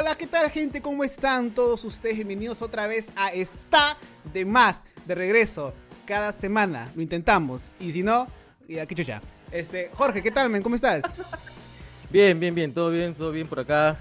Hola, 0.00 0.16
¿qué 0.16 0.26
tal 0.26 0.50
gente? 0.50 0.80
¿Cómo 0.80 1.04
están 1.04 1.50
todos 1.50 1.84
ustedes? 1.84 2.16
Bienvenidos 2.16 2.62
otra 2.62 2.86
vez 2.86 3.12
a 3.16 3.34
Está 3.34 3.98
de 4.32 4.46
Más, 4.46 4.82
de 5.04 5.14
regreso, 5.14 5.74
cada 6.06 6.32
semana. 6.32 6.90
Lo 6.96 7.02
intentamos. 7.02 7.70
Y 7.78 7.92
si 7.92 8.02
no, 8.02 8.26
ya 8.66 8.86
que 8.86 8.94
chucha. 8.94 9.20
Este, 9.52 9.90
Jorge, 9.92 10.22
¿qué 10.22 10.30
tal, 10.30 10.48
men? 10.48 10.62
¿Cómo 10.62 10.74
estás? 10.74 11.22
Bien, 12.10 12.40
bien, 12.40 12.54
bien, 12.54 12.72
todo 12.72 12.90
bien, 12.90 13.14
todo 13.14 13.30
bien 13.30 13.46
por 13.46 13.60
acá. 13.60 13.98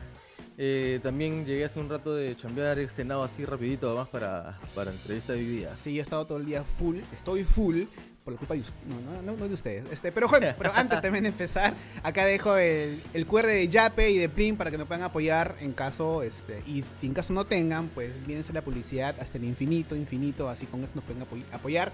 Eh, 0.58 1.02
también 1.04 1.46
llegué 1.46 1.66
hace 1.66 1.82
un 1.82 1.90
rato 1.90 2.16
de 2.16 2.34
chambear, 2.38 2.80
he 2.80 2.88
cenado 2.88 3.22
así 3.22 3.44
rapidito 3.44 3.90
además 3.90 4.08
para, 4.08 4.58
para 4.74 4.92
entrevista 4.92 5.34
de 5.34 5.40
hoy 5.40 5.46
día. 5.46 5.76
Sí, 5.76 5.94
yo 5.94 6.00
he 6.00 6.04
estado 6.04 6.26
todo 6.26 6.38
el 6.38 6.46
día 6.46 6.64
full, 6.64 7.00
estoy 7.14 7.44
full, 7.44 7.84
por 8.30 8.34
la 8.34 8.38
culpa 8.40 8.54
de 8.54 8.62
ustedes, 8.62 8.86
no, 8.88 9.00
no, 9.02 9.22
no, 9.22 9.38
no 9.38 9.48
de 9.48 9.54
ustedes. 9.54 9.86
Este, 9.92 10.12
pero 10.12 10.28
bueno, 10.28 10.48
pero 10.58 10.72
antes 10.74 11.02
también 11.02 11.24
de 11.24 11.30
empezar, 11.30 11.74
acá 12.04 12.26
dejo 12.26 12.56
el, 12.58 13.02
el 13.14 13.26
QR 13.26 13.48
de 13.48 13.68
Yape 13.68 14.12
y 14.12 14.18
de 14.18 14.30
Plim 14.30 14.56
para 14.56 14.72
que 14.72 14.78
nos 14.78 14.88
puedan 14.88 15.04
apoyar 15.04 15.56
en 15.60 15.74
caso, 15.74 16.24
este, 16.24 16.62
y 16.66 16.84
si 17.00 17.08
en 17.08 17.14
caso 17.14 17.34
no 17.34 17.46
tengan, 17.46 17.88
pues 17.90 18.12
vienes 18.26 18.50
la 18.54 18.62
publicidad 18.62 19.16
hasta 19.20 19.38
el 19.38 19.44
infinito, 19.44 19.96
infinito, 19.96 20.50
así 20.50 20.66
con 20.66 20.84
eso 20.84 20.94
nos 20.96 21.04
pueden 21.04 21.24
apoy- 21.24 21.44
apoyar 21.52 21.92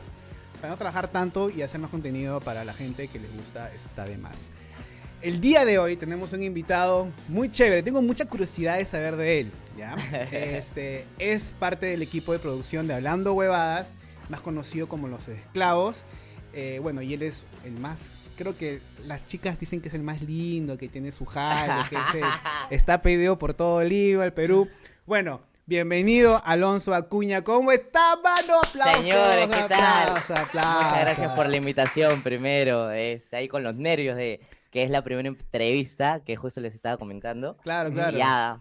para 0.61 0.69
no 0.71 0.77
trabajar 0.77 1.09
tanto 1.09 1.49
y 1.49 1.61
hacer 1.61 1.79
más 1.79 1.89
contenido 1.91 2.39
para 2.41 2.63
la 2.63 2.73
gente 2.73 3.07
que 3.07 3.19
les 3.19 3.31
gusta 3.33 3.73
está 3.73 4.05
de 4.05 4.17
más. 4.17 4.51
El 5.21 5.41
día 5.41 5.65
de 5.65 5.79
hoy 5.79 5.95
tenemos 5.95 6.33
un 6.33 6.43
invitado 6.43 7.07
muy 7.29 7.49
chévere. 7.49 7.81
Tengo 7.81 8.01
mucha 8.01 8.25
curiosidad 8.25 8.77
de 8.77 8.85
saber 8.85 9.15
de 9.15 9.39
él. 9.39 9.51
¿ya? 9.77 9.95
Este, 10.31 11.05
es 11.19 11.55
parte 11.57 11.87
del 11.87 12.01
equipo 12.03 12.31
de 12.31 12.39
producción 12.39 12.87
de 12.87 12.93
Hablando 12.93 13.33
Huevadas, 13.33 13.97
más 14.29 14.41
conocido 14.41 14.87
como 14.87 15.07
Los 15.07 15.27
Esclavos. 15.27 16.03
Eh, 16.55 16.79
bueno, 16.81 17.01
y 17.01 17.13
él 17.13 17.21
es 17.21 17.43
el 17.63 17.73
más. 17.79 18.17
Creo 18.37 18.57
que 18.57 18.81
las 19.05 19.25
chicas 19.27 19.59
dicen 19.59 19.81
que 19.81 19.89
es 19.89 19.93
el 19.93 20.03
más 20.03 20.21
lindo, 20.21 20.77
que 20.77 20.87
tiene 20.89 21.11
su 21.11 21.25
jale, 21.25 21.87
que 21.89 21.95
es 21.95 22.15
el- 22.15 22.23
está 22.69 23.01
pedido 23.01 23.37
por 23.37 23.53
todo 23.53 23.83
Lima, 23.83 24.25
el 24.25 24.33
Perú. 24.33 24.67
Bueno, 25.05 25.41
bienvenido 25.65 26.41
Alonso 26.45 26.93
Acuña. 26.93 27.43
¿Cómo 27.43 27.71
está, 27.71 28.15
mano? 28.23 28.59
Aplausos. 28.67 29.03
Señores, 29.03 29.47
¿qué 29.47 29.69
tal? 29.69 30.07
aplausos, 30.07 30.31
aplausos. 30.37 30.83
Muchas 30.83 31.01
gracias 31.01 31.31
por 31.35 31.47
la 31.49 31.57
invitación 31.57 32.21
primero. 32.23 32.91
Es 32.91 33.31
ahí 33.33 33.47
con 33.47 33.63
los 33.63 33.75
nervios 33.75 34.15
de 34.17 34.39
que 34.71 34.83
es 34.83 34.89
la 34.89 35.03
primera 35.05 35.29
entrevista 35.29 36.19
que 36.25 36.35
justo 36.35 36.59
les 36.59 36.75
estaba 36.75 36.97
comentando. 36.97 37.55
Claro, 37.63 37.93
claro. 37.93 38.17
Ya, 38.17 38.59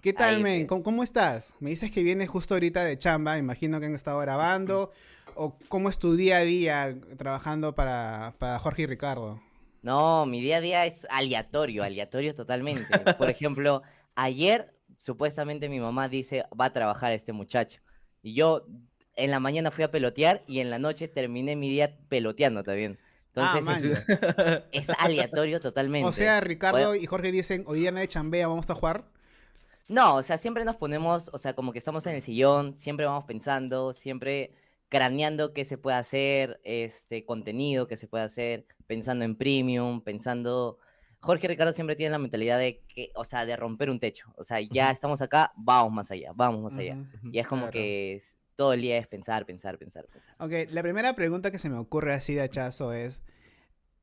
¿Qué 0.00 0.12
tal, 0.12 0.40
men? 0.40 0.60
pues. 0.60 0.68
¿Cómo, 0.68 0.84
cómo 0.84 1.02
estás? 1.02 1.54
Me 1.58 1.70
dices 1.70 1.90
que 1.90 2.04
vienes 2.04 2.28
justo 2.28 2.54
ahorita 2.54 2.84
de 2.84 2.96
chamba, 2.96 3.38
imagino 3.38 3.80
que 3.80 3.86
han 3.86 3.94
estado 3.96 4.20
grabando. 4.20 4.92
¿O 5.40 5.56
cómo 5.68 5.88
es 5.88 5.98
tu 5.98 6.16
día 6.16 6.38
a 6.38 6.40
día 6.40 6.96
trabajando 7.16 7.74
para, 7.74 8.34
para 8.38 8.58
Jorge 8.58 8.82
y 8.82 8.86
Ricardo? 8.86 9.40
no, 9.82 10.26
mi 10.26 10.40
día 10.40 10.56
a 10.56 10.60
día 10.60 10.84
es 10.84 11.06
aleatorio, 11.10 11.84
aleatorio 11.84 12.34
totalmente. 12.34 12.86
Por 13.18 13.30
ejemplo, 13.30 13.82
ayer 14.16 14.74
supuestamente 14.98 15.68
mi 15.68 15.78
mamá 15.78 16.08
dice 16.08 16.44
va 16.60 16.66
a 16.66 16.72
trabajar 16.72 17.12
este 17.12 17.32
muchacho. 17.32 17.80
Y 18.20 18.34
yo 18.34 18.66
en 19.14 19.30
la 19.30 19.40
mañana 19.40 19.70
fui 19.70 19.84
a 19.84 19.90
pelotear 19.90 20.42
y 20.46 20.60
en 20.60 20.70
la 20.70 20.78
noche 20.78 21.08
terminé 21.08 21.56
mi 21.56 21.70
día 21.70 21.96
peloteando 22.08 22.64
también. 22.64 22.98
Ah, 23.36 23.54
Entonces 23.56 24.06
man. 24.08 24.64
es, 24.72 24.88
es 24.90 24.96
aleatorio 24.98 25.60
totalmente. 25.68 26.08
O 26.08 26.12
sea, 26.12 26.40
Ricardo 26.40 26.96
y 26.96 27.06
Jorge 27.06 27.30
dicen, 27.30 27.62
hoy 27.66 27.80
día 27.80 27.92
nadie 27.92 28.08
chambea, 28.08 28.48
vamos 28.48 28.68
a 28.70 28.74
jugar. 28.74 29.04
No, 29.86 30.16
o 30.16 30.22
sea, 30.22 30.36
siempre 30.36 30.64
nos 30.64 30.76
ponemos, 30.76 31.30
o 31.32 31.38
sea, 31.38 31.54
como 31.54 31.72
que 31.72 31.78
estamos 31.78 32.04
en 32.06 32.16
el 32.16 32.22
sillón, 32.22 32.76
siempre 32.76 33.06
vamos 33.06 33.24
pensando, 33.24 33.92
siempre 33.92 34.52
craneando 34.88 35.52
qué 35.52 35.64
se 35.64 35.78
puede 35.78 35.96
hacer, 35.96 36.60
este 36.64 37.24
contenido 37.24 37.86
que 37.86 37.96
se 37.96 38.08
puede 38.08 38.24
hacer, 38.24 38.66
pensando 38.86 39.24
en 39.24 39.36
premium, 39.36 40.02
pensando. 40.02 40.78
Jorge 41.20 41.48
Ricardo 41.48 41.72
siempre 41.72 41.96
tienen 41.96 42.12
la 42.12 42.18
mentalidad 42.18 42.58
de 42.58 42.82
que, 42.88 43.10
o 43.14 43.24
sea, 43.24 43.44
de 43.44 43.56
romper 43.56 43.90
un 43.90 43.98
techo. 43.98 44.32
O 44.36 44.44
sea, 44.44 44.60
ya 44.60 44.90
estamos 44.90 45.20
acá, 45.20 45.52
vamos 45.56 45.92
más 45.92 46.10
allá, 46.10 46.32
vamos 46.34 46.62
más 46.62 46.76
allá. 46.78 46.96
Y 47.32 47.38
es 47.38 47.46
como 47.46 47.62
claro. 47.62 47.72
que 47.72 48.22
todo 48.54 48.72
el 48.72 48.80
día 48.80 48.98
es 48.98 49.06
pensar, 49.06 49.44
pensar, 49.44 49.78
pensar, 49.78 50.06
pensar. 50.06 50.34
Ok, 50.38 50.70
la 50.72 50.82
primera 50.82 51.14
pregunta 51.14 51.50
que 51.50 51.58
se 51.58 51.70
me 51.70 51.78
ocurre 51.78 52.14
así 52.14 52.34
de 52.34 52.42
hachazo 52.42 52.92
es, 52.92 53.22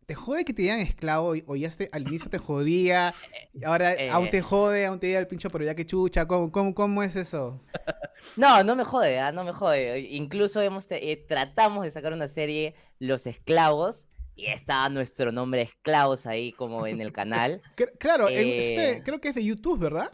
¿te 0.05 0.15
jode 0.15 0.45
que 0.45 0.53
te 0.53 0.61
digan 0.63 0.79
esclavo 0.79 1.33
o 1.47 1.55
ya 1.55 1.69
te- 1.69 1.89
al 1.91 2.03
inicio 2.07 2.29
te 2.29 2.37
jodía, 2.37 3.13
y 3.53 3.63
ahora 3.65 3.93
Eh. 3.93 4.09
aún 4.09 4.29
te 4.29 4.41
jode, 4.41 4.85
aún 4.85 4.99
te 4.99 5.07
diga 5.07 5.19
el 5.19 5.27
pincho, 5.27 5.49
pero 5.49 5.65
ya 5.65 5.75
que 5.75 5.85
chucha, 5.85 6.27
¿cómo, 6.27 6.51
cómo, 6.51 6.73
cómo 6.73 7.03
es 7.03 7.15
eso? 7.15 7.61
No, 8.37 8.63
no 8.63 8.75
me 8.75 8.83
jode, 8.83 9.19
ah, 9.19 9.31
no 9.31 9.43
me 9.43 9.51
jode. 9.51 9.99
Incluso 9.99 10.59
hemos 10.61 10.87
te- 10.87 11.11
eh, 11.11 11.15
tratamos 11.17 11.83
de 11.83 11.91
sacar 11.91 12.11
una 12.11 12.27
serie, 12.27 12.73
Los 12.97 13.27
Esclavos, 13.27 14.07
y 14.35 14.47
está 14.47 14.89
nuestro 14.89 15.31
nombre 15.31 15.61
Esclavos 15.61 16.25
ahí 16.25 16.51
como 16.53 16.87
en 16.87 17.01
el 17.01 17.11
canal. 17.13 17.61
Claro, 17.99 18.27
en- 18.27 18.37
Eh. 18.47 18.57
este 18.89 19.03
creo 19.03 19.21
que 19.21 19.29
es 19.29 19.35
de 19.35 19.43
YouTube, 19.43 19.79
¿verdad? 19.79 20.11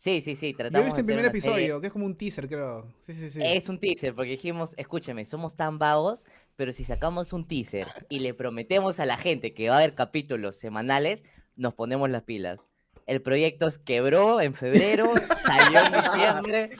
Sí, 0.00 0.20
sí, 0.20 0.36
sí, 0.36 0.52
Yo 0.52 0.54
he 0.54 0.54
tratamos 0.70 0.84
visto 0.86 1.00
el 1.00 1.06
primer 1.06 1.24
una 1.24 1.32
serie. 1.32 1.48
episodio, 1.50 1.80
que 1.80 1.88
es 1.88 1.92
como 1.92 2.06
un 2.06 2.14
teaser, 2.16 2.46
creo. 2.48 2.86
Sí, 3.04 3.14
sí, 3.14 3.28
sí. 3.30 3.40
Es 3.42 3.68
un 3.68 3.80
teaser, 3.80 4.14
porque 4.14 4.30
dijimos, 4.30 4.74
escúchame, 4.76 5.24
somos 5.24 5.56
tan 5.56 5.80
vagos, 5.80 6.24
pero 6.54 6.72
si 6.72 6.84
sacamos 6.84 7.32
un 7.32 7.48
teaser 7.48 7.84
y 8.08 8.20
le 8.20 8.32
prometemos 8.32 9.00
a 9.00 9.06
la 9.06 9.16
gente 9.16 9.54
que 9.54 9.68
va 9.68 9.74
a 9.74 9.78
haber 9.78 9.96
capítulos 9.96 10.54
semanales, 10.54 11.24
nos 11.56 11.74
ponemos 11.74 12.08
las 12.10 12.22
pilas. 12.22 12.68
El 13.06 13.22
proyecto 13.22 13.66
quebró 13.84 14.40
en 14.40 14.54
febrero, 14.54 15.12
salió 15.44 15.80
en 15.80 16.02
diciembre 16.04 16.70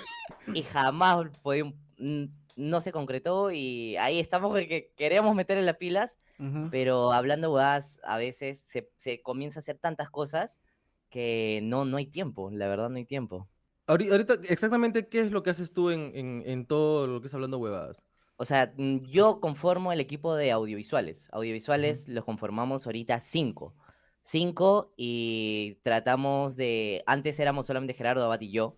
y 0.54 0.62
jamás 0.62 1.26
pudimos- 1.42 1.74
mm, 1.98 2.24
no 2.54 2.80
se 2.80 2.92
concretó 2.92 3.50
y 3.50 3.96
ahí 3.96 4.20
estamos 4.20 4.56
que 4.60 4.92
queremos 4.96 5.34
meterle 5.34 5.64
las 5.64 5.76
pilas, 5.76 6.18
Ujú. 6.38 6.68
pero 6.70 7.12
hablando 7.12 7.52
huevadas, 7.52 7.98
a 8.04 8.16
veces 8.16 8.60
se, 8.60 8.90
se 8.96 9.22
comienza 9.22 9.58
a 9.58 9.62
hacer 9.62 9.78
tantas 9.78 10.08
cosas 10.08 10.60
que 11.10 11.60
no, 11.62 11.84
no 11.84 11.96
hay 11.96 12.06
tiempo, 12.06 12.50
la 12.50 12.68
verdad 12.68 12.90
no 12.90 12.96
hay 12.96 13.04
tiempo. 13.06 13.48
Ahori- 13.86 14.10
Ahorita, 14.10 14.34
exactamente, 14.48 15.08
¿qué 15.08 15.20
es 15.20 15.30
lo 15.32 15.42
que 15.42 15.50
haces 15.50 15.72
tú 15.72 15.90
en, 15.90 16.12
en, 16.14 16.42
en 16.46 16.66
todo 16.66 17.06
lo 17.06 17.20
que 17.20 17.26
es 17.28 17.34
hablando 17.34 17.58
huevadas? 17.58 18.04
O 18.36 18.44
sea, 18.44 18.72
mm, 18.76 18.98
yo 19.04 19.40
conformo 19.40 19.92
el 19.92 20.00
equipo 20.00 20.34
de 20.36 20.52
audiovisuales. 20.52 21.28
Audiovisuales 21.32 22.08
los 22.08 22.24
conformamos 22.24 22.86
ahorita 22.86 23.20
cinco. 23.20 23.74
Cinco 24.22 24.92
y 24.96 25.78
tratamos 25.82 26.56
de... 26.56 27.02
Antes 27.06 27.40
éramos 27.40 27.66
solamente 27.66 27.94
Gerardo 27.94 28.24
Abad 28.24 28.40
y 28.40 28.52
yo. 28.52 28.76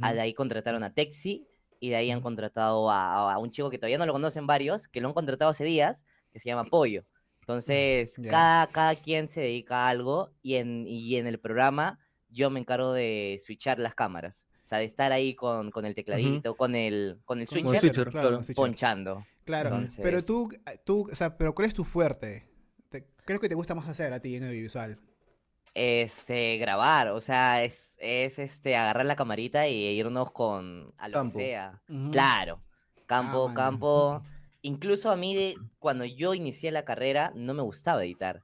a- 0.00 0.12
Ujú. 0.12 0.14
De 0.14 0.20
ahí 0.20 0.34
contrataron 0.34 0.82
a 0.82 0.94
Texi 0.94 1.46
y 1.80 1.90
de 1.90 1.96
ahí 1.96 2.10
han 2.10 2.20
contratado 2.20 2.90
a, 2.90 3.32
a 3.34 3.38
un 3.38 3.50
chico 3.50 3.70
que 3.70 3.78
todavía 3.78 3.98
no 3.98 4.06
lo 4.06 4.12
conocen 4.12 4.46
varios, 4.46 4.88
que 4.88 5.00
lo 5.00 5.08
han 5.08 5.14
contratado 5.14 5.50
hace 5.50 5.64
días, 5.64 6.04
que 6.30 6.38
se 6.38 6.48
llama 6.48 6.64
Pollo. 6.70 7.04
Entonces, 7.42 8.14
cada, 8.30 8.66
cada 8.68 8.94
quien 8.94 9.28
se 9.28 9.40
dedica 9.40 9.84
a 9.86 9.88
algo 9.90 10.30
y 10.42 10.54
en, 10.54 10.86
y 10.86 11.16
en 11.16 11.26
el 11.26 11.38
programa 11.38 11.98
yo 12.30 12.48
me 12.50 12.60
encargo 12.60 12.92
de 12.92 13.38
switchar 13.44 13.78
las 13.78 13.94
cámaras. 13.94 14.46
O 14.62 14.64
sea, 14.64 14.78
de 14.78 14.84
estar 14.84 15.10
ahí 15.12 15.34
con, 15.34 15.70
con 15.72 15.84
el 15.84 15.94
tecladito, 15.94 16.54
con 16.56 16.74
el, 16.76 17.18
con 17.24 17.40
el 17.40 17.48
switcher, 17.48 17.80
switcher, 17.80 18.04
claro, 18.10 18.10
claro. 18.28 18.36
con 18.36 18.44
switcher. 18.44 18.62
ponchando. 18.62 19.26
Claro, 19.44 19.70
Entonces- 19.70 20.00
pero 20.02 20.22
tú, 20.24 20.50
tú, 20.84 21.08
o 21.12 21.16
sea, 21.16 21.36
pero 21.36 21.52
¿cuál 21.54 21.66
es 21.66 21.74
tu 21.74 21.82
fuerte? 21.84 22.46
Te- 22.88 23.06
creo 23.24 23.40
que 23.40 23.48
te 23.48 23.56
gusta 23.56 23.74
más 23.74 23.88
hacer 23.88 24.12
a 24.12 24.20
ti 24.20 24.36
en 24.36 24.44
audiovisual. 24.44 24.98
Este, 25.74 26.58
grabar, 26.58 27.08
o 27.08 27.20
sea, 27.20 27.64
es, 27.64 27.96
es 27.98 28.38
este, 28.38 28.76
agarrar 28.76 29.06
la 29.06 29.16
camarita 29.16 29.66
y 29.68 29.74
irnos 29.98 30.30
con 30.30 30.92
a 30.98 31.08
lo 31.08 31.14
Campo. 31.14 31.38
que 31.38 31.44
sea. 31.46 31.82
Claro, 32.12 32.62
campo, 33.06 33.46
man. 33.48 33.56
campo. 33.56 34.22
Incluso 34.62 35.10
a 35.10 35.16
mí, 35.16 35.34
de- 35.34 35.56
cuando 35.78 36.04
yo 36.04 36.34
inicié 36.34 36.70
la 36.70 36.84
carrera, 36.84 37.32
no 37.34 37.52
me 37.54 37.62
gustaba 37.62 38.04
editar. 38.04 38.42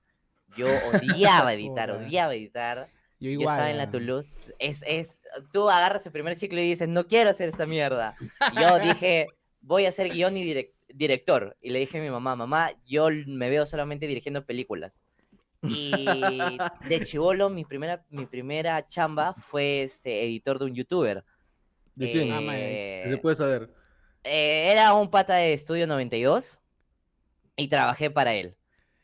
Yo 0.56 0.67
odiaba 1.23 1.55
editar, 1.55 1.91
odiaba 1.91 2.34
editar. 2.34 2.89
Yo 3.21 3.27
Yo 3.27 3.31
igual. 3.41 3.55
estaba 3.56 3.71
en 3.71 3.77
la. 3.79 3.91
Toulouse. 3.91 4.39
Es, 4.59 4.83
es, 4.87 5.21
tú 5.53 5.69
agarras 5.71 6.05
el 6.06 6.12
primer 6.12 6.37
ciclo 6.37 6.61
y 6.61 6.69
dices, 6.71 6.89
no 6.89 7.06
quiero 7.06 7.31
hacer 7.31 7.49
esta 7.49 7.67
mierda. 7.67 8.15
Yo 8.61 8.79
dije, 8.79 9.27
voy 9.61 9.87
a 9.87 9.93
ser 9.93 10.11
guion 10.11 10.37
y 10.37 10.45
direc- 10.45 10.73
director. 10.93 11.56
Y 11.61 11.71
le 11.71 11.81
dije 11.81 11.99
a 11.99 12.03
mi 12.03 12.11
mamá, 12.11 12.37
mamá, 12.37 12.71
yo 12.87 13.09
me 13.27 13.50
veo 13.50 13.67
solamente 13.67 14.06
dirigiendo 14.06 14.45
películas. 14.47 15.05
Y 15.62 15.93
de 16.89 17.00
chivolo, 17.05 17.50
mi 17.50 17.65
primera, 17.65 18.05
mi 18.11 18.26
primera 18.26 18.87
chamba 18.87 19.35
fue 19.35 19.82
este, 19.82 20.23
editor 20.25 20.59
de 20.61 20.65
un 20.67 20.75
youtuber. 20.75 21.25
¿De 21.97 22.12
quién? 22.12 22.31
Ah, 22.32 22.41
Eh, 22.56 23.05
¿Se 23.09 23.17
puede 23.19 23.35
saber? 23.35 23.73
Eh, 24.25 24.70
era 24.73 24.94
un 24.94 25.11
pata 25.11 25.35
de 25.37 25.53
Estudio 25.55 25.87
92 25.87 26.59
y 27.56 27.69
trabajé 27.69 28.11
para 28.11 28.35
él. 28.35 28.56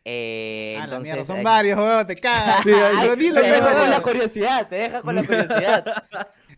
Eh, 0.06 0.76
Ah, 0.78 0.86
mierda, 0.86 0.96
entonces, 0.98 1.26
son 1.26 1.38
eh, 1.38 1.42
varios, 1.42 1.78
huevón, 1.78 2.06
te 2.06 2.14
cagas. 2.16 2.60
Pero 2.64 3.16
dilo, 3.16 3.40
te 3.40 3.46
deja 3.48 3.72
con 3.80 3.90
la 3.90 4.02
curiosidad, 4.02 4.68
te 4.68 4.76
deja 4.76 5.02
con 5.02 5.14
la 5.14 5.24
curiosidad. 5.24 5.84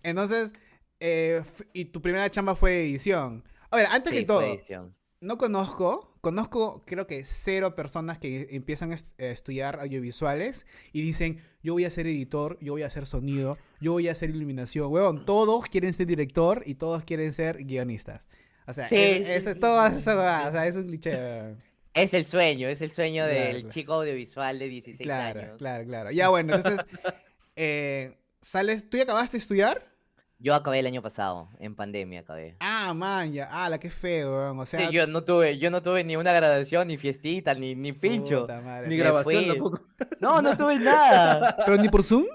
Entonces, 0.02 0.52
eh, 1.00 1.42
y 1.72 1.86
tu 1.86 2.02
primera 2.02 2.28
chamba 2.30 2.56
fue 2.56 2.82
edición. 2.82 3.44
A 3.70 3.76
ver, 3.76 3.86
antes 3.90 4.12
Sí, 4.12 4.20
que 4.20 4.24
todo, 4.24 4.42
edición. 4.42 4.96
no 5.20 5.38
conozco, 5.38 6.16
conozco 6.20 6.82
creo 6.86 7.06
que 7.06 7.24
cero 7.24 7.76
personas 7.76 8.18
que 8.18 8.48
empiezan 8.50 8.90
a 8.90 8.94
est- 8.94 9.20
a 9.20 9.26
estudiar 9.26 9.78
audiovisuales 9.80 10.66
y 10.92 11.02
dicen, 11.02 11.40
yo 11.62 11.74
voy 11.74 11.84
a 11.84 11.90
ser 11.90 12.06
editor, 12.06 12.58
yo 12.60 12.72
voy 12.72 12.82
a 12.82 12.86
hacer 12.86 13.06
sonido, 13.06 13.58
yo 13.80 13.92
voy 13.92 14.08
a 14.08 14.12
hacer 14.12 14.30
iluminación. 14.30 14.90
Huevón, 14.92 15.24
todos 15.24 15.66
quieren 15.66 15.92
ser 15.94 16.06
director 16.06 16.62
y 16.66 16.74
todos 16.76 17.04
quieren 17.04 17.32
ser 17.32 17.64
guionistas. 17.64 18.28
O 18.66 18.72
sea, 18.72 18.88
Sí, 18.88 18.96
es- 18.96 19.26
sí, 19.26 19.32
eso 19.32 19.48
es 19.50 19.54
sí, 19.54 19.60
todo 19.60 19.80
sí, 19.88 19.92
eso, 19.96 20.00
sí, 20.12 20.16
o 20.16 20.50
sea, 20.52 20.66
es 20.66 20.76
un 20.76 20.86
cliché. 20.86 21.14
huevón. 21.14 21.62
Es 21.96 22.12
el 22.12 22.26
sueño, 22.26 22.68
es 22.68 22.82
el 22.82 22.90
sueño 22.92 23.24
Claro, 23.24 23.40
del 23.40 23.54
claro. 23.60 23.68
chico 23.70 23.92
audiovisual 23.94 24.58
de 24.58 24.68
16 24.68 25.06
Claro, 25.06 25.40
años. 25.40 25.56
claro, 25.56 25.84
claro. 25.86 26.10
Ya 26.10 26.28
bueno, 26.28 26.54
entonces, 26.54 26.84
eh, 27.56 28.18
sales, 28.42 28.90
¿tú 28.90 28.98
ya 28.98 29.04
acabaste 29.04 29.38
de 29.38 29.40
estudiar? 29.40 29.86
Yo 30.38 30.54
acabé 30.54 30.80
el 30.80 30.86
año 30.86 31.00
pasado, 31.00 31.48
en 31.58 31.74
pandemia 31.74 32.20
acabé. 32.20 32.56
Ah, 32.60 32.92
man, 32.92 33.32
ya. 33.32 33.48
Ah, 33.50 33.70
la 33.70 33.78
que 33.78 33.88
feo, 33.88 34.30
weón. 34.30 34.58
O 34.60 34.66
sea, 34.66 34.86
Sí, 34.88 34.92
yo 34.94 35.06
no 35.06 35.24
tuve, 35.24 35.56
yo 35.56 35.70
no 35.70 35.82
tuve 35.82 36.04
ni 36.04 36.16
una 36.16 36.34
graduación, 36.34 36.88
ni 36.88 36.98
fiestita, 36.98 37.54
ni, 37.54 37.74
ni 37.74 37.94
pincho. 37.94 38.42
puta 38.42 38.60
madre. 38.60 38.88
Ni 38.88 38.98
grabación 38.98 39.46
tampoco. 39.46 39.80
No, 40.20 40.42
no 40.42 40.54
tuve 40.58 40.78
nada. 40.78 41.56
¿Pero 41.64 41.78
ni 41.78 41.88
por 41.88 42.02
Zoom? 42.02 42.26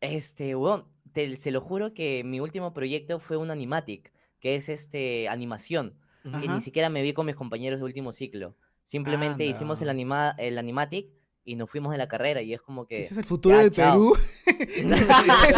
Este, 0.00 0.54
weón, 0.56 0.86
te, 1.12 1.36
se 1.36 1.50
lo 1.50 1.60
juro 1.60 1.92
que 1.94 2.22
mi 2.24 2.40
último 2.40 2.72
proyecto 2.72 3.20
fue 3.20 3.36
un 3.36 3.50
animatic, 3.50 4.10
que 4.42 4.56
es 4.56 4.68
este 4.68 5.28
animación. 5.30 5.94
Y 6.24 6.28
Ajá. 6.28 6.54
ni 6.54 6.60
siquiera 6.60 6.90
me 6.90 7.00
vi 7.02 7.14
con 7.14 7.24
mis 7.24 7.34
compañeros 7.36 7.78
de 7.80 7.84
último 7.84 8.12
ciclo. 8.12 8.54
Simplemente 8.84 9.46
hicimos 9.46 9.80
el, 9.80 9.88
Anda. 9.88 9.92
anima, 9.92 10.34
el 10.38 10.58
animatic 10.58 11.08
y 11.44 11.56
nos 11.56 11.70
fuimos 11.70 11.92
de 11.92 11.98
la 11.98 12.08
carrera. 12.08 12.42
Y 12.42 12.52
es 12.52 12.60
como 12.60 12.86
que. 12.86 13.00
Ese 13.00 13.14
es 13.14 13.18
el 13.18 13.24
futuro 13.24 13.56
ya, 13.56 13.62
del 13.62 13.70
chao. 13.70 13.92
Perú. 13.94 14.16
Ese 14.60 15.00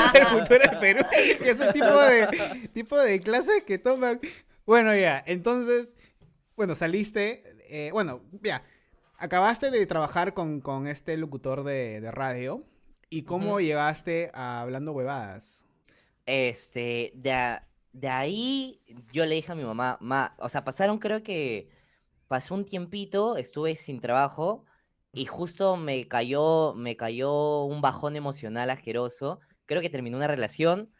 es 0.04 0.14
el 0.14 0.26
futuro 0.26 0.58
del 0.70 0.78
Perú. 0.78 1.00
Ese 1.12 1.72
tipo 1.72 2.00
de, 2.00 2.68
tipo 2.72 2.98
de 2.98 3.20
clases 3.20 3.64
que 3.64 3.78
toman. 3.78 4.20
Bueno, 4.66 4.94
ya. 4.94 5.22
Entonces, 5.26 5.96
bueno, 6.56 6.74
saliste. 6.76 7.42
eh, 7.68 7.90
bueno, 7.92 8.22
ya. 8.42 8.62
Acabaste 9.18 9.70
de 9.70 9.86
trabajar 9.86 10.34
con, 10.34 10.60
con 10.60 10.86
este 10.86 11.16
locutor 11.16 11.64
de, 11.64 12.00
de 12.00 12.10
radio. 12.10 12.64
¿Y 13.10 13.22
cómo 13.22 13.52
Ujú. 13.52 13.60
llegaste 13.60 14.30
a 14.34 14.60
hablando 14.62 14.92
huevadas? 14.92 15.64
Este, 16.26 17.12
de, 17.14 17.58
de 17.94 18.08
ahí 18.08 18.82
yo 19.12 19.24
le 19.24 19.36
dije 19.36 19.52
a 19.52 19.54
mi 19.54 19.64
mamá, 19.64 19.96
ma, 20.00 20.34
o 20.40 20.48
sea, 20.50 20.64
pasaron 20.64 20.98
creo 20.98 21.22
que 21.22 21.70
pasó 22.28 22.54
un 22.54 22.64
tiempito, 22.66 23.36
estuve 23.36 23.76
sin 23.76 24.00
trabajo 24.00 24.64
y 25.12 25.26
justo 25.26 25.76
me 25.76 26.08
cayó, 26.08 26.74
me 26.74 26.96
cayó 26.96 27.62
un 27.64 27.80
bajón 27.80 28.16
emocional 28.16 28.68
asqueroso. 28.70 29.40
Creo 29.66 29.80
que 29.80 29.90
terminó 29.90 30.16
una 30.16 30.26
relación. 30.26 30.90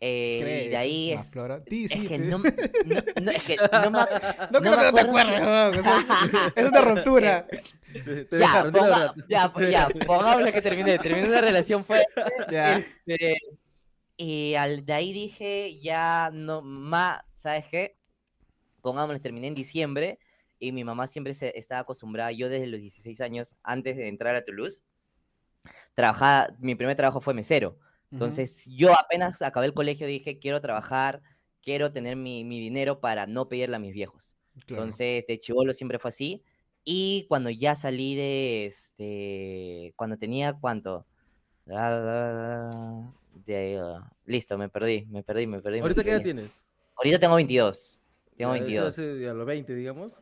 eh, 0.00 0.64
y 0.66 0.68
de 0.70 0.76
ahí 0.78 1.12
es, 1.12 1.18
Maflora? 1.18 1.62
Sí, 1.68 1.84
es 1.84 1.90
sí, 1.92 2.08
que 2.08 2.16
sí. 2.16 2.24
no, 2.24 2.38
no- 2.38 2.44
no, 3.22 3.30
es 3.30 3.42
que 3.44 3.56
no 3.70 3.90
me, 3.90 3.98
No 4.50 4.60
no 4.60 4.60
creo 4.60 4.70
me 4.72 4.76
que 4.78 4.84
no 4.84 4.92
te 4.94 5.00
acuerdes, 5.00 5.40
weón, 5.40 5.78
o 5.78 5.82
sea, 5.82 6.52
es 6.56 6.68
una 6.68 6.80
ruptura. 6.80 7.46
Te, 7.92 8.24
te 8.24 8.38
Ya, 8.38 8.38
dejaron, 8.38 8.72
ponga- 8.72 9.14
ya, 9.28 9.52
ya, 9.70 9.88
pongámosle 10.06 10.52
que 10.52 10.62
terminé. 10.62 10.98
Terminé 10.98 11.28
una 11.28 11.40
relación 11.40 11.84
fuerte. 11.84 12.06
Ya. 12.50 12.78
este, 12.78 13.36
y 14.22 14.54
al, 14.54 14.84
de 14.84 14.92
ahí 14.92 15.14
dije, 15.14 15.80
ya 15.80 16.30
no, 16.30 16.60
ma, 16.60 17.24
¿sabes 17.32 17.66
qué? 17.68 17.96
Pongámosle, 18.82 19.18
terminé 19.18 19.46
en 19.46 19.54
diciembre 19.54 20.18
y 20.58 20.72
mi 20.72 20.84
mamá 20.84 21.06
siempre 21.06 21.32
se, 21.32 21.58
estaba 21.58 21.80
acostumbrada, 21.80 22.30
yo 22.30 22.50
desde 22.50 22.66
los 22.66 22.80
16 22.80 23.18
años, 23.22 23.56
antes 23.62 23.96
de 23.96 24.08
entrar 24.08 24.36
a 24.36 24.44
Toulouse, 24.44 24.82
trabajaba, 25.94 26.48
mi 26.58 26.74
primer 26.74 26.96
trabajo 26.96 27.22
fue 27.22 27.32
mesero. 27.32 27.78
Entonces, 28.12 28.66
yo 28.66 28.92
apenas 28.92 29.40
acabé 29.40 29.64
el 29.64 29.72
colegio 29.72 30.06
dije, 30.06 30.38
quiero 30.38 30.60
trabajar, 30.60 31.22
quiero 31.62 31.90
tener 31.90 32.16
mi, 32.16 32.44
mi 32.44 32.60
dinero 32.60 33.00
para 33.00 33.26
no 33.26 33.48
pedirle 33.48 33.76
a 33.76 33.78
mis 33.78 33.94
viejos. 33.94 34.36
Claro. 34.66 34.82
Entonces, 34.82 35.24
de 35.26 35.38
chivolo 35.38 35.72
siempre 35.72 35.98
fue 35.98 36.10
así. 36.10 36.44
Y 36.84 37.24
cuando 37.28 37.48
ya 37.48 37.74
salí 37.74 38.16
de 38.16 38.66
este. 38.66 39.94
Cuando 39.96 40.18
tenía 40.18 40.52
cuánto. 40.52 41.06
Ah, 41.68 42.70
de, 42.74 43.19
listo, 44.24 44.58
me 44.58 44.68
perdí, 44.68 45.06
me 45.10 45.22
perdí, 45.22 45.46
me 45.46 45.60
perdí. 45.60 45.78
me 45.78 45.82
¿Ahorita 45.82 46.04
qué 46.04 46.10
edad 46.10 46.22
tienes? 46.22 46.60
Ahorita 46.96 47.18
tengo 47.18 47.34
22. 47.34 48.00
Tengo 48.36 48.52
Ya, 48.52 48.56
eso 48.58 48.64
22. 48.64 48.88
hace 48.88 49.28
a 49.28 49.34
los 49.34 49.46
20, 49.46 49.74
digamos. 49.74 50.12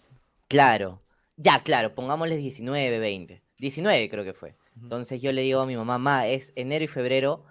Claro. 0.48 1.02
Ya, 1.36 1.62
claro, 1.62 1.94
pongámosle 1.94 2.36
19, 2.36 2.98
20. 2.98 3.42
19 3.58 4.10
creo 4.10 4.24
que 4.24 4.34
fue. 4.34 4.56
Entonces 4.80 5.20
yo 5.20 5.32
le 5.32 5.42
digo 5.42 5.60
a 5.60 5.66
mi 5.66 5.76
mamá, 5.76 5.98
ma, 5.98 6.26
es 6.26 6.52
enero 6.56 6.84
y 6.84 6.88
febrero, 6.88 7.44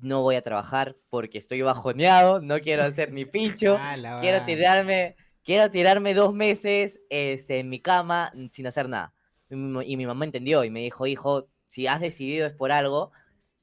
no 0.00 0.22
voy 0.22 0.36
a 0.36 0.42
trabajar 0.42 0.96
porque 1.10 1.38
estoy 1.38 1.62
bajoneado, 1.62 2.40
no 2.40 2.60
quiero 2.60 2.84
hacer 2.84 3.12
ni 3.12 3.24
pincho. 3.24 3.76
Ah, 3.80 4.18
quiero 4.20 4.44
tirarme, 4.44 5.16
quiero 5.42 5.70
tirarme 5.70 6.14
dos 6.14 6.34
meses 6.34 7.00
este, 7.10 7.58
en 7.58 7.68
mi 7.68 7.80
cama 7.80 8.32
sin 8.50 8.66
hacer 8.66 8.88
nada. 8.88 9.14
Y 9.50 9.56
mi, 9.56 9.84
y 9.86 9.96
mi 9.96 10.06
mamá 10.06 10.24
entendió 10.24 10.64
y 10.64 10.70
me 10.70 10.80
dijo, 10.80 11.06
hijo, 11.06 11.48
si 11.66 11.86
has 11.86 12.00
decidido 12.00 12.46
es 12.46 12.52
por 12.52 12.72
algo 12.72 13.12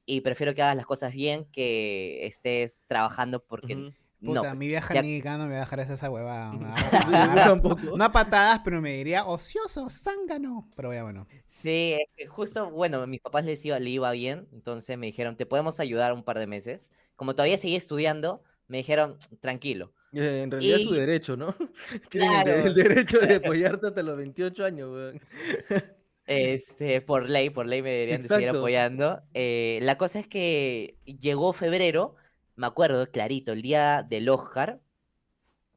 y 0.06 0.20
prefiero 0.22 0.54
que 0.54 0.62
hagas 0.62 0.76
las 0.76 0.86
cosas 0.86 1.12
bien 1.12 1.44
que 1.52 2.26
estés 2.26 2.82
trabajando 2.86 3.44
porque 3.44 3.74
Ujú. 3.74 3.92
no. 4.20 4.32
Puta, 4.34 4.40
pues, 4.50 4.58
mi 4.58 4.66
vieja 4.68 4.88
si 4.92 4.98
a- 4.98 5.02
nica 5.02 5.36
no 5.38 5.44
me 5.46 5.52
va 5.52 5.56
a 5.58 5.60
dejar 5.60 5.80
hacer 5.80 5.94
esa 5.94 6.10
huevada. 6.10 6.52
tampoco. 7.60 7.96
No 7.96 8.04
a 8.04 8.12
patadas, 8.12 8.60
pero 8.64 8.80
me 8.80 8.94
diría 8.96 9.24
ocioso, 9.26 9.88
zángano. 9.90 10.68
Pero 10.76 10.92
ya 10.92 11.02
bueno. 11.02 11.26
Sí, 11.48 11.96
justo, 12.28 12.70
bueno, 12.70 13.02
a 13.02 13.06
mis 13.06 13.20
papás 13.20 13.44
les 13.44 13.64
iba, 13.64 13.78
le 13.78 13.90
iba 13.90 14.10
bien, 14.12 14.48
entonces 14.52 14.96
me 14.98 15.06
dijeron, 15.06 15.36
te 15.36 15.46
podemos 15.46 15.78
ayudar 15.80 16.12
un 16.12 16.22
par 16.24 16.38
de 16.38 16.46
meses. 16.46 16.90
Como 17.16 17.34
todavía 17.34 17.56
seguía 17.58 17.78
estudiando, 17.78 18.42
me 18.68 18.78
dijeron, 18.78 19.18
tranquilo. 19.40 19.92
Eh, 20.12 20.42
En 20.42 20.50
realidad 20.50 20.78
es 20.78 20.84
su 20.84 20.94
Y- 20.94 20.98
derecho, 20.98 21.36
¿no? 21.36 21.54
Tienen 22.10 22.32
el, 22.32 22.42
Claro. 22.42 22.52
el 22.66 22.74
derecho 22.74 23.18
de 23.18 23.36
apoyarte 23.44 23.86
hasta 23.88 24.02
los 24.02 24.16
28 24.16 24.64
años, 24.64 24.90
weón. 24.92 25.20
Este, 26.54 27.00
por 27.00 27.28
ley, 27.28 27.50
por 27.50 27.66
ley 27.66 27.82
me 27.82 27.90
deberían 27.90 28.20
de 28.22 28.28
seguir 28.28 28.48
apoyando. 28.50 29.20
Eh, 29.34 29.78
la 29.82 29.98
cosa 29.98 30.18
es 30.20 30.26
que 30.26 30.96
llegó 31.04 31.52
febrero, 31.52 32.14
me 32.56 32.66
acuerdo 32.66 33.10
clarito, 33.10 33.52
el 33.52 33.62
día 33.62 34.02
del 34.08 34.28
Oscar. 34.28 34.80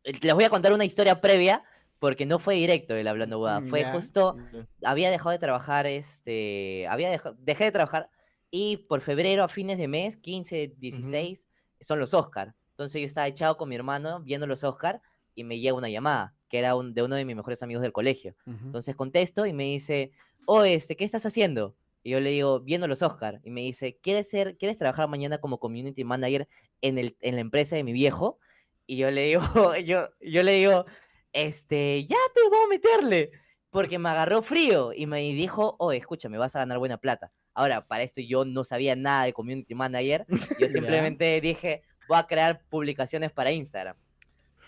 Eh, 0.04 0.14
Les 0.22 0.34
voy 0.34 0.44
a 0.44 0.50
contar 0.50 0.74
una 0.74 0.86
historia 0.86 1.22
previa, 1.22 1.64
porque 2.00 2.26
no 2.26 2.40
fue 2.40 2.56
directo 2.56 2.96
el 2.96 3.08
hablando 3.08 3.40
huevada, 3.40 3.62
Mm, 3.62 3.70
Fue 3.70 3.82
ya. 3.82 3.92
justo, 3.92 4.38
había 4.84 5.10
dejado 5.10 5.32
de 5.32 5.40
trabajar, 5.40 5.88
este, 5.88 6.86
había 6.88 7.10
dejado, 7.10 7.36
dejé 7.40 7.66
de 7.66 7.72
trabajar, 7.72 8.10
y 8.52 8.78
por 8.90 9.02
febrero, 9.02 9.44
a 9.44 9.48
fines 9.48 9.78
de 9.78 9.88
mes, 9.88 10.18
15, 10.18 10.74
16, 10.78 11.50
son 11.80 12.00
los 12.00 12.14
Oscar. 12.14 12.54
Entonces 12.72 13.02
yo 13.02 13.06
estaba 13.08 13.28
echado 13.28 13.58
con 13.58 13.70
mi 13.70 13.76
hermano 13.76 14.22
viendo 14.22 14.46
los 14.48 14.64
Oscar, 14.64 15.02
y 15.34 15.44
me 15.44 15.60
llega 15.60 15.74
una 15.76 15.90
llamada, 15.90 16.34
que 16.50 16.60
era 16.60 16.76
un, 16.76 16.94
de 16.94 17.02
uno 17.04 17.16
de 17.16 17.26
mis 17.26 17.36
mejores 17.36 17.64
amigos 17.64 17.82
del 17.82 17.92
colegio. 17.92 18.36
Ujú. 18.46 18.68
Entonces 18.68 18.96
contesto 18.96 19.46
y 19.46 19.54
me 19.54 19.64
dice, 19.64 20.12
oh, 20.46 20.64
este, 20.64 20.96
¿qué 20.96 21.06
estás 21.06 21.26
haciendo? 21.26 21.76
Y 22.04 22.12
yo 22.12 22.20
le 22.20 22.30
digo, 22.30 22.60
viendo 22.60 22.88
los 22.88 23.02
Oscar. 23.02 23.42
Y 23.44 23.50
me 23.50 23.62
dice, 23.62 23.98
¿quieres 24.02 24.30
ser, 24.30 24.58
quieres 24.58 24.78
trabajar 24.78 25.08
mañana 25.08 25.40
como 25.40 25.60
community 25.60 26.04
manager 26.04 26.48
en, 26.82 26.98
el, 26.98 27.18
en 27.22 27.36
la 27.36 27.42
empresa 27.42 27.76
de 27.76 27.84
mi 27.84 27.94
viejo? 27.94 28.40
Y 28.86 28.98
yo 28.98 29.10
le 29.10 29.24
digo, 29.26 29.42
yo, 29.86 30.10
yo 30.22 30.44
le 30.44 30.54
digo, 30.54 30.86
este, 31.34 32.06
ya, 32.06 32.18
pues 32.34 32.46
vamos 32.52 32.66
a 32.66 32.70
meterle. 32.70 33.32
Porque 33.72 34.00
me 34.00 34.10
agarró 34.10 34.42
frío 34.42 34.94
y 34.96 35.06
me 35.08 35.20
dijo, 35.20 35.76
oh, 35.80 35.92
escúchame, 35.92 36.38
vas 36.38 36.56
a 36.56 36.60
ganar 36.60 36.78
buena 36.78 36.98
plata. 36.98 37.32
Ahora, 37.54 37.88
para 37.88 38.04
esto 38.04 38.22
yo 38.22 38.46
no 38.46 38.64
sabía 38.64 38.96
nada 38.96 39.26
de 39.26 39.34
community 39.34 39.76
manager. 39.76 40.26
Yo 40.60 40.70
simplemente 40.70 41.42
dije, 41.42 41.82
voy 42.08 42.18
a 42.18 42.28
crear 42.28 42.62
publicaciones 42.70 43.32
para 43.32 43.52
Instagram. 43.52 43.98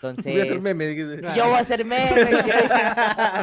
Entonces, 0.00 0.26
Voy 0.32 0.40
a 0.40 0.42
hacer 0.44 0.60
meme. 0.60 0.96
yo 0.96 1.46
voy 1.46 1.54
a 1.54 1.58
hacer 1.58 1.84
memes. 1.84 2.30
Yo 2.30 2.36
dije, 2.36 2.68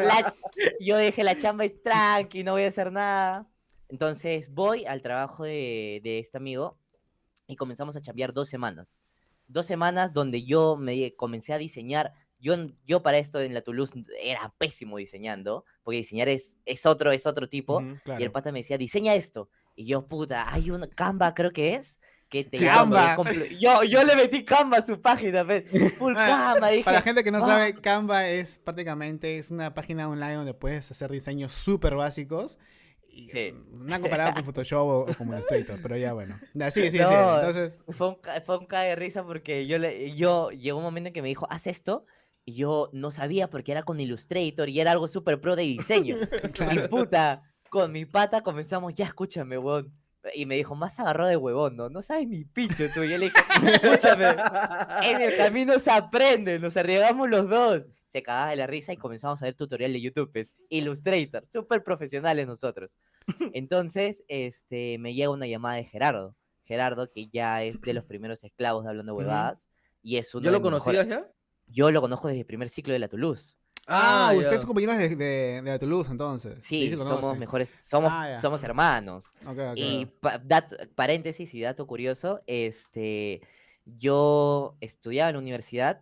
la, 0.05 0.33
yo 0.79 0.97
dije, 0.97 1.23
la 1.23 1.37
chamba 1.37 1.65
es 1.65 1.83
tranqui, 1.83 2.43
no 2.43 2.53
voy 2.53 2.63
a 2.63 2.67
hacer 2.69 2.91
nada. 2.91 3.45
Entonces 3.89 4.49
voy 4.53 4.85
al 4.85 5.01
trabajo 5.01 5.43
de, 5.43 5.99
de 6.03 6.19
este 6.19 6.37
amigo 6.37 6.77
y 7.47 7.55
comenzamos 7.57 7.95
a 7.97 8.01
chambear 8.01 8.33
dos 8.33 8.47
semanas. 8.49 9.01
Dos 9.47 9.65
semanas 9.65 10.13
donde 10.13 10.43
yo 10.43 10.77
me 10.77 11.13
comencé 11.15 11.51
a 11.53 11.57
diseñar. 11.57 12.13
Yo, 12.39 12.55
yo 12.85 13.03
para 13.03 13.17
esto 13.17 13.41
en 13.41 13.53
la 13.53 13.61
Toulouse 13.61 13.93
era 14.21 14.53
pésimo 14.57 14.97
diseñando, 14.97 15.65
porque 15.83 15.97
diseñar 15.97 16.29
es, 16.29 16.57
es 16.65 16.85
otro, 16.85 17.11
es 17.11 17.25
otro 17.27 17.49
tipo. 17.49 17.77
Ujú. 17.77 17.97
Claro. 18.03 18.21
Y 18.21 18.23
el 18.23 18.31
pata 18.31 18.51
me 18.51 18.59
decía, 18.59 18.77
diseña 18.77 19.13
esto. 19.13 19.49
Y 19.75 19.85
yo, 19.85 20.07
puta, 20.07 20.51
hay 20.53 20.71
una 20.71 20.87
Canva, 20.87 21.33
creo 21.33 21.51
que 21.51 21.75
es. 21.75 21.99
Que 22.43 22.49
te 22.49 22.57
lleva 22.57 22.79
donde 22.79 22.97
Canva. 22.97 23.31
Yo, 23.59 23.83
yo 23.83 24.03
le 24.03 24.15
metí 24.15 24.43
Canva 24.43 24.77
a 24.79 24.85
su 24.85 24.99
página, 24.99 25.43
¿ves? 25.43 25.63
Full 25.97 26.13
Ah, 26.17 26.51
Canva. 26.53 26.69
Dije, 26.69 26.83
Para 26.83 26.97
la 26.97 27.01
gente 27.03 27.23
que 27.23 27.31
no 27.31 27.37
"Ah". 27.37 27.47
sabe, 27.47 27.73
Canva 27.75 28.27
es 28.27 28.57
prácticamente 28.57 29.37
es 29.37 29.51
una 29.51 29.73
página 29.73 30.09
online 30.09 30.33
donde 30.35 30.53
puedes 30.53 30.89
hacer 30.91 31.09
diseños 31.11 31.53
súper 31.53 31.95
básicos. 31.95 32.57
Y, 33.07 33.29
Sí. 33.29 33.53
mm, 33.53 33.85
No 33.85 33.95
han 33.95 34.01
comparado 34.01 34.33
con 34.33 34.43
Photoshop 34.43 34.79
o, 34.85 34.99
o 35.09 35.13
con 35.13 35.29
Illustrator, 35.29 35.79
pero 35.81 35.95
ya 35.95 36.11
bueno. 36.11 36.37
Sí, 36.71 36.89
sí, 36.89 36.91
sí. 36.91 36.97
No, 37.01 37.35
Entonces, 37.37 37.79
Fue 37.89 38.09
un, 38.09 38.17
fue 38.45 38.57
un 38.57 38.65
cae 38.65 38.89
de 38.89 38.95
risa 38.97 39.23
porque 39.23 39.65
yo, 39.67 39.77
le, 39.77 40.13
yo 40.15 40.49
llegó 40.51 40.77
un 40.79 40.83
momento 40.83 41.07
en 41.07 41.13
que 41.13 41.21
me 41.21 41.29
dijo, 41.29 41.47
haz 41.49 41.67
esto. 41.67 42.05
Y 42.43 42.55
yo 42.55 42.89
no 42.93 43.09
sabía 43.11 43.49
porque 43.49 43.71
era 43.71 43.83
con 43.83 43.99
Illustrator 43.99 44.67
y 44.69 44.79
era 44.81 44.91
algo 44.91 45.07
súper 45.07 45.39
pro 45.39 45.55
de 45.55 45.63
diseño. 45.63 46.17
Y 46.85 46.87
puta, 46.89 47.43
con 47.69 47.91
mi 47.93 48.05
pata 48.05 48.41
comenzamos, 48.41 48.93
ya 48.93 49.05
escúchame, 49.05 49.57
huevón. 49.57 49.93
Y 50.33 50.45
me 50.45 50.55
dijo, 50.55 50.75
más 50.75 50.99
agarró 50.99 51.27
de 51.27 51.37
huevón, 51.37 51.75
¿no? 51.75 51.89
No 51.89 52.01
sabes 52.01 52.27
ni 52.27 52.43
pincho 52.45 52.85
tú. 52.93 53.03
Y 53.03 53.11
yo 53.11 53.17
le 53.17 53.25
dije, 53.25 53.37
escúchame, 53.65 54.25
en 55.03 55.21
el 55.21 55.37
camino 55.37 55.77
se 55.79 55.91
aprende, 55.91 56.59
nos 56.59 56.75
arriesgamos 56.77 57.29
los 57.29 57.49
dos. 57.49 57.83
Se 58.07 58.23
cagaba 58.23 58.51
de 58.51 58.55
la 58.55 58.67
risa 58.67 58.93
y 58.93 58.97
comenzamos 58.97 59.41
a 59.41 59.45
ver 59.45 59.55
tutorial 59.55 59.91
de 59.91 60.01
YouTube, 60.01 60.31
pues, 60.31 60.53
Illustrator, 60.69 61.45
súper 61.51 61.83
profesionales 61.83 62.47
nosotros. 62.47 62.97
Entonces, 63.53 64.23
este, 64.27 64.97
me 64.99 65.13
llega 65.13 65.29
una 65.29 65.47
llamada 65.47 65.75
de 65.75 65.83
Gerardo. 65.83 66.35
Gerardo, 66.63 67.11
que 67.11 67.27
ya 67.27 67.61
es 67.63 67.81
de 67.81 67.93
los 67.93 68.05
primeros 68.05 68.43
esclavos 68.43 68.83
de 68.83 68.89
Hablando. 68.89 69.15
Huevadas. 69.15 69.67
Y 70.01 70.17
es 70.17 70.33
uno 70.33 70.45
¿Ya 70.45 70.51
de 70.51 70.57
lo 70.57 70.61
conocías 70.61 71.07
ya? 71.07 71.29
Yo 71.67 71.91
lo 71.91 72.01
conozco 72.01 72.27
desde 72.27 72.41
el 72.41 72.45
primer 72.45 72.69
ciclo 72.69 72.93
de 72.93 72.99
la 72.99 73.07
Toulouse. 73.07 73.57
Ah, 73.87 74.29
ya. 74.33 74.37
ustedes 74.39 74.61
son 74.61 74.67
compañeros 74.67 74.97
de, 74.97 75.15
de, 75.15 75.61
de 75.61 75.79
Toulouse, 75.79 76.09
entonces. 76.09 76.57
Sí, 76.61 76.89
somos 76.89 77.37
mejores, 77.37 77.69
somos, 77.69 78.11
Ah, 78.13 78.37
somos 78.41 78.63
hermanos. 78.63 79.31
Ok, 79.45 79.59
ok. 79.71 79.73
Y 79.75 80.05
pa- 80.19 80.39
dato- 80.39 80.75
paréntesis 80.95 81.53
y 81.53 81.61
dato 81.61 81.85
curioso, 81.85 82.41
este, 82.47 83.41
yo 83.85 84.75
estudiaba 84.81 85.29
en 85.29 85.35
la 85.35 85.41
universidad, 85.41 86.01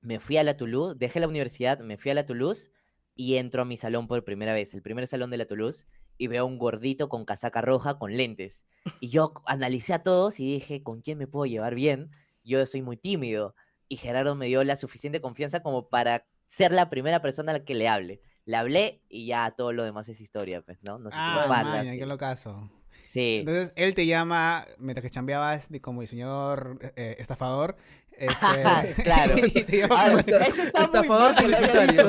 me 0.00 0.20
fui 0.20 0.36
a 0.36 0.44
la 0.44 0.56
Toulouse, 0.56 0.96
dejé 0.96 1.20
la 1.20 1.28
universidad, 1.28 1.80
me 1.80 1.96
fui 1.98 2.10
a 2.10 2.14
la 2.14 2.24
Toulouse 2.26 2.70
y 3.14 3.36
entro 3.36 3.62
a 3.62 3.64
mi 3.64 3.76
salón 3.76 4.06
por 4.06 4.24
primera 4.24 4.52
vez, 4.54 4.72
el 4.74 4.82
primer 4.82 5.06
salón 5.06 5.30
de 5.30 5.36
la 5.36 5.46
Toulouse, 5.46 5.86
y 6.16 6.28
veo 6.28 6.42
a 6.42 6.46
un 6.46 6.58
gordito 6.58 7.08
con 7.08 7.24
casaca 7.24 7.60
roja 7.60 7.98
con 7.98 8.16
lentes. 8.16 8.64
Y 9.00 9.08
yo 9.08 9.32
analicé 9.46 9.94
a 9.94 10.02
todos 10.02 10.38
y 10.38 10.54
dije, 10.54 10.82
¿con 10.82 11.00
quién 11.00 11.18
me 11.18 11.26
puedo 11.26 11.46
llevar 11.46 11.74
bien? 11.74 12.10
Yo 12.44 12.64
soy 12.66 12.82
muy 12.82 12.96
tímido. 12.96 13.54
Y 13.88 13.96
Gerardo 13.96 14.36
me 14.36 14.46
dio 14.46 14.62
la 14.64 14.76
suficiente 14.76 15.20
confianza 15.20 15.60
como 15.62 15.88
para 15.88 16.26
ser 16.50 16.72
la 16.72 16.90
primera 16.90 17.22
persona 17.22 17.52
a 17.52 17.58
la 17.58 17.64
que 17.64 17.74
le 17.74 17.88
hable. 17.88 18.20
Le 18.44 18.56
hablé 18.56 19.00
y 19.08 19.26
ya 19.26 19.52
todo 19.52 19.72
lo 19.72 19.84
demás 19.84 20.08
es 20.08 20.20
historia, 20.20 20.60
pues, 20.62 20.78
¿no? 20.82 20.98
No 20.98 21.10
sé 21.10 21.16
si 21.16 21.22
Ah, 21.22 21.44
guardas, 21.46 21.76
maña, 21.76 21.92
sí. 21.92 21.98
qué 21.98 22.06
locazo. 22.06 22.70
Sí. 23.04 23.36
Entonces, 23.40 23.72
él 23.76 23.94
te 23.94 24.06
llama, 24.06 24.64
mientras 24.78 25.02
que 25.04 25.10
chambeabas 25.10 25.68
como 25.80 26.00
diseñador 26.00 26.78
eh, 26.96 27.16
estafador. 27.18 27.76
Este, 28.12 29.02
Claro. 29.04 29.34
y 29.46 29.62
te 29.62 29.78
llama 29.78 30.02
Ahora, 30.02 30.22
como, 30.24 30.36
eso 30.38 30.62
está 30.62 30.80
muy 30.88 31.00
Estafador 31.00 31.42
lo 31.48 31.56
haya 31.56 32.04
publicitario. 32.04 32.08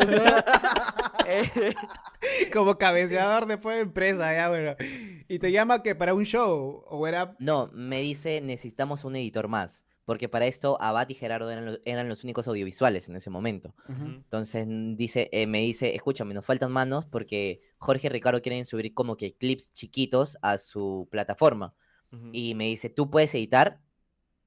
Eh, 1.27 1.75
como 2.51 2.77
cabeceador 2.77 3.45
después 3.45 3.75
de 3.75 3.81
empresa, 3.83 4.33
ya, 4.33 4.49
bueno. 4.49 4.75
Y 5.27 5.37
te 5.39 5.51
llama 5.51 5.83
que 5.83 5.95
para 5.95 6.13
un 6.13 6.25
show, 6.25 6.83
o 6.87 7.07
era... 7.07 7.35
No, 7.39 7.69
me 7.73 8.01
dice, 8.01 8.41
necesitamos 8.41 9.03
un 9.03 9.15
editor 9.15 9.47
más. 9.47 9.85
Porque 10.05 10.27
para 10.27 10.47
esto, 10.47 10.77
Abad 10.81 11.07
y 11.09 11.13
Gerardo 11.13 11.49
eran, 11.51 11.65
lo- 11.65 11.77
eran 11.85 12.09
los 12.09 12.23
únicos 12.23 12.47
audiovisuales 12.47 13.07
en 13.07 13.15
ese 13.15 13.29
momento. 13.29 13.75
Ujú. 13.87 14.05
Entonces 14.05 14.65
mm, 14.67 14.95
dice, 14.95 15.29
eh, 15.31 15.45
me 15.47 15.59
dice, 15.61 15.95
escúchame, 15.95 16.33
nos 16.33 16.45
faltan 16.45 16.71
manos 16.71 17.05
porque 17.05 17.61
Jorge 17.77 18.07
y 18.07 18.09
Ricardo 18.09 18.41
quieren 18.41 18.65
subir 18.65 18.93
como 18.93 19.15
que 19.15 19.35
clips 19.35 19.71
chiquitos 19.73 20.37
a 20.41 20.57
su 20.57 21.07
plataforma. 21.11 21.75
Ujú. 22.11 22.29
Y 22.33 22.55
me 22.55 22.65
dice, 22.65 22.89
¿tú 22.89 23.09
puedes 23.09 23.33
editar? 23.35 23.79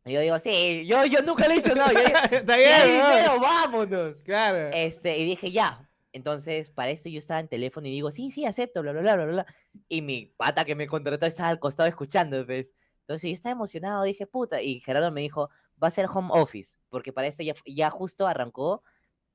Y 0.05 0.13
yo 0.13 0.21
digo, 0.21 0.39
sí, 0.39 0.85
yo, 0.87 1.07
yo 1.07 1.23
nunca 1.23 1.49
le 1.49 1.55
he 1.55 1.57
dicho 1.63 1.75
no. 1.75 1.91
Yo 1.91 1.99
Está 2.31 2.55
"Si 2.57 2.61
bien, 2.61 2.83
dinero, 2.85 3.41
vámonos. 3.41 4.23
Claro. 4.23 4.71
Este, 4.75 5.17
y 5.19 5.25
dije, 5.25 5.51
ya. 5.51 5.89
Entonces, 6.13 6.71
para 6.71 6.91
eso 6.91 7.09
yo 7.09 7.19
estaba 7.19 7.41
en 7.41 7.49
teléfono 7.49 7.87
y 7.87 7.91
digo, 7.91 8.11
sí, 8.11 8.31
sí, 8.31 8.45
acepto, 8.45 8.83
bla, 8.83 8.93
bla, 8.93 9.01
bla, 9.03 9.15
bla, 9.17 9.25
bla. 9.27 9.47
Y 9.89 10.03
mi 10.03 10.27
pata 10.37 10.65
que 10.65 10.75
me 10.75 10.87
contrató 10.87 11.27
estaba 11.27 11.49
al 11.49 11.59
costado 11.59 11.89
escuchando, 11.89 12.45
pues. 12.45 12.75
Entonces 13.07 13.31
yo 13.31 13.35
estaba 13.35 13.53
emocionado, 13.53 14.03
dije, 14.05 14.27
puta. 14.27 14.63
Y 14.63 14.81
Gerardo 14.81 15.13
me 15.13 15.21
dijo, 15.21 15.51
va 15.83 15.89
a 15.89 15.91
ser 15.91 16.07
home 16.13 16.31
office, 16.33 16.79
porque 16.89 17.13
para 17.13 17.27
eso 17.27 17.43
ya, 17.43 17.55
ya 17.67 17.91
justo 17.91 18.27
arrancó 18.27 18.83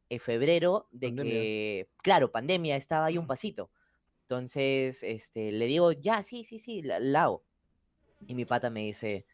en 0.09 0.19
febrero 0.19 0.87
de 0.91 1.09
Pandemia. 1.09 1.33
que, 1.33 1.89
claro, 2.01 2.31
pandemia, 2.31 2.75
estaba 2.75 3.05
ahí 3.05 3.17
un 3.19 3.27
pasito. 3.27 3.69
Entonces, 4.23 5.03
este, 5.03 5.51
le 5.51 5.65
digo, 5.67 5.91
ya, 5.91 6.23
sí, 6.23 6.43
sí, 6.43 6.57
sí, 6.59 6.81
la, 6.81 6.99
la 6.99 7.23
hago. 7.23 7.43
Y 8.27 8.33
mi 8.35 8.45
pata 8.45 8.69
me 8.71 8.81
dice, 8.81 9.25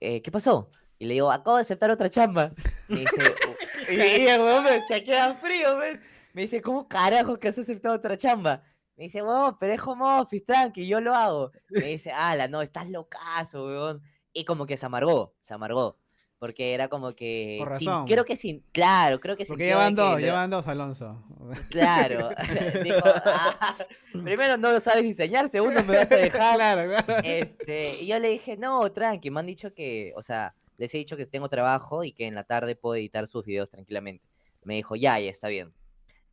"Eh, 0.00 0.22
¿qué 0.22 0.30
pasó? 0.30 0.70
Y 0.98 1.04
le 1.06 1.14
digo, 1.14 1.30
acabo 1.30 1.56
de 1.56 1.62
aceptar 1.62 1.90
otra 1.90 2.08
chamba. 2.10 2.52
Me 2.88 3.00
dice, 3.00 3.22
"U- 3.46 3.92
y 3.92 4.26
el 4.26 4.40
huevón 4.40 4.64
me- 4.64 4.86
se 4.88 5.04
queda 5.04 5.34
frío, 5.36 5.76
¿ves? 5.78 6.00
Me 6.32 6.42
dice, 6.42 6.60
¿cómo 6.62 6.88
carajo 6.88 7.38
que 7.38 7.48
has 7.48 7.58
aceptado 7.58 7.94
otra 7.94 8.16
chamba? 8.16 8.62
Me 8.96 9.04
dice, 9.04 9.22
huevón, 9.22 9.56
pero 9.60 9.72
es 9.74 9.80
home 9.84 10.04
office, 10.04 10.44
tranqui, 10.44 10.86
yo 10.86 11.00
lo 11.00 11.14
hago. 11.14 11.52
Me 11.70 11.84
dice, 11.86 12.10
ala, 12.12 12.48
no, 12.48 12.62
estás 12.62 12.88
locazo, 12.88 13.66
huevón. 13.66 14.02
Y 14.32 14.44
como 14.44 14.66
que 14.66 14.76
se 14.76 14.86
amargó, 14.86 15.34
se 15.40 15.52
amargó. 15.54 15.98
Porque 16.38 16.74
era 16.74 16.88
como 16.88 17.14
que. 17.14 17.56
Por 17.58 17.78
sin- 17.78 17.88
razón. 17.88 18.06
creo 18.06 18.24
que 18.26 18.36
sin. 18.36 18.60
Claro, 18.72 19.20
creo 19.20 19.36
que 19.38 19.46
Porque 19.46 19.64
sintió 19.64 19.78
de 19.78 19.84
llevan 19.84 19.94
dos, 19.94 20.10
lo- 20.12 20.18
llevan 20.18 20.50
dos, 20.50 20.66
Alonso. 20.68 21.22
Claro. 21.70 22.28
Dijo, 22.84 23.00
"Ah, 23.24 23.74
primero 24.22 24.56
no 24.58 24.78
sabes 24.80 25.02
diseñar, 25.04 25.48
segundo 25.48 25.82
me 25.84 25.96
vas 25.96 26.12
a 26.12 26.16
dejar. 26.16 26.56
claro, 26.56 26.90
claro. 26.90 27.22
Este, 27.24 28.02
y 28.02 28.06
yo 28.06 28.18
le 28.18 28.28
dije, 28.30 28.56
no, 28.58 28.90
tranqui, 28.92 29.30
me 29.30 29.40
han 29.40 29.46
dicho 29.46 29.72
que, 29.72 30.12
o 30.16 30.20
sea, 30.22 30.54
les 30.76 30.94
he 30.94 30.98
dicho 30.98 31.16
que 31.16 31.24
tengo 31.24 31.48
trabajo 31.48 32.04
y 32.04 32.12
que 32.12 32.26
en 32.26 32.34
la 32.34 32.44
tarde 32.44 32.76
puedo 32.76 32.96
editar 32.96 33.26
sus 33.26 33.44
videos 33.46 33.70
tranquilamente. 33.70 34.26
Me 34.62 34.74
dijo, 34.74 34.94
ya, 34.96 35.18
ya 35.18 35.30
está 35.30 35.48
bien. 35.48 35.72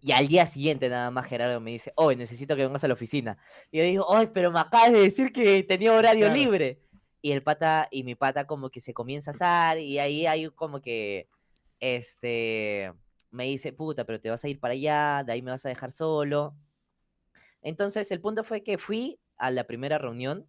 Y 0.05 0.11
al 0.11 0.27
día 0.27 0.45
siguiente 0.45 0.89
nada 0.89 1.09
más 1.11 1.25
Gerardo 1.27 1.61
me 1.61 1.71
dice, 1.71 1.93
hoy 1.95 2.17
necesito 2.17 2.57
que 2.57 2.63
vengas 2.65 2.83
a 2.83 2.89
la 2.89 2.93
oficina. 2.93 3.37
Y 3.71 3.77
yo 3.77 3.83
digo, 3.85 4.13
ay, 4.13 4.27
pero 4.33 4.51
me 4.51 4.59
acabas 4.59 4.91
de 4.91 4.99
decir 4.99 5.31
que 5.31 5.63
tenía 5.63 5.93
horario 5.93 6.25
Claro. 6.25 6.39
libre. 6.41 6.81
Y 7.21 7.31
el 7.31 7.41
pata, 7.41 7.87
y 7.89 8.03
mi 8.03 8.13
pata 8.15 8.45
como 8.45 8.69
que 8.69 8.81
se 8.81 8.93
comienza 8.93 9.31
a 9.31 9.33
asar 9.33 9.79
y 9.79 9.99
ahí 9.99 10.25
hay 10.25 10.49
como 10.49 10.81
que, 10.81 11.29
este, 11.79 12.91
me 13.31 13.45
dice, 13.45 13.71
puta, 13.71 14.03
pero 14.05 14.19
te 14.19 14.29
vas 14.29 14.43
a 14.43 14.49
ir 14.49 14.59
para 14.59 14.73
allá, 14.73 15.23
de 15.25 15.31
ahí 15.31 15.41
me 15.41 15.51
vas 15.51 15.65
a 15.65 15.69
dejar 15.69 15.91
solo. 15.93 16.53
Entonces 17.61 18.11
el 18.11 18.19
punto 18.19 18.43
fue 18.43 18.61
que 18.61 18.77
fui 18.77 19.19
a 19.37 19.51
la 19.51 19.63
primera 19.65 19.97
reunión 19.97 20.45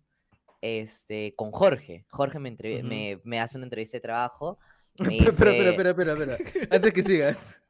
este, 0.63 1.35
con 1.37 1.53
Jorge. 1.53 2.07
Jorge 2.11 2.39
me, 2.41 2.51
Ujú. 2.51 2.87
me, 2.87 3.21
me 3.23 3.39
hace 3.41 3.57
una 3.57 3.67
entrevista 3.67 3.97
de 3.99 4.01
trabajo. 4.01 4.59
Me 4.99 5.09
dice- 5.11 5.31
espera, 5.31 5.71
espera, 5.71 5.91
espera, 5.91 6.13
espera. 6.13 6.67
Antes 6.71 6.93
que 6.93 7.03
sigas. 7.03 7.61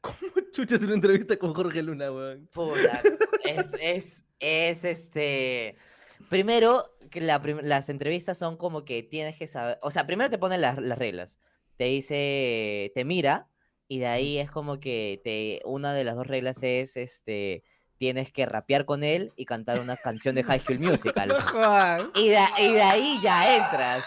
¿Cómo 0.00 0.16
chuchas 0.52 0.82
una 0.82 0.94
entrevista 0.94 1.36
con 1.36 1.52
Jorge 1.54 1.82
Luna, 1.82 2.10
weón? 2.12 2.46
Puta, 2.52 3.00
es, 3.44 3.70
es, 3.80 4.24
es 4.40 4.84
este. 4.84 5.76
Primero, 6.28 6.86
que 7.10 7.20
la 7.20 7.40
prim- 7.40 7.60
las 7.62 7.88
entrevistas 7.88 8.38
son 8.38 8.56
como 8.56 8.84
que 8.84 9.02
tienes 9.02 9.36
que 9.36 9.46
saber. 9.46 9.78
O 9.82 9.90
sea, 9.90 10.06
primero 10.06 10.30
te 10.30 10.38
ponen 10.38 10.60
las, 10.60 10.78
las 10.78 10.98
reglas. 10.98 11.38
Te 11.76 11.84
dice, 11.84 12.90
te 12.94 13.04
mira, 13.04 13.48
y 13.86 13.98
de 13.98 14.06
ahí 14.06 14.38
es 14.38 14.50
como 14.50 14.80
que 14.80 15.20
te, 15.22 15.60
una 15.64 15.92
de 15.92 16.04
las 16.04 16.16
dos 16.16 16.26
reglas 16.26 16.62
es 16.62 16.96
este. 16.96 17.62
Tienes 17.98 18.30
que 18.30 18.44
rapear 18.44 18.84
con 18.84 19.02
él 19.04 19.32
y 19.36 19.46
cantar 19.46 19.80
una 19.80 19.96
canción 19.96 20.34
de 20.34 20.42
High 20.44 20.60
School 20.60 20.78
Musical. 20.80 21.32
Y 22.14 22.28
de, 22.28 22.38
y 22.58 22.72
de 22.72 22.82
ahí 22.82 23.18
ya 23.22 23.56
entras. 23.56 24.04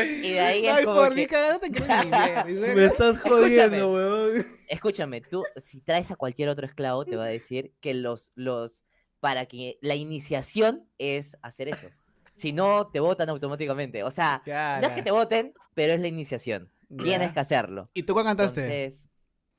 Y 0.00 0.32
de 0.32 0.40
ahí 0.40 0.66
es 0.66 0.72
Ay, 0.74 0.84
como 0.84 0.96
por 0.96 1.14
que- 1.14 1.26
cagada 1.26 1.58
te 1.60 1.70
creo 1.70 1.86
ni 2.04 2.10
bien, 2.10 2.64
¿en 2.64 2.74
Me 2.76 2.84
estás 2.86 3.16
Escúchame. 3.16 3.38
jodiendo, 3.80 3.92
weón. 3.92 4.46
Escúchame, 4.68 5.20
tú, 5.20 5.44
si 5.56 5.80
traes 5.80 6.10
a 6.10 6.16
cualquier 6.16 6.48
otro 6.48 6.66
esclavo, 6.66 7.04
te 7.04 7.16
va 7.16 7.24
a 7.24 7.28
decir 7.28 7.72
que 7.80 7.92
los, 7.94 8.32
los, 8.34 8.84
para 9.20 9.46
que 9.46 9.78
la 9.82 9.94
iniciación 9.94 10.88
es 10.98 11.36
hacer 11.42 11.68
eso. 11.68 11.88
Si 12.34 12.52
no, 12.52 12.88
te 12.88 12.98
votan 13.00 13.28
automáticamente. 13.28 14.02
O 14.02 14.10
sea, 14.10 14.42
no 14.80 14.86
es 14.88 14.92
que 14.94 15.02
te 15.02 15.10
voten, 15.10 15.52
pero 15.74 15.92
es 15.92 16.00
la 16.00 16.08
iniciación. 16.08 16.72
Tienes 17.02 17.32
que 17.32 17.40
hacerlo. 17.40 17.90
¿Y 17.94 18.02
tú 18.04 18.14
cuál 18.14 18.24
cantaste? 18.24 18.62
Entonces, 18.64 19.10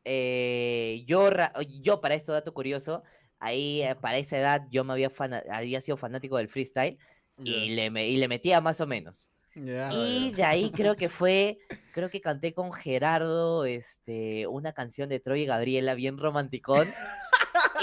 eh, 0.05 1.03
yo, 1.07 1.29
ra- 1.29 1.53
yo 1.81 2.01
para 2.01 2.15
esto 2.15 2.31
dato 2.33 2.53
curioso, 2.53 3.03
ahí 3.39 3.81
eh, 3.83 3.95
para 3.95 4.17
esa 4.17 4.37
edad 4.37 4.67
yo 4.69 4.83
me 4.83 4.93
había, 4.93 5.11
había 5.51 5.81
sido 5.81 5.97
fanático 5.97 6.37
del 6.37 6.49
freestyle 6.49 6.97
y 7.43 7.69
le, 7.75 7.89
me- 7.89 8.07
y 8.07 8.17
le 8.17 8.27
metía 8.27 8.59
más 8.61 8.81
o 8.81 8.87
menos. 8.87 9.29
Ya. 9.55 9.89
Y 9.93 10.31
de 10.31 10.43
ahí 10.43 10.71
creo 10.71 10.95
que 10.95 11.09
fue, 11.09 11.59
creo 11.93 12.09
que 12.09 12.21
canté 12.21 12.53
con 12.53 12.71
Gerardo, 12.73 13.65
este, 13.65 14.47
una 14.47 14.73
canción 14.73 15.09
de 15.09 15.19
Troy 15.19 15.41
y 15.41 15.45
Gabriela 15.45 15.93
bien 15.95 16.17
romanticón. 16.17 16.87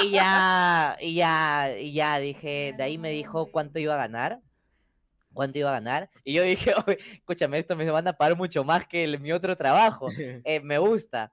Y 0.02 0.10
ya, 0.10 0.96
y 1.00 1.14
ya, 1.14 1.76
y 1.78 1.92
ya 1.92 2.18
dije, 2.18 2.74
de 2.76 2.82
ahí 2.82 2.98
me 2.98 3.10
dijo 3.10 3.50
cuánto 3.52 3.78
iba 3.78 3.94
a 3.94 3.98
ganar. 3.98 4.40
¿Cuánto 5.32 5.58
iba 5.60 5.68
a 5.70 5.74
ganar? 5.74 6.10
Y 6.24 6.32
yo 6.34 6.42
dije, 6.42 6.72
"Oye, 6.86 6.98
escúchame, 7.12 7.58
esto 7.58 7.76
me 7.76 7.88
van 7.90 8.08
a 8.08 8.12
pagar 8.14 8.36
mucho 8.36 8.64
más 8.64 8.86
que 8.88 9.04
el- 9.04 9.20
mi 9.20 9.30
otro 9.32 9.56
trabajo. 9.56 10.08
Eh, 10.44 10.60
me 10.60 10.78
gusta. 10.78 11.32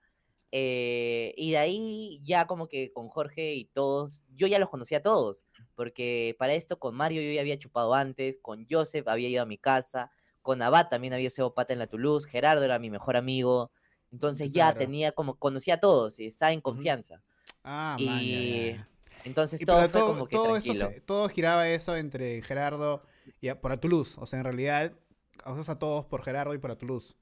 Eh, 0.51 1.34
y 1.36 1.51
de 1.51 1.58
ahí 1.58 2.22
ya 2.24 2.46
como 2.48 2.67
que 2.67 2.91
con 2.94 3.10
Jorge 3.10 3.53
y 3.56 3.65
todos, 3.65 4.24
yo 4.36 4.48
ya 4.48 4.60
los 4.60 4.70
conocía 4.70 5.00
a 5.00 5.03
todos, 5.03 5.46
porque 5.75 6.36
para 6.39 6.53
esto 6.53 6.79
con 6.79 6.96
Mario 6.96 7.22
yo 7.22 7.32
ya 7.34 7.41
había 7.41 7.58
chupado 7.60 7.94
antes, 7.94 8.39
con 8.39 8.65
Joseph 8.70 9.08
había 9.10 9.27
ido 9.27 9.44
a 9.44 9.46
mi 9.46 9.58
casa, 9.58 10.10
con 10.48 10.62
Abad 10.62 10.88
también 10.88 11.13
había 11.13 11.30
sido 11.30 11.54
pata 11.54 11.74
en 11.74 11.80
la 11.80 11.88
Toulouse, 11.88 12.25
Gerardo 12.25 12.63
era 12.63 12.80
mi 12.80 12.89
mejor 12.89 13.18
amigo, 13.18 13.70
entonces 14.13 14.48
ya 14.50 14.68
Claro. 14.72 14.80
tenía 14.80 15.12
como, 15.12 15.36
conocía 15.36 15.74
a 15.74 15.80
todos 15.82 16.20
y 16.22 16.27
estaba 16.27 16.54
en 16.54 16.62
confianza. 16.62 17.22
Ah, 17.66 17.98
y- 18.00 18.06
man, 18.06 18.24
ya, 18.25 18.39
ya, 18.39 18.75
ya. 18.77 18.88
Entonces 19.25 19.60
Y 19.62 19.66
todo 19.66 19.80
fue 19.82 19.89
todo, 19.89 20.08
como 20.13 20.27
que 20.30 20.36
todo 20.38 20.51
tranquilo. 20.54 20.88
todo 21.06 21.27
giraba 21.27 21.68
eso 21.68 21.98
entre 21.98 22.42
Gerardo 22.42 23.04
y 23.42 23.50
a- 23.50 23.60
por 23.60 23.74
a 23.74 23.77
Toulouse. 23.82 24.16
O 24.22 24.25
sea, 24.25 24.39
en 24.39 24.46
realidad, 24.46 24.94
a 25.44 25.80
todos 25.80 26.06
por 26.06 26.24
Gerardo 26.24 26.54
y 26.54 26.60
por 26.60 26.72
a 26.72 26.77
Toulouse. 26.77 27.16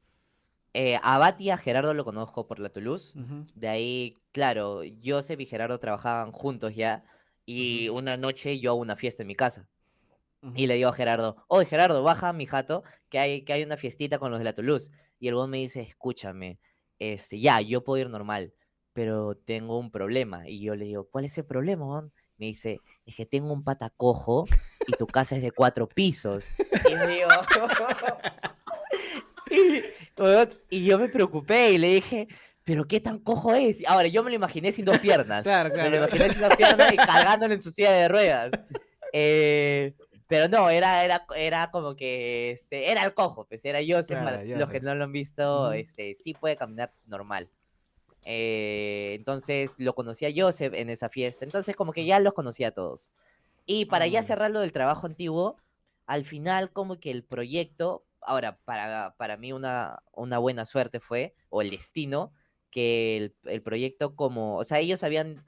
Eh, 0.75 1.00
Abad 1.01 1.39
y 1.39 1.50
a 1.50 1.58
Gerardo 1.58 1.96
lo 1.96 2.05
conozco 2.05 2.46
por 2.46 2.60
la 2.60 2.70
Toulouse. 2.70 3.13
De 3.55 3.67
ahí, 3.67 4.17
claro, 4.34 4.82
Joseph 5.03 5.39
y 5.39 5.48
Gerardo 5.48 5.79
trabajaban 5.79 6.32
juntos 6.32 6.75
ya. 6.75 7.03
Y 7.48 7.89
una 7.89 8.17
noche 8.17 8.60
yo 8.60 8.72
a 8.72 8.74
una 8.75 8.96
fiesta 8.96 9.24
en 9.24 9.27
mi 9.27 9.36
casa. 9.36 9.67
Y 10.56 10.68
le 10.68 10.75
digo 10.75 10.90
a 10.90 10.94
Gerardo, 10.94 11.44
oye 11.48 11.66
Gerardo, 11.66 12.04
baja 12.04 12.32
mi 12.34 12.46
jato, 12.46 12.84
que 13.10 13.18
hay, 13.20 13.42
que 13.44 13.54
hay 13.54 13.64
una 13.64 13.78
fiestita 13.78 14.20
con 14.20 14.30
los 14.32 14.40
de 14.40 14.46
la 14.46 14.54
Toulouse. 14.54 14.92
Y 15.20 15.28
el 15.28 15.36
weón 15.36 15.50
me 15.50 15.58
dice, 15.58 15.82
escúchame, 15.82 16.60
este, 17.00 17.40
ya, 17.40 17.62
yo 17.62 17.84
puedo 17.84 18.02
ir 18.02 18.10
normal, 18.10 18.54
pero 18.94 19.36
tengo 19.36 19.80
un 19.80 19.92
problema. 19.92 20.48
Y 20.48 20.62
yo 20.62 20.75
le 20.75 20.86
digo, 20.86 21.08
¿cuál 21.10 21.25
es 21.25 21.38
el 21.38 21.46
problema, 21.46 21.86
weón? 21.86 22.14
Me 22.38 22.48
dice, 22.48 22.80
es 23.06 23.16
que 23.16 23.25
tengo 23.25 23.54
un 23.54 23.64
pata 23.64 23.92
cojo 23.96 24.46
y 24.88 24.92
tu 24.94 25.08
casa 25.08 25.38
es 25.38 25.42
de 25.42 25.52
cuatro 25.52 25.88
pisos. 25.88 26.46
Y 26.60 26.92
yo 26.92 27.08
digo, 27.08 27.30
y, 29.50 30.78
y 30.78 30.86
yo 30.86 31.00
me 31.00 31.08
preocupé 31.10 31.72
y 31.72 31.78
le 31.78 31.88
dije, 31.96 32.28
pero 32.64 32.88
qué 32.88 33.00
tan 33.00 33.20
cojo 33.20 33.54
es. 33.54 33.78
Ahora, 33.88 34.08
yo 34.08 34.24
me 34.24 34.32
lo 34.32 34.36
imaginé 34.36 34.72
sin 34.72 34.86
dos 34.86 35.00
piernas. 35.00 35.44
Claro, 35.44 35.70
Me 35.70 35.75
lo 35.75 35.82
claro. 35.82 35.98
imaginé 35.98 36.30
sin 36.32 36.42
dos 36.42 36.56
piernas 36.56 36.94
y 36.94 36.98
cargándolo 36.98 37.54
en 37.54 37.62
su 37.62 37.72
silla 37.72 37.92
de 37.92 38.08
ruedas. 38.08 38.52
Eh, 39.14 39.94
pero 40.27 40.48
no, 40.48 40.70
era, 40.70 41.03
era, 41.05 41.25
era 41.36 41.72
como 41.72 41.96
que 41.96 42.51
este, 42.51 42.91
era 42.91 43.03
el 43.03 43.13
cojo, 43.13 43.46
pues 43.46 43.63
era 43.65 43.79
Joseph. 43.79 44.20
Claro, 44.20 44.44
los 44.58 44.70
que 44.70 44.79
no 44.82 44.96
lo 44.96 45.03
han 45.05 45.12
visto, 45.12 45.72
este, 45.74 46.15
sí 46.15 46.34
puede 46.34 46.55
caminar 46.55 46.94
normal. 47.05 47.50
Eh, 48.24 49.13
entonces 49.17 49.75
lo 49.77 49.94
conocí 49.94 50.25
a 50.25 50.32
Joseph 50.36 50.74
en 50.74 50.89
esa 50.89 51.10
fiesta. 51.10 51.46
Entonces, 51.46 51.75
como 51.75 51.94
que 51.94 52.05
ya 52.05 52.20
los 52.20 52.34
conocía 52.34 52.70
a 52.70 52.72
todos. 52.72 53.12
Y 53.65 53.86
para 53.86 54.08
ya 54.08 54.20
Ah. 54.20 54.24
cerrar 54.24 54.51
lo 54.51 54.62
del 54.62 54.72
trabajo 54.72 55.05
antiguo, 55.08 55.58
al 56.08 56.25
final, 56.25 56.72
como 56.72 57.00
que 57.00 57.12
el 57.12 57.24
proyecto, 57.24 58.05
ahora, 58.22 58.58
para, 58.65 59.15
para 59.17 59.38
mí 59.38 59.51
una, 59.53 60.01
una 60.12 60.38
buena 60.39 60.65
suerte 60.65 61.00
fue, 61.00 61.36
o 61.50 61.62
el 61.62 61.70
destino, 61.70 62.32
que 62.72 63.17
el, 63.17 63.36
el 63.46 63.62
proyecto 63.62 64.15
como, 64.15 64.58
o 64.58 64.63
sea, 64.63 64.79
ellos 64.79 65.03
habían, 65.03 65.44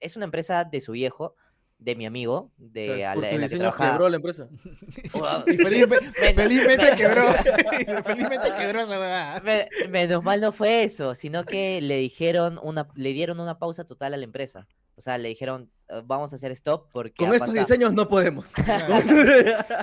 es 0.00 0.16
una 0.16 0.26
empresa 0.26 0.64
de 0.64 0.80
su 0.80 0.92
viejo, 0.92 1.34
de 1.78 1.94
mi 1.94 2.06
amigo, 2.06 2.36
O 2.36 2.50
de 2.58 2.96
sea, 2.96 3.12
a 3.12 3.14
la- 3.16 3.20
tu 3.20 3.26
en 3.26 3.40
la 3.40 3.48
que 3.48 3.54
diseño 3.54 3.60
trabajaba. 3.60 3.90
quebró 3.92 4.08
la 4.08 4.16
empresa. 4.16 4.48
Y 5.46 5.56
felizmente, 5.56 6.06
Men- 6.20 6.34
felizmente 6.34 6.84
men- 6.84 6.96
quebró. 6.96 7.32
Felizmente 8.04 8.48
quebró 8.58 8.80
esa. 8.80 9.40
Me- 9.44 9.68
menos 9.88 10.22
mal 10.24 10.40
no 10.40 10.52
fue 10.52 10.84
eso, 10.84 11.14
sino 11.14 11.44
que 11.44 11.80
le 11.80 11.96
dijeron 11.98 12.58
una, 12.62 12.88
le 12.94 13.12
dieron 13.12 13.38
una 13.40 13.58
pausa 13.58 13.84
total 13.84 14.14
a 14.14 14.16
la 14.16 14.24
empresa. 14.24 14.66
O 14.98 15.02
sea, 15.02 15.18
le 15.18 15.28
dijeron, 15.28 15.70
"Eh, 15.90 16.00
vamos 16.06 16.32
a 16.32 16.36
hacer 16.36 16.50
stop 16.52 16.88
porque 16.90 17.12
Con 17.18 17.26
estos 17.34 17.50
pasado". 17.50 17.58
diseños 17.66 17.92
no 17.92 18.08
podemos. 18.08 18.52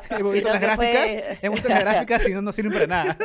Hemos 0.10 0.34
visto 0.34 0.50
no 0.50 0.54
las 0.56 0.62
gráficas. 0.62 0.76
fue. 0.76 1.38
Hemos 1.44 1.56
visto 1.60 1.70
las 1.70 1.80
gráficas 1.84 2.28
y 2.28 2.34
no 2.34 2.42
nos 2.42 2.56
sirven 2.56 2.74
para 2.74 2.88
nada. 2.88 3.18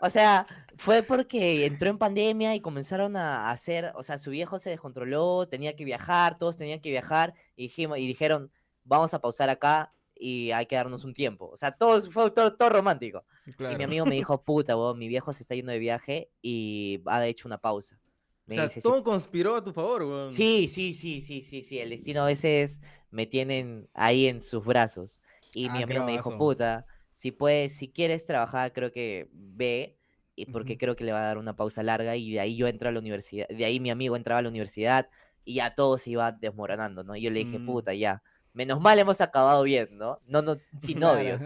O 0.00 0.08
sea, 0.10 0.46
fue 0.76 1.02
porque 1.02 1.66
entró 1.66 1.88
en 1.88 1.98
pandemia 1.98 2.54
y 2.54 2.60
comenzaron 2.60 3.16
a 3.16 3.50
hacer, 3.50 3.92
o 3.94 4.02
sea, 4.02 4.18
su 4.18 4.30
viejo 4.30 4.58
se 4.58 4.70
descontroló, 4.70 5.46
tenía 5.48 5.76
que 5.76 5.84
viajar, 5.84 6.38
todos 6.38 6.56
tenían 6.56 6.80
que 6.80 6.90
viajar 6.90 7.34
y, 7.56 7.64
dijimos, 7.64 7.98
y 7.98 8.06
dijeron, 8.06 8.50
vamos 8.84 9.14
a 9.14 9.20
pausar 9.20 9.50
acá 9.50 9.92
y 10.14 10.50
hay 10.52 10.66
que 10.66 10.76
darnos 10.76 11.04
un 11.04 11.12
tiempo. 11.14 11.48
O 11.50 11.56
sea, 11.56 11.72
todo 11.72 12.00
fue 12.10 12.30
todo, 12.30 12.54
todo 12.56 12.68
romántico. 12.70 13.24
Y 13.46 13.76
mi 13.76 13.84
amigo 13.84 14.04
me 14.06 14.14
dijo, 14.14 14.42
puta, 14.44 14.76
weón, 14.76 14.98
mi 14.98 15.08
viejo 15.08 15.32
se 15.32 15.42
está 15.42 15.54
yendo 15.54 15.72
de 15.72 15.78
viaje 15.78 16.30
y 16.42 17.00
ha 17.06 17.24
hecho 17.26 17.48
una 17.48 17.58
pausa. 17.58 17.96
O 17.96 18.48
Me 18.48 18.56
sea, 18.56 18.64
dice, 18.64 18.80
"Sí, 18.80 18.88
todo 18.88 19.02
conspiró 19.02 19.56
a 19.56 19.64
tu 19.64 19.72
favor, 19.72 20.02
weón. 20.02 20.30
Sí, 20.30 20.68
sí, 20.68 20.92
sí, 20.92 21.20
sí, 21.20 21.40
sí, 21.42 21.62
sí. 21.62 21.78
El 21.78 21.90
destino 21.90 22.22
a 22.22 22.26
veces 22.26 22.80
me 23.10 23.26
tienen 23.26 23.88
ahí 23.94 24.26
en 24.26 24.40
sus 24.40 24.64
brazos. 24.64 25.20
Y 25.54 25.62
mi 25.70 25.80
Ah, 25.80 25.82
amigo 25.84 26.04
me 26.04 26.12
dijo, 26.12 26.36
puta, 26.36 26.84
si 27.14 27.30
puedes, 27.30 27.76
si 27.76 27.88
quieres 27.88 28.26
trabajar, 28.26 28.72
creo 28.72 28.92
que 28.92 29.28
ve, 29.32 29.96
porque 30.52 30.76
creo 30.78 30.96
que 30.96 31.04
le 31.04 31.12
va 31.12 31.20
a 31.20 31.26
dar 31.26 31.38
una 31.38 31.54
pausa 31.56 31.82
larga, 31.82 32.16
y 32.16 32.32
de 32.32 32.40
ahí 32.40 32.56
yo 32.56 32.66
entro 32.68 32.88
a 32.88 32.92
la 32.92 32.98
universidad, 32.98 33.46
de 33.48 33.64
ahí 33.64 33.80
mi 33.80 33.90
amigo 33.90 34.16
entraba 34.16 34.40
a 34.40 34.42
la 34.42 34.48
universidad, 34.48 35.08
y 35.44 35.54
ya 35.54 35.74
todo 35.74 35.98
se 35.98 36.10
iba 36.10 36.32
desmoronando, 36.32 37.04
¿no? 37.04 37.14
Y 37.16 37.22
yo 37.22 37.30
le 37.30 37.44
dije, 37.44 37.58
Mm. 37.58 37.66
puta, 37.66 37.94
ya. 37.94 38.22
Menos 38.52 38.80
mal 38.80 38.98
hemos 38.98 39.20
acabado 39.20 39.62
bien, 39.64 39.88
¿no? 39.98 40.20
No, 40.26 40.40
no, 40.42 40.56
sin 40.80 41.02
odios. 41.04 41.42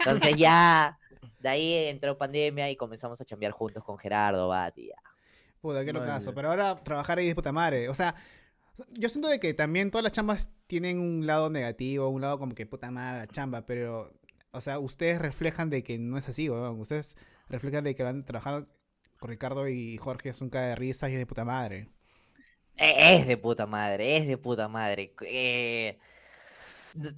Entonces 0.00 0.36
ya, 0.36 0.98
de 1.40 1.48
ahí 1.48 1.74
entró 1.88 2.16
pandemia 2.18 2.70
y 2.70 2.76
comenzamos 2.76 3.20
a 3.20 3.24
chambear 3.24 3.52
juntos 3.52 3.84
con 3.84 3.96
Gerardo, 3.98 4.48
Bat, 4.48 4.76
y 4.78 4.88
ya. 4.88 4.96
Puta, 5.60 5.84
qué 5.84 5.92
locazo. 5.92 6.34
Pero 6.34 6.50
ahora 6.50 6.74
trabajar 6.76 7.18
ahí 7.18 7.28
es 7.28 7.34
puta 7.34 7.52
madre. 7.52 7.88
O 7.88 7.94
sea, 7.94 8.14
yo 8.92 9.08
siento 9.08 9.28
de 9.28 9.40
que 9.40 9.54
también 9.54 9.90
todas 9.90 10.04
las 10.04 10.12
chambas 10.12 10.50
tienen 10.66 11.00
un 11.00 11.26
lado 11.26 11.50
negativo, 11.50 12.08
un 12.08 12.20
lado 12.22 12.38
como 12.38 12.54
que 12.54 12.64
puta 12.66 12.90
madre 12.90 13.18
la 13.20 13.26
chamba, 13.26 13.66
pero, 13.66 14.12
o 14.52 14.60
sea, 14.60 14.78
ustedes 14.78 15.20
reflejan 15.20 15.68
de 15.70 15.82
que 15.82 15.98
no 15.98 16.16
es 16.16 16.28
así, 16.28 16.48
weón. 16.48 16.80
Ustedes 16.80 17.16
reflejan 17.48 17.84
de 17.84 17.94
que 17.94 18.02
van 18.02 18.20
a 18.20 18.24
trabajar 18.24 18.66
con 19.18 19.30
Ricardo 19.30 19.68
y 19.68 19.96
Jorge, 19.98 20.30
es 20.30 20.40
un 20.40 20.50
caga 20.50 20.68
de 20.68 20.76
risa 20.76 21.10
y 21.10 21.14
es 21.14 21.18
de 21.18 21.26
puta 21.26 21.44
madre. 21.44 21.88
E- 22.76 23.16
Es 23.16 23.26
de 23.26 23.36
puta 23.36 23.66
madre, 23.66 24.16
es 24.18 24.26
de 24.28 24.38
puta 24.38 24.68
madre. 24.68 25.14
Eh, 25.22 25.98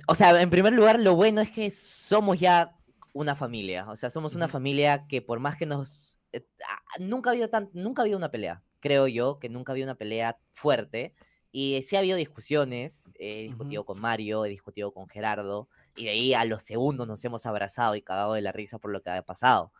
o 0.06 0.14
sea, 0.14 0.40
en 0.40 0.50
primer 0.50 0.72
lugar, 0.72 0.98
lo 1.00 1.14
bueno 1.14 1.40
es 1.40 1.50
que 1.50 1.70
somos 1.70 2.38
ya 2.40 2.76
una 3.12 3.34
familia. 3.34 3.88
O 3.90 3.96
sea, 3.96 4.10
somos 4.10 4.34
una 4.34 4.48
familia 4.48 5.06
que 5.08 5.22
por 5.22 5.40
más 5.40 5.56
que 5.56 5.66
nos... 5.66 6.20
eh, 6.32 6.46
ah, 6.68 6.80
nunca 7.00 7.30
ha 7.30 7.32
habido 7.32 7.48
tan, 7.48 7.70
nunca 7.72 8.02
ha 8.02 8.04
habido 8.04 8.18
una 8.18 8.30
pelea. 8.30 8.62
Creo 8.80 9.08
yo 9.08 9.38
que 9.38 9.48
nunca 9.48 9.72
ha 9.72 9.74
habido 9.74 9.86
una 9.86 9.96
pelea 9.96 10.38
fuerte. 10.52 11.14
Y 11.52 11.82
sí 11.86 11.96
ha 11.96 12.00
habido 12.00 12.16
discusiones. 12.16 13.10
He 13.18 13.42
discutido 13.42 13.84
con 13.84 14.00
Mario, 14.00 14.44
he 14.44 14.48
discutido 14.50 14.92
con 14.92 15.08
Gerardo. 15.08 15.68
Y 15.96 16.04
de 16.04 16.10
ahí 16.10 16.34
a 16.34 16.44
los 16.44 16.62
segundos 16.62 17.06
nos 17.08 17.24
hemos 17.24 17.46
abrazado 17.46 17.96
y 17.96 18.02
cagado 18.02 18.34
de 18.34 18.42
la 18.42 18.52
risa 18.52 18.78
por 18.78 18.90
lo 18.92 19.02
que 19.02 19.10
ha 19.10 19.22
pasado. 19.22 19.72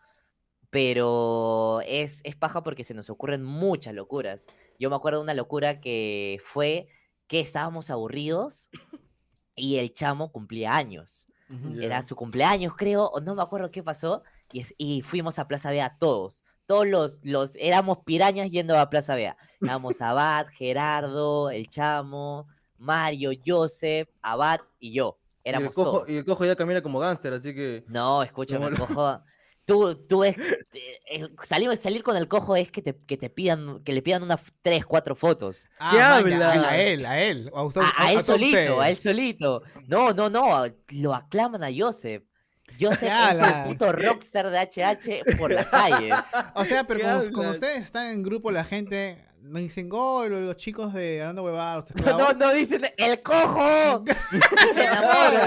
Pero 0.70 1.80
es, 1.87 2.20
es 2.24 2.37
paja 2.37 2.62
porque 2.62 2.85
se 2.85 2.94
nos 2.94 3.11
ocurren 3.11 3.42
muchas 3.44 3.92
locuras. 3.94 4.46
Yo 4.78 4.88
me 4.88 4.96
acuerdo 4.96 5.18
de 5.18 5.24
una 5.24 5.35
locura 5.35 5.80
que 5.80 6.40
fue 6.44 6.88
que 7.26 7.40
estábamos 7.40 7.90
aburridos 7.90 8.68
y 9.54 9.76
el 9.76 9.92
chamo 9.92 10.33
cumplía 10.33 10.74
años. 10.74 11.26
Era 11.80 12.02
su 12.04 12.14
cumpleaños, 12.14 12.74
creo, 12.76 13.06
o 13.06 13.20
no 13.20 13.35
me 13.35 13.42
acuerdo 13.42 13.72
qué 13.72 13.83
pasó. 13.83 14.22
Y, 14.52 14.61
es- 14.61 14.74
y 14.78 15.02
fuimos 15.02 15.38
a 15.40 15.48
Plaza 15.48 15.70
Vea 15.72 15.96
todos. 15.98 16.44
Todos 16.66 16.87
los, 16.87 17.18
los, 17.24 17.56
éramos 17.56 17.98
pirañas 18.04 18.48
yendo 18.50 18.78
a 18.78 18.88
Plaza 18.88 19.16
Vea. 19.16 19.37
Éramos 19.61 20.00
Abad, 20.00 20.46
Gerardo, 20.52 21.50
el 21.50 21.68
chamo, 21.68 22.46
Mario, 22.78 23.33
Joseph, 23.44 24.09
Abad 24.22 24.61
y 24.78 24.92
yo. 24.92 25.18
Y 25.44 25.48
el, 25.48 25.54
Éramos 25.56 25.74
cojo, 25.74 25.90
todos. 25.90 26.09
y 26.09 26.16
el 26.18 26.24
cojo 26.24 26.44
ya 26.44 26.54
camina 26.54 26.80
como 26.80 27.00
gángster, 27.00 27.33
así 27.33 27.52
que. 27.52 27.85
No, 27.88 28.22
escúchame, 28.22 28.66
¿Cómo 28.70 28.78
lo- 28.78 28.87
cojo. 28.87 29.20
Tú, 29.64 29.94
tú 29.94 30.25
es, 30.25 30.37
eh, 30.38 31.29
salir, 31.44 31.77
salir 31.77 32.03
con 32.03 32.16
el 32.16 32.27
cojo 32.27 32.57
es 32.57 32.70
que 32.73 32.83
te, 32.83 32.96
que 33.07 33.16
te 33.16 33.31
pidan, 33.31 33.85
que 33.85 33.92
le 33.92 34.03
pidan 34.03 34.23
unas 34.25 34.40
tres, 34.62 34.85
cuatro 34.85 35.14
fotos. 35.14 35.66
Ah, 35.79 36.20
¿Qué 36.25 36.25
maña, 36.25 36.51
hablas? 36.53 36.73
A 36.73 36.77
él, 36.79 37.07
a 37.07 37.20
él. 37.20 37.51
A, 37.55 37.62
usted- 37.62 37.81
A, 37.83 37.92
a 38.07 38.12
él 38.12 38.25
solito, 38.25 38.81
a 38.81 38.90
él 38.90 38.96
solito. 38.96 39.62
No, 39.87 40.12
no, 40.12 40.29
no, 40.29 40.64
lo 40.88 41.14
aclaman 41.14 41.62
a 41.62 41.68
Joseph. 41.77 42.25
Joseph 42.81 43.03
es 43.33 43.46
el 43.46 43.64
puto 43.64 43.92
rockstar 43.92 44.49
de 44.51 44.59
HH 44.59 45.37
por 45.37 45.53
las 45.53 45.66
calles. 45.66 46.14
O 46.55 46.64
sea, 46.64 46.85
pero 46.85 46.99
¿Qué 47.20 47.31
cuando, 47.33 47.53
ustedes 47.53 47.79
están 47.83 48.11
en 48.11 48.23
grupo, 48.23 48.51
la 48.51 48.64
gente 48.64 49.25
no 49.42 49.59
dicen, 49.59 49.88
oh, 49.92 50.25
los, 50.27 50.42
los 50.42 50.57
chicos 50.57 50.92
de 50.94 51.20
Hablando 51.20 51.44
Huevadas, 51.44 51.90
los 51.90 51.90
No, 52.07 52.11
esclavos". 52.11 52.37
no 52.37 52.53
dicen 52.55 52.83
el 52.96 53.23
cojo. 53.23 54.05
Se. 54.75 54.85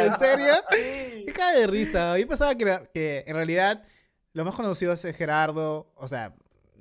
¿En 0.05 0.17
serio? 0.17 0.53
Qué 0.69 1.33
cae 1.33 1.59
de 1.61 1.67
risa. 1.67 2.17
Yo 2.17 2.27
pensaba 2.27 2.55
que, 2.55 2.89
que 2.93 3.23
en 3.27 3.35
realidad 3.35 3.81
lo 4.33 4.45
más 4.45 4.55
conocido 4.55 4.93
es 4.93 5.01
Gerardo. 5.15 5.91
O 5.95 6.07
sea, 6.07 6.33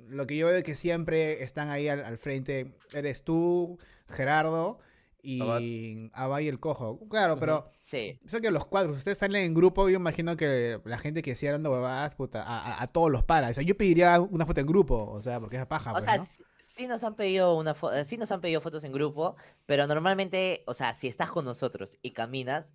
lo 0.09 0.27
que 0.27 0.37
yo 0.37 0.47
veo 0.49 0.57
es 0.57 0.65
que 0.65 0.75
siempre 0.75 1.43
están 1.43 1.71
ahí 1.71 1.89
al, 1.89 2.05
al 2.05 2.19
frente. 2.19 2.75
Eres 2.93 3.23
tú, 3.25 3.79
Gerardo 4.09 4.79
y 5.23 6.11
Abad 6.15 6.41
y 6.41 6.49
el 6.49 6.59
Cojo. 6.59 6.99
Claro, 7.09 7.39
pero 7.39 7.71
Sí. 7.81 8.19
sé 8.27 8.41
que 8.41 8.51
los 8.51 8.67
cuadros, 8.67 8.99
ustedes 8.99 9.19
salen 9.19 9.45
en 9.45 9.55
grupo. 9.55 9.89
Yo 9.89 9.97
imagino 9.97 10.37
que 10.37 10.81
la 10.85 10.99
gente 10.99 11.23
que 11.23 11.37
sigue 11.37 11.51
hablando 11.51 11.71
huevadas, 11.71 12.15
puta, 12.17 12.43
a, 12.43 12.59
a- 12.79 12.83
a 12.83 12.87
todos 12.89 13.11
los 13.11 13.23
para. 13.23 13.51
O 13.51 13.55
sea, 13.55 13.63
yo 13.63 13.77
pediría 13.77 14.21
una 14.21 14.47
foto 14.47 14.61
en 14.61 14.67
grupo. 14.67 15.11
O 15.11 15.23
sea, 15.23 15.39
porque 15.41 15.57
es 15.59 15.67
paja. 15.67 15.91
O 15.91 15.95
pues, 15.95 16.05
sea, 16.05 16.17
¿no? 16.19 16.27
sí, 16.59 16.87
nos 16.89 17.05
han 17.05 17.15
pedido 17.15 17.57
una 17.57 17.77
eh, 17.95 18.05
sí 18.05 18.17
nos 18.17 18.33
han 18.33 18.41
pedido 18.41 18.61
fotos 18.61 18.83
en 18.85 18.93
grupo, 18.93 19.37
pero 19.67 19.87
normalmente, 19.87 20.65
o 20.67 20.75
sea, 20.75 20.95
si 20.95 21.07
estás 21.07 21.31
con 21.31 21.45
nosotros 21.45 21.99
y 22.03 22.11
caminas, 22.13 22.73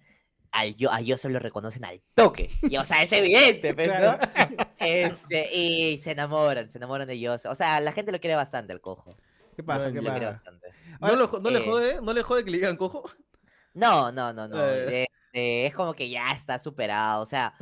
al 0.58 0.76
yo, 0.76 0.92
a 0.92 1.02
yo 1.02 1.18
se 1.18 1.30
lo 1.30 1.40
reconocen 1.40 1.86
al 1.86 2.02
toque. 2.14 2.50
Y, 2.64 2.78
o 2.78 2.84
sea, 2.84 3.04
es 3.04 3.12
evidente, 3.14 3.74
pues, 3.74 3.88
¿no? 3.88 4.18
Claro. 4.18 4.20
Este, 4.80 5.54
y 5.56 5.98
se 5.98 6.12
enamoran, 6.12 6.70
se 6.70 6.78
enamoran 6.78 7.08
de 7.08 7.16
ellos. 7.16 7.46
O 7.46 7.56
sea, 7.56 7.80
la 7.80 7.92
gente 7.92 8.12
lo 8.12 8.20
quiere 8.20 8.36
bastante 8.36 8.74
al 8.74 8.80
cojo. 8.80 9.16
¿Qué 9.56 9.64
pasa? 9.64 9.86
Bueno, 9.86 9.94
¿Qué 9.94 10.02
Lo 10.02 10.12
quiere 10.12 10.28
pasa? 10.28 10.40
bastante. 10.40 10.68
¿No, 11.02 11.16
lo 11.16 11.40
no 11.40 11.50
le 11.50 11.60
eh, 11.60 11.66
jode? 11.66 12.02
¿No 12.02 12.14
le 12.14 12.24
jode 12.24 12.44
que 12.46 12.52
le 12.52 12.58
digan 12.58 12.78
cojo? 12.78 13.10
No, 13.74 14.12
no, 14.12 14.34
no, 14.34 14.48
no. 14.48 14.64
Eh. 14.66 15.04
eh, 15.04 15.08
eh, 15.34 15.68
es 15.68 15.76
como 15.76 15.94
que 15.94 16.10
ya 16.10 16.32
está 16.32 16.58
superado. 16.58 17.22
O 17.22 17.26
sea, 17.26 17.54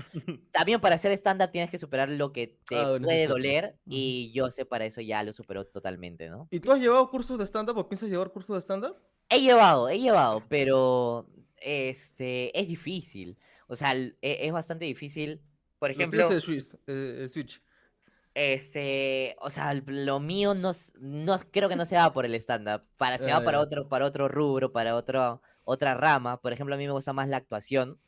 también 0.52 0.80
para 0.80 0.96
hacer 0.96 1.12
stand-up 1.12 1.52
tienes 1.52 1.70
que 1.70 1.78
superar 1.78 2.10
lo 2.10 2.32
que 2.32 2.58
te 2.68 2.78
Ah, 2.78 2.90
bueno, 2.92 3.06
puede 3.06 3.28
doler. 3.28 3.76
Y 3.86 4.32
yo 4.34 4.50
sé 4.50 4.66
para 4.66 4.86
eso 4.86 5.02
ya 5.02 5.24
lo 5.24 5.34
superó 5.34 5.66
totalmente, 5.66 6.30
¿no? 6.30 6.48
¿Y 6.52 6.60
tú 6.60 6.72
has 6.72 6.80
llevado 6.80 7.10
cursos 7.10 7.38
de 7.38 7.46
stand-up 7.46 7.78
o 7.78 7.90
piensas 7.90 8.10
llevar 8.10 8.32
cursos 8.32 8.56
de 8.56 8.62
stand-up? 8.62 8.96
He 9.30 9.42
llevado, 9.42 9.90
he 9.90 10.00
llevado, 10.00 10.44
pero 10.48 11.28
este 11.66 12.58
es 12.60 12.68
difícil. 12.68 13.38
O 13.68 13.76
sea, 13.76 13.94
e- 13.96 14.16
es 14.22 14.52
bastante 14.52 14.86
difícil. 14.86 15.42
Por 15.80 15.92
ejemplo, 15.92 16.26
es 16.26 16.32
el 16.32 16.42
Switch. 16.42 16.76
eh, 16.88 17.20
el 17.24 17.30
Switch. 17.30 17.62
este, 18.34 19.36
o 19.40 19.50
sea, 19.50 19.74
lo 19.74 20.20
mío 20.20 20.54
no, 20.56 20.72
no 21.00 21.40
creo 21.52 21.70
que 21.70 21.76
no 21.76 21.86
se 21.86 21.96
va 21.96 22.12
por 22.14 22.26
el 22.26 22.36
stand-up. 22.36 22.84
Para, 22.98 23.18
se 23.18 23.32
va 23.32 23.44
para 23.44 23.58
ya. 23.58 23.62
otro, 23.64 23.88
para 23.90 24.06
otro 24.06 24.28
rubro, 24.28 24.72
para 24.72 24.96
otro, 24.96 25.42
otra 25.64 25.94
rama. 25.96 26.42
Por 26.42 26.54
ejemplo, 26.54 26.76
a 26.76 26.78
mí 26.78 26.86
me 26.86 26.92
gusta 26.94 27.14
más 27.14 27.30
la 27.30 27.38
actuación, 27.38 28.00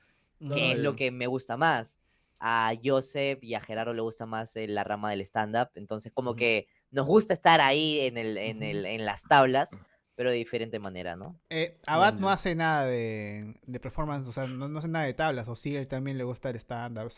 que 0.54 0.74
es 0.74 0.80
lo 0.80 0.92
ya. 0.92 0.96
que 0.98 1.12
me 1.12 1.28
gusta 1.28 1.58
más. 1.58 1.98
A 2.40 2.74
Joseph 2.84 3.40
y 3.44 3.56
a 3.56 3.62
Gerardo 3.62 3.94
le 3.96 4.02
gusta 4.02 4.26
más 4.28 4.56
eh, 4.58 4.68
la 4.68 4.84
rama 4.84 5.10
del 5.10 5.22
stand-up. 5.22 5.70
Entonces, 5.76 6.12
como 6.14 6.36
que 6.36 6.68
nos 6.92 7.06
gusta 7.08 7.34
estar 7.34 7.62
ahí 7.62 8.02
en 8.02 8.18
el, 8.18 8.38
en 8.38 8.62
el, 8.64 8.86
en 8.86 9.06
las 9.06 9.24
tablas, 9.24 9.72
pero 10.18 10.32
de 10.32 10.36
diferente 10.38 10.80
manera, 10.80 11.16
¿no? 11.16 11.40
Eh, 11.52 11.78
Abad 11.86 12.14
Bueno. 12.14 12.28
no 12.28 12.30
hace 12.34 12.56
nada 12.56 12.86
de, 12.86 13.54
de 13.68 13.80
performance, 13.80 14.28
o 14.28 14.32
sea, 14.32 14.48
no, 14.48 14.68
no 14.68 14.80
hace 14.80 14.88
nada 14.88 15.06
de 15.06 15.14
tablas, 15.14 15.48
o 15.48 15.56
sí, 15.56 15.76
él 15.76 15.88
también 15.88 16.18
le 16.18 16.24
gusta 16.24 16.50
el 16.50 16.56
stand-up. 16.56 17.12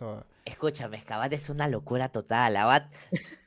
Escúchame, 0.43 0.97
Escabat 0.97 1.31
es 1.31 1.49
una 1.49 1.69
locura 1.69 2.09
total. 2.09 2.57
Abad, 2.57 2.89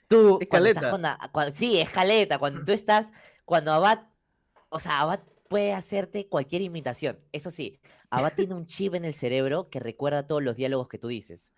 tú, 0.08 0.38
Es 0.40 0.48
cuando 0.48 0.68
estás 0.70 0.90
con 0.90 1.02
cuando- 1.32 1.54
sí, 1.54 1.78
es 1.78 1.90
caleta, 1.90 2.38
cuando 2.38 2.64
tú 2.64 2.72
estás, 2.72 3.12
cuando 3.44 3.72
Abad, 3.72 4.06
o 4.70 4.80
sea, 4.80 5.00
Abad 5.02 5.20
puede 5.50 5.74
hacerte 5.74 6.28
cualquier 6.28 6.62
imitación. 6.62 7.18
Eso 7.32 7.50
sí, 7.50 7.78
Abad 8.08 8.32
tiene 8.34 8.54
un 8.54 8.64
chip 8.64 8.94
en 8.94 9.04
el 9.04 9.12
cerebro 9.12 9.68
que 9.68 9.80
recuerda 9.80 10.26
todos 10.26 10.42
los 10.42 10.56
diálogos 10.56 10.88
que 10.88 10.96
tú 10.96 11.08
dices. 11.08 11.52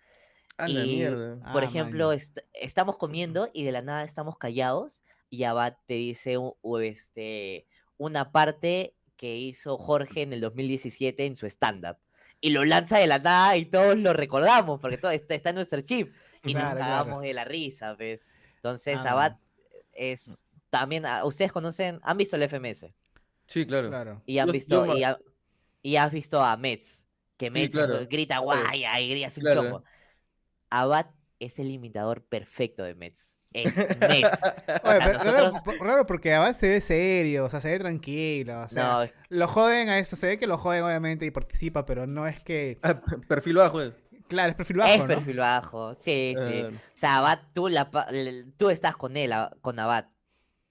A 0.57 0.67
la 0.67 0.83
Y- 0.83 0.97
mierda. 0.97 1.51
Por 1.53 1.63
Ah, 1.63 1.65
ejemplo, 1.65 2.11
est- 2.11 2.39
estamos 2.53 2.97
comiendo 2.97 3.49
y 3.53 3.63
de 3.63 3.71
la 3.71 3.81
nada 3.81 4.03
estamos 4.03 4.37
callados 4.37 5.01
y 5.29 5.43
Abad 5.45 5.77
te 5.85 5.93
dice 5.93 6.37
u- 6.37 6.57
este, 6.79 7.67
una 7.97 8.31
parte 8.31 8.93
que 9.17 9.35
hizo 9.37 9.77
Jorge 9.77 10.21
en 10.23 10.33
el 10.33 10.41
2017 10.41 11.25
en 11.25 11.35
su 11.35 11.45
stand-up. 11.47 11.97
Y 12.41 12.49
lo 12.49 12.65
lanza 12.65 12.97
de 12.99 13.07
la 13.07 13.19
nada 13.19 13.55
y 13.57 13.65
todos 13.65 13.97
lo 13.97 14.13
recordamos 14.13 14.79
porque 14.79 14.97
todo 14.97 15.11
está, 15.11 15.35
está 15.35 15.49
en 15.49 15.55
nuestro 15.55 15.81
chip. 15.81 16.13
Y 16.43 16.51
Claro, 16.53 16.65
nos 16.69 16.75
claro. 16.77 16.91
cagamos 17.03 17.23
de 17.23 17.33
la 17.33 17.43
risa, 17.45 17.95
¿ves? 17.95 18.27
Entonces, 18.57 18.97
Ah, 19.03 19.11
Abad 19.11 19.37
es 19.93 20.43
también, 20.69 21.05
ah, 21.05 21.23
ustedes 21.25 21.51
conocen, 21.51 21.99
han 22.03 22.17
visto 22.17 22.35
el 22.35 22.43
FMS 22.43 22.87
Sí, 23.47 23.65
claro. 23.65 23.89
Claro. 23.89 24.21
y 24.25 24.37
han 24.39 24.51
visto, 24.51 24.85
yo 24.85 24.97
y, 24.97 25.03
ha- 25.03 25.17
y 25.81 25.95
has 25.95 26.11
visto 26.11 26.43
a 26.43 26.57
Mets, 26.57 27.05
que 27.37 27.49
Mets 27.49 27.73
claro, 27.73 27.99
grita 28.09 28.39
guay 28.39 28.83
y 28.99 29.09
grita 29.09 29.27
un 29.27 29.41
claro. 29.41 29.63
chongo. 29.63 29.83
Abad 30.69 31.07
es 31.39 31.57
el 31.59 31.71
imitador 31.71 32.23
perfecto 32.23 32.83
de 32.83 32.95
Mets. 32.95 33.31
Es. 33.63 33.73
O 34.83 34.91
sea, 34.91 34.99
pero 34.99 35.19
raro, 35.19 35.47
nosotros- 35.47 35.61
po- 35.63 35.83
raro 35.83 36.05
porque 36.05 36.33
Abad 36.33 36.53
se 36.53 36.67
ve 36.69 36.81
serio, 36.81 37.45
o 37.45 37.49
sea, 37.49 37.61
se 37.61 37.71
ve 37.71 37.79
tranquilo. 37.79 38.61
O 38.63 38.69
sea, 38.69 39.05
no, 39.05 39.11
lo 39.29 39.47
joden 39.47 39.89
a 39.89 39.97
eso, 39.99 40.15
se 40.15 40.27
ve 40.27 40.37
que 40.37 40.47
lo 40.47 40.57
joden 40.57 40.83
obviamente 40.83 41.25
y 41.25 41.31
participa, 41.31 41.85
pero 41.85 42.05
no 42.07 42.27
es 42.27 42.39
que. 42.41 42.77
Ah, 42.83 43.01
perfil 43.27 43.55
bajo. 43.55 43.81
eh. 43.81 43.93
Claro, 44.27 44.49
es 44.49 44.55
perfil 44.55 44.77
bajo, 44.77 44.91
es 44.91 44.99
¿no? 44.99 45.05
perfil 45.07 45.37
bajo. 45.37 45.93
Sí, 45.95 46.35
sí. 46.47 46.63
Ah, 46.65 46.69
O 46.73 46.97
sea, 46.97 47.17
Abad, 47.17 47.39
tú, 47.53 47.69
la, 47.69 47.89
tú 48.57 48.69
estás 48.69 48.95
con 48.97 49.15
él, 49.17 49.31
a- 49.33 49.55
con 49.61 49.79
Abad, 49.79 50.07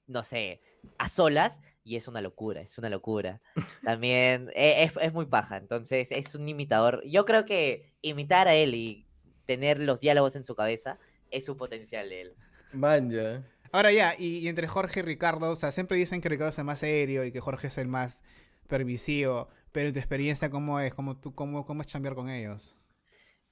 no 0.06 0.22
sé, 0.24 0.60
a 0.98 1.08
solas, 1.08 1.60
y 1.84 1.96
es 1.96 2.08
una 2.08 2.20
locura, 2.20 2.60
es 2.62 2.76
una 2.78 2.90
locura. 2.90 3.40
También 3.84 4.50
e- 4.54 4.82
es, 4.84 4.92
es 5.00 5.12
muy 5.12 5.26
paja, 5.26 5.56
entonces 5.56 6.08
es 6.10 6.34
un 6.34 6.48
imitador. 6.48 7.02
Yo 7.06 7.24
creo 7.24 7.44
que 7.44 7.94
imitar 8.02 8.48
a 8.48 8.54
él 8.54 8.74
y 8.74 9.06
tener 9.46 9.78
los 9.80 10.00
diálogos 10.00 10.34
en 10.36 10.44
su 10.44 10.54
cabeza 10.56 10.98
es 11.30 11.44
su 11.44 11.56
potencial 11.56 12.08
de 12.08 12.20
él. 12.22 12.34
Manja. 12.74 13.44
Ahora 13.72 13.92
ya, 13.92 14.14
y, 14.18 14.38
y 14.38 14.48
entre 14.48 14.68
Jorge 14.68 15.00
y 15.00 15.02
Ricardo, 15.02 15.50
o 15.50 15.56
sea, 15.56 15.72
siempre 15.72 15.96
dicen 15.98 16.20
que 16.20 16.28
Ricardo 16.28 16.50
es 16.50 16.58
el 16.58 16.64
más 16.64 16.78
serio 16.80 17.24
y 17.24 17.32
que 17.32 17.40
Jorge 17.40 17.66
es 17.68 17.78
el 17.78 17.88
más 17.88 18.22
permisivo, 18.68 19.48
pero 19.72 19.88
en 19.88 19.92
tu 19.94 19.98
experiencia, 20.00 20.50
¿cómo 20.50 20.78
es? 20.80 20.94
¿Cómo, 20.94 21.16
tú, 21.18 21.34
cómo, 21.34 21.66
cómo 21.66 21.80
es 21.82 21.88
chambear 21.88 22.14
con 22.14 22.30
ellos? 22.30 22.76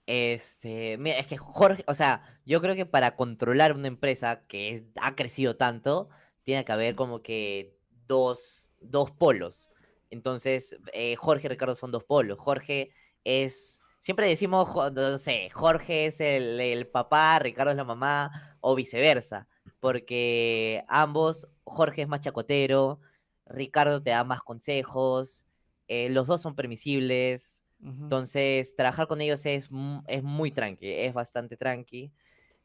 Este, 0.07 0.99
mira, 0.99 1.19
es 1.19 1.27
que 1.29 1.37
Jorge, 1.39 1.85
o 1.87 1.95
sea, 1.95 2.41
yo 2.45 2.61
creo 2.61 2.75
que 2.75 2.87
para 2.87 3.15
controlar 3.17 3.73
una 3.75 3.87
empresa 3.89 4.45
que 4.49 4.71
es- 4.75 4.85
ha 5.01 5.15
crecido 5.15 5.57
tanto, 5.57 6.09
tiene 6.45 6.65
que 6.65 6.73
haber 6.73 6.97
como 6.97 7.23
que 7.23 7.77
dos, 8.07 8.75
dos 8.81 9.11
polos. 9.13 9.71
Entonces, 10.11 10.77
eh, 10.93 11.17
Jorge 11.17 11.47
y 11.47 11.51
Ricardo 11.51 11.75
son 11.77 11.93
dos 11.93 12.05
polos. 12.05 12.39
Jorge 12.39 12.93
es, 13.25 13.81
siempre 14.03 14.27
decimos, 14.27 14.69
no 14.93 15.19
sé, 15.19 15.49
Jorge 15.51 16.07
es 16.07 16.21
el, 16.21 16.59
el 16.61 16.89
papá, 16.89 17.39
Ricardo 17.39 17.71
es 17.71 17.77
la 17.77 17.85
mamá, 17.85 18.57
o 18.61 18.75
viceversa, 18.75 19.47
porque 19.79 20.85
ambos, 20.89 21.47
Jorge 21.63 22.03
es 22.03 22.09
más 22.09 22.21
chacotero, 22.21 22.99
Ricardo 23.47 24.03
te 24.03 24.11
da 24.11 24.25
más 24.25 24.43
consejos, 24.43 25.47
eh, 25.87 26.09
los 26.11 26.27
dos 26.27 26.41
son 26.43 26.57
permisibles. 26.57 27.63
Entonces, 27.85 28.77
trabajar 28.77 29.09
con 29.09 29.21
ellos 29.21 29.45
es, 29.47 29.69
es 30.09 30.23
muy 30.23 30.51
tranqui, 30.53 30.89
es 30.89 31.15
bastante 31.15 31.57
tranqui. 31.57 32.13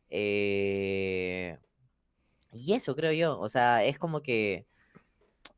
eh, 0.09 1.57
y 2.53 2.73
eso 2.73 2.95
creo 2.95 3.11
yo, 3.13 3.39
o 3.39 3.49
sea, 3.49 3.83
es 3.83 3.99
como 3.99 4.21
que... 4.21 4.65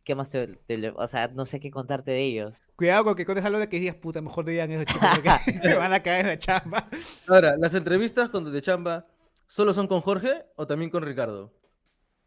¿Qué 0.09 0.15
más 0.15 0.31
te, 0.31 0.47
te 0.47 0.75
le- 0.79 0.89
O 0.95 1.05
sea, 1.05 1.27
no 1.27 1.45
sé 1.45 1.59
qué 1.59 1.69
contarte 1.69 2.09
de 2.09 2.23
ellos. 2.23 2.63
Cuidado 2.75 3.03
con 3.03 3.13
que 3.13 3.25
cuentes 3.25 3.45
algo 3.45 3.59
de 3.59 3.69
que 3.69 3.79
digas, 3.79 3.93
puta, 3.93 4.23
mejor 4.23 4.43
digan 4.43 4.71
eso, 4.71 4.83
chicos, 4.83 5.07
porque 5.13 5.29
me 5.63 5.75
van 5.75 5.93
a 5.93 6.01
caer 6.01 6.21
en 6.21 6.27
la 6.29 6.37
chamba. 6.39 6.89
Ahora, 7.27 7.55
¿las 7.57 7.75
entrevistas 7.75 8.29
con 8.29 8.51
de 8.51 8.59
chamba 8.59 9.05
solo 9.45 9.71
son 9.71 9.85
con 9.87 10.01
Jorge 10.01 10.47
o 10.55 10.65
también 10.65 10.89
con 10.89 11.03
Ricardo? 11.03 11.53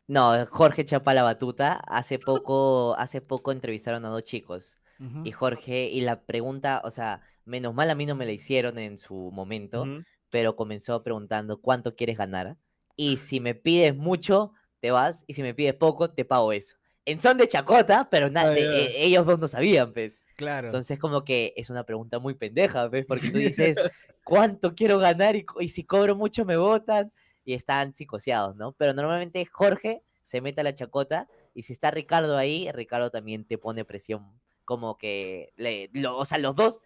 No, 0.07 0.47
Jorge 0.47 0.85
chapa 0.85 1.13
la 1.13 1.25
batuta. 1.25 1.73
Hace 1.89 2.21
poco, 2.21 2.95
hace 2.99 3.21
poco 3.21 3.51
entrevistaron 3.51 4.05
a 4.05 4.11
dos 4.11 4.23
chicos. 4.23 4.79
Y 5.25 5.33
Jorge, 5.33 5.89
y 5.91 6.03
la 6.03 6.23
pregunta, 6.23 6.83
o 6.85 6.93
sea, 6.93 7.23
menos 7.45 7.75
mal 7.75 7.91
a 7.91 7.97
mí 7.97 8.07
no 8.07 8.15
me 8.15 8.27
la 8.27 8.31
hicieron 8.31 8.79
en 8.79 8.97
su 8.97 9.33
momento. 9.33 9.85
Pero 10.31 10.55
comenzó 10.55 11.03
preguntando 11.03 11.61
cuánto 11.61 11.97
quieres 11.97 12.17
ganar. 12.17 12.57
Y 12.95 13.17
si 13.17 13.41
me 13.41 13.57
pides 13.57 13.97
mucho, 13.97 14.53
te 14.79 14.93
vas. 14.93 15.25
Y 15.27 15.35
si 15.35 15.43
me 15.43 15.53
pides 15.53 15.75
poco, 15.75 16.11
te 16.11 16.25
pago 16.25 16.53
eso. 16.53 16.77
En 17.05 17.21
son 17.21 17.37
de 17.39 17.49
chacota, 17.49 18.09
pero 18.11 18.31
na- 18.31 18.49
de- 18.51 18.61
ya. 18.63 18.71
eh, 18.73 19.05
ellos 19.05 19.27
dos 19.27 19.39
no 19.39 19.49
sabían, 19.49 19.93
pues. 19.93 20.15
Claro. 20.37 20.69
Entonces, 20.69 20.99
como 20.99 21.25
que 21.25 21.53
es 21.57 21.69
una 21.71 21.85
pregunta 21.85 22.19
muy 22.19 22.35
pendeja, 22.35 22.89
¿ves? 22.89 23.05
Porque 23.07 23.31
tú 23.31 23.39
dices, 23.75 23.77
¿cuánto 24.25 24.75
quiero 24.75 24.99
ganar? 24.99 25.37
Y, 25.37 25.69
si 25.69 25.85
cobro 25.85 26.17
mucho, 26.17 26.45
me 26.45 26.57
votan. 26.57 27.13
Y 27.45 27.55
están 27.55 27.93
psicoseados, 27.93 28.55
¿no? 28.57 28.73
Pero 28.73 28.95
normalmente 28.95 29.45
Jorge 29.47 30.03
se 30.23 30.41
mete 30.41 30.61
a 30.61 30.65
la 30.65 30.75
chacota. 30.75 31.29
Y 31.55 31.65
si 31.65 31.73
está 31.73 31.91
Ricardo 31.91 32.37
ahí, 32.39 32.71
Ricardo 32.73 33.11
también 33.11 33.45
te 33.45 33.59
pone 33.59 33.85
presión. 33.85 34.25
Como 34.65 34.97
que, 34.97 35.53
le, 35.57 35.91
lo- 35.93 36.17
o 36.17 36.25
sea, 36.25 36.39
los 36.39 36.55
dos 36.55 36.81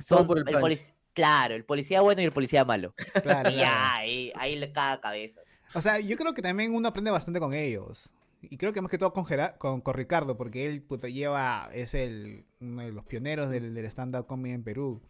son 0.00 0.26
por 0.26 0.38
el 0.38 0.44
el 0.48 0.54
punch. 0.54 0.64
polic- 0.64 0.92
Claro, 1.12 1.54
el 1.54 1.64
policía 1.64 2.00
bueno 2.00 2.22
y 2.22 2.24
el 2.24 2.32
policía 2.32 2.64
malo. 2.64 2.94
claro, 3.22 3.50
Y 3.50 3.54
claro. 3.54 3.80
ahí, 3.94 4.32
ahí 4.34 4.56
le 4.56 4.72
caga 4.72 5.00
cabeza. 5.00 5.40
O 5.74 5.80
sea, 5.80 6.00
yo 6.00 6.16
creo 6.16 6.34
que 6.34 6.42
también 6.42 6.74
uno 6.74 6.88
aprende 6.88 7.10
bastante 7.12 7.38
con 7.40 7.54
ellos. 7.54 8.10
Y 8.42 8.56
creo 8.56 8.72
que 8.72 8.80
más 8.80 8.90
que 8.90 8.98
todo 8.98 9.12
con, 9.12 9.24
con, 9.58 9.80
con 9.82 9.94
Ricardo, 9.94 10.36
porque 10.36 10.66
él 10.66 10.82
puta, 10.82 11.08
lleva, 11.08 11.68
es 11.74 11.94
el, 11.94 12.44
uno 12.60 12.82
de 12.82 12.92
los 12.92 13.04
pioneros 13.04 13.50
del, 13.50 13.74
del 13.74 13.84
stand-up 13.86 14.26
comedy 14.26 14.54
en 14.54 14.62
Perú. 14.64 15.02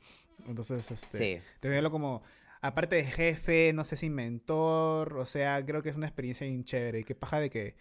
Entonces, 0.48 0.90
este, 0.90 1.18
Sí. 1.18 1.42
tenerlo 1.60 1.90
como, 1.90 2.22
aparte 2.60 2.96
de 2.96 3.04
jefe, 3.04 3.72
no 3.72 3.84
sé 3.84 3.96
si 3.96 4.10
mentor, 4.10 5.16
o 5.16 5.26
sea, 5.26 5.64
creo 5.64 5.82
que 5.82 5.90
es 5.90 5.96
una 5.96 6.06
experiencia 6.06 6.46
bien 6.46 6.64
chévere. 6.64 7.00
Y 7.00 7.04
qué 7.04 7.14
paja 7.14 7.38
de 7.38 7.50
que 7.50 7.76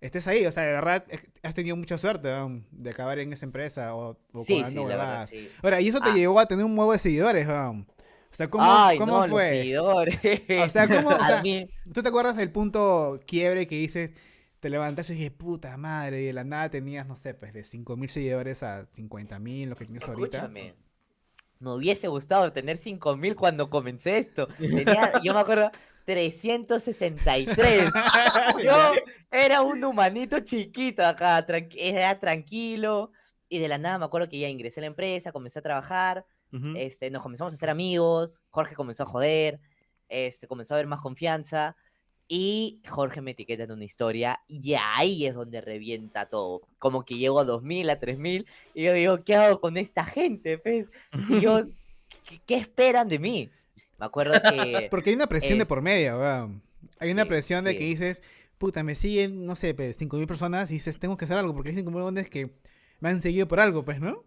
estés 0.00 0.26
ahí, 0.26 0.44
o 0.46 0.50
sea, 0.52 0.64
de 0.64 0.72
verdad, 0.72 1.04
has 1.44 1.54
tenido 1.54 1.76
mucha 1.76 1.96
suerte 1.96 2.28
¿no? 2.34 2.62
de 2.72 2.90
acabar 2.90 3.18
en 3.20 3.32
esa 3.32 3.46
empresa 3.46 3.94
o, 3.94 4.18
o 4.32 4.44
Sí, 4.44 4.64
sí, 4.68 4.74
verdad, 4.84 5.28
sí. 5.28 5.48
Ahora, 5.62 5.80
y 5.80 5.88
eso 5.88 6.00
te 6.00 6.08
Ah. 6.10 6.14
llevó 6.14 6.40
a 6.40 6.46
tener 6.46 6.64
un 6.64 6.76
huevo 6.76 6.92
de 6.92 6.98
seguidores, 6.98 7.46
¿no? 7.46 7.70
O 7.70 8.34
sea, 8.34 8.48
¿cómo, 8.48 8.64
Ay, 8.66 8.98
cómo 8.98 9.12
no, 9.12 9.20
los 9.20 9.30
fue? 9.30 9.48
seguidores. 9.50 10.18
O 10.64 10.68
sea, 10.70 10.88
¿cómo? 10.88 11.10
O 11.10 11.12
A 11.22 11.26
sea, 11.28 11.42
mí- 11.42 11.68
¿Tú 11.92 12.02
te 12.02 12.08
acuerdas 12.08 12.36
del 12.36 12.50
punto 12.50 13.20
quiebre 13.26 13.66
que 13.66 13.76
dices, 13.76 14.12
te 14.62 14.70
levantaste 14.70 15.14
y 15.14 15.16
dices, 15.16 15.32
puta 15.32 15.76
madre, 15.76 16.22
y 16.22 16.26
de 16.26 16.32
la 16.32 16.44
nada 16.44 16.70
tenías, 16.70 17.08
no 17.08 17.16
sé, 17.16 17.34
pues 17.34 17.52
de 17.52 17.62
5.000 17.62 18.06
seguidores 18.06 18.62
a 18.62 18.88
50.000, 18.88 19.66
lo 19.66 19.74
que 19.74 19.86
tienes 19.86 20.08
ahorita? 20.08 20.38
Escúchame. 20.38 20.76
Me 21.58 21.72
hubiese 21.72 22.06
gustado 22.06 22.52
tener 22.52 22.76
5000 22.76 23.34
cuando 23.34 23.68
comencé 23.68 24.18
esto. 24.18 24.46
Tenía, 24.58 25.14
yo 25.24 25.34
me 25.34 25.40
acuerdo, 25.40 25.72
363. 26.04 27.92
Yo 28.64 28.92
era 29.32 29.62
un 29.62 29.82
humanito 29.82 30.38
chiquito 30.38 31.04
acá, 31.04 31.44
era 31.76 32.20
tranquilo. 32.20 33.10
Y 33.48 33.58
de 33.58 33.66
la 33.66 33.78
nada 33.78 33.98
me 33.98 34.04
acuerdo 34.04 34.28
que 34.28 34.38
ya 34.38 34.48
ingresé 34.48 34.78
a 34.78 34.82
la 34.82 34.86
empresa, 34.86 35.32
comencé 35.32 35.58
a 35.58 35.62
trabajar, 35.62 36.24
este, 36.76 37.10
nos 37.10 37.22
comenzamos 37.22 37.52
a 37.52 37.56
hacer 37.56 37.68
amigos, 37.68 38.42
Jorge 38.50 38.76
comenzó 38.76 39.02
a 39.02 39.06
joder, 39.06 39.60
este, 40.08 40.46
comenzó 40.46 40.74
a 40.74 40.76
haber 40.76 40.86
más 40.86 41.00
confianza. 41.00 41.76
Y 42.34 42.80
Jorge 42.88 43.20
me 43.20 43.32
etiqueta 43.32 43.64
en 43.64 43.72
una 43.72 43.84
historia 43.84 44.40
y 44.48 44.72
ahí 44.74 45.26
es 45.26 45.34
donde 45.34 45.60
revienta 45.60 46.30
todo. 46.30 46.62
Como 46.78 47.04
que 47.04 47.16
llego 47.18 47.40
a 47.40 47.44
2000, 47.44 47.90
a 47.90 47.98
3000 48.00 48.46
y 48.72 48.84
yo 48.84 48.94
digo, 48.94 49.22
¿qué 49.22 49.34
hago 49.34 49.60
con 49.60 49.76
esta 49.76 50.02
gente? 50.04 50.56
Pues? 50.56 50.90
Si 51.20 51.40
yo, 51.40 51.64
¿qué, 52.24 52.40
qué 52.46 52.54
esperan 52.56 53.08
de 53.08 53.18
mí? 53.18 53.50
Me 53.98 54.06
acuerdo 54.06 54.42
que... 54.42 54.88
Porque 54.90 55.10
hay 55.10 55.16
una 55.16 55.26
presión 55.26 55.58
de 55.58 55.64
Es- 55.64 55.68
por 55.68 55.82
medio, 55.82 56.18
weón. 56.18 56.62
Hay 57.00 57.10
una 57.10 57.26
presión 57.26 57.66
de 57.66 57.76
que 57.76 57.84
dices, 57.84 58.22
puta, 58.56 58.82
me 58.82 58.94
siguen, 58.94 59.44
no 59.44 59.54
sé, 59.54 59.74
pues 59.74 59.98
5.000 59.98 60.26
personas 60.26 60.70
y 60.70 60.74
dices, 60.74 60.98
tengo 60.98 61.18
que 61.18 61.26
hacer 61.26 61.36
algo, 61.36 61.52
porque 61.54 61.68
hay 61.70 61.76
5.000 61.76 62.02
personas 62.02 62.30
que 62.30 62.50
me 63.00 63.10
han 63.10 63.20
seguido 63.20 63.46
por 63.46 63.60
algo, 63.60 63.84
pues, 63.84 64.00
¿no? 64.00 64.24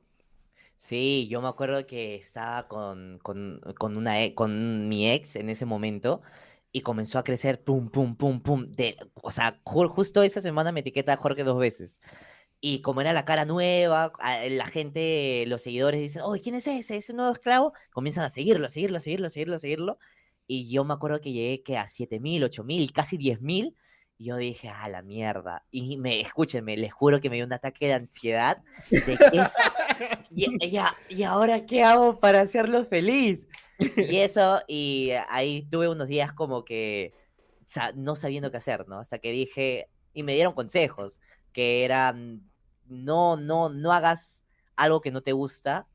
Sí, 0.77 1.27
yo 1.29 1.41
me 1.41 1.47
acuerdo 1.47 1.85
que 1.87 2.15
estaba 2.15 2.67
con, 2.67 3.19
con, 3.23 3.59
con 3.77 3.97
una, 3.97 4.21
e- 4.23 4.35
con 4.35 4.87
mi 4.89 5.09
ex 5.11 5.35
en 5.35 5.49
ese 5.49 5.65
momento 5.65 6.21
y 6.75 6.81
comenzó 6.81 7.19
a 7.19 7.23
crecer, 7.23 7.63
pum, 7.63 7.89
pum, 7.89 8.17
pum, 8.17 8.41
pum. 8.41 8.65
De, 8.65 8.97
o 9.21 9.31
sea, 9.31 9.61
ju- 9.63 9.87
justo 9.87 10.23
esa 10.23 10.41
semana 10.41 10.73
me 10.73 10.81
etiqueta 10.81 11.13
a 11.13 11.17
Jorge 11.17 11.45
dos 11.45 11.57
veces. 11.57 12.01
Y 12.59 12.81
como 12.81 12.99
era 12.99 13.13
la 13.13 13.23
cara 13.23 13.45
nueva, 13.45 14.11
la 14.49 14.65
gente, 14.65 15.45
los 15.47 15.61
seguidores 15.61 16.01
dicen, 16.01 16.23
oye, 16.23 16.41
¿quién 16.41 16.55
es 16.55 16.67
ese? 16.67 16.97
¿Ese 16.97 17.13
nuevo 17.13 17.31
esclavo? 17.31 17.71
Comienzan 17.93 18.25
a 18.25 18.29
seguirlo, 18.29 18.65
a 18.65 18.69
seguirlo, 18.69 18.97
a 18.97 18.99
seguirlo, 18.99 19.27
a 19.27 19.29
seguirlo, 19.29 19.55
a 19.55 19.59
seguirlo. 19.59 19.99
Y 20.47 20.69
yo 20.69 20.83
me 20.83 20.93
acuerdo 20.93 21.21
que 21.21 21.31
llegué 21.31 21.63
que 21.63 21.77
a 21.77 21.87
7000, 21.87 22.43
8000, 22.43 22.91
casi 22.91 23.17
10000. 23.17 23.73
Y 24.17 24.25
yo 24.25 24.35
dije, 24.35 24.67
a 24.67 24.89
la 24.89 25.01
mierda. 25.01 25.63
Y 25.71 25.95
me, 25.95 26.19
escúchenme, 26.19 26.75
les 26.75 26.91
juro 26.91 27.21
que 27.21 27.29
me 27.29 27.37
dio 27.37 27.45
un 27.45 27.53
ataque 27.53 27.87
de 27.87 27.93
ansiedad. 27.93 28.57
De 28.89 29.01
que 29.01 29.13
es- 29.13 29.51
y, 30.31 30.45
y 30.65 30.79
¿y 31.09 31.23
ahora 31.23 31.65
qué 31.65 31.83
hago 31.83 32.19
para 32.19 32.41
hacerlos 32.41 32.87
feliz? 32.87 33.47
Y 33.79 34.17
eso, 34.17 34.61
y 34.67 35.11
ahí 35.29 35.67
tuve 35.69 35.89
unos 35.89 36.07
días 36.07 36.31
como 36.31 36.63
que 36.63 37.13
no 37.95 38.15
sabiendo 38.15 38.51
qué 38.51 38.57
hacer, 38.57 38.87
¿no? 38.87 38.99
Hasta 38.99 39.19
que 39.19 39.31
dije, 39.31 39.89
y 40.13 40.23
me 40.23 40.33
dieron 40.33 40.53
consejos, 40.53 41.19
que 41.51 41.83
eran, 41.83 42.49
no, 42.85 43.35
no, 43.35 43.69
no 43.69 43.91
hagas 43.91 44.43
algo 44.75 45.01
que 45.01 45.11
no 45.11 45.21
te 45.21 45.33
gusta, 45.33 45.87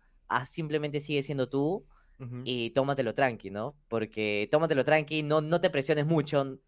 simplemente 0.47 1.01
sigue 1.01 1.23
siendo 1.23 1.49
tú 1.49 1.87
Ujú. 2.19 2.43
y 2.45 2.71
tómatelo 2.71 3.15
tranqui, 3.15 3.51
¿no? 3.51 3.77
Porque 3.89 4.49
tómatelo 4.51 4.85
tranqui, 4.85 5.23
no, 5.23 5.41
no 5.41 5.61
te 5.61 5.71
presiones 5.71 6.07
mucho, 6.07 6.59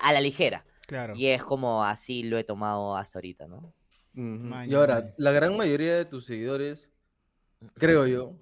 a 0.00 0.12
la 0.12 0.20
ligera. 0.20 0.64
Claro. 0.86 1.14
Y 1.16 1.26
es 1.26 1.42
como 1.42 1.84
así 1.84 2.22
lo 2.22 2.38
he 2.38 2.44
tomado 2.44 2.96
hasta 2.96 3.18
ahorita, 3.18 3.48
¿no? 3.48 3.74
Y 4.14 4.74
ahora, 4.74 4.96
maña. 5.00 5.14
la 5.16 5.32
gran 5.32 5.56
mayoría 5.56 5.96
de 5.96 6.04
tus 6.04 6.26
seguidores, 6.26 6.90
creo 7.74 8.06
yo, 8.06 8.34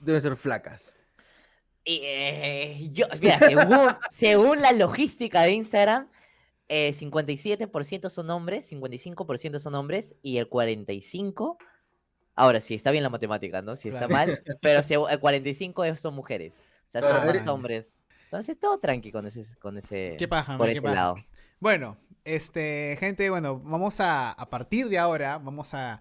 deben 0.00 0.20
ser 0.22 0.36
flacas. 0.36 0.96
Y, 1.84 2.00
eh, 2.02 2.88
yo, 2.92 3.06
mira, 3.20 3.38
según, 3.38 3.88
según 4.10 4.60
la 4.60 4.72
logística 4.72 5.42
de 5.42 5.52
Instagram, 5.52 6.08
eh, 6.68 6.92
57% 6.98 8.10
son 8.10 8.28
hombres, 8.30 8.70
55% 8.72 9.58
son 9.60 9.74
hombres 9.76 10.14
y 10.20 10.38
el 10.38 10.50
45%, 10.50 11.56
ahora 12.34 12.60
sí, 12.60 12.74
está 12.74 12.90
bien 12.90 13.04
la 13.04 13.10
matemática, 13.10 13.62
¿no? 13.62 13.76
Si 13.76 13.88
está 13.88 14.08
Claro. 14.08 14.12
mal, 14.32 14.42
pero 14.60 14.80
el 14.80 15.20
45% 15.20 15.84
es- 15.92 16.00
son 16.00 16.14
mujeres. 16.14 16.54
O 16.88 16.90
sea, 16.90 17.02
son 17.02 17.12
más 17.14 17.24
eres- 17.28 17.46
hombres. 17.46 18.06
Entonces, 18.24 18.58
todo 18.58 18.78
tranqui 18.78 19.12
con 19.12 19.26
ese, 19.26 19.44
con 19.60 19.78
ese 19.78 20.16
Qué 20.18 20.26
paja, 20.26 20.56
por 20.58 20.66
man, 20.66 20.72
qué 20.72 20.78
ese 20.78 20.82
paja. 20.82 20.94
lado. 20.94 21.16
Bueno, 21.60 21.96
este, 22.26 22.96
gente, 22.98 23.30
bueno, 23.30 23.60
vamos 23.60 24.00
a, 24.00 24.32
a 24.32 24.50
partir 24.50 24.88
de 24.88 24.98
ahora, 24.98 25.38
vamos 25.38 25.72
a, 25.74 26.00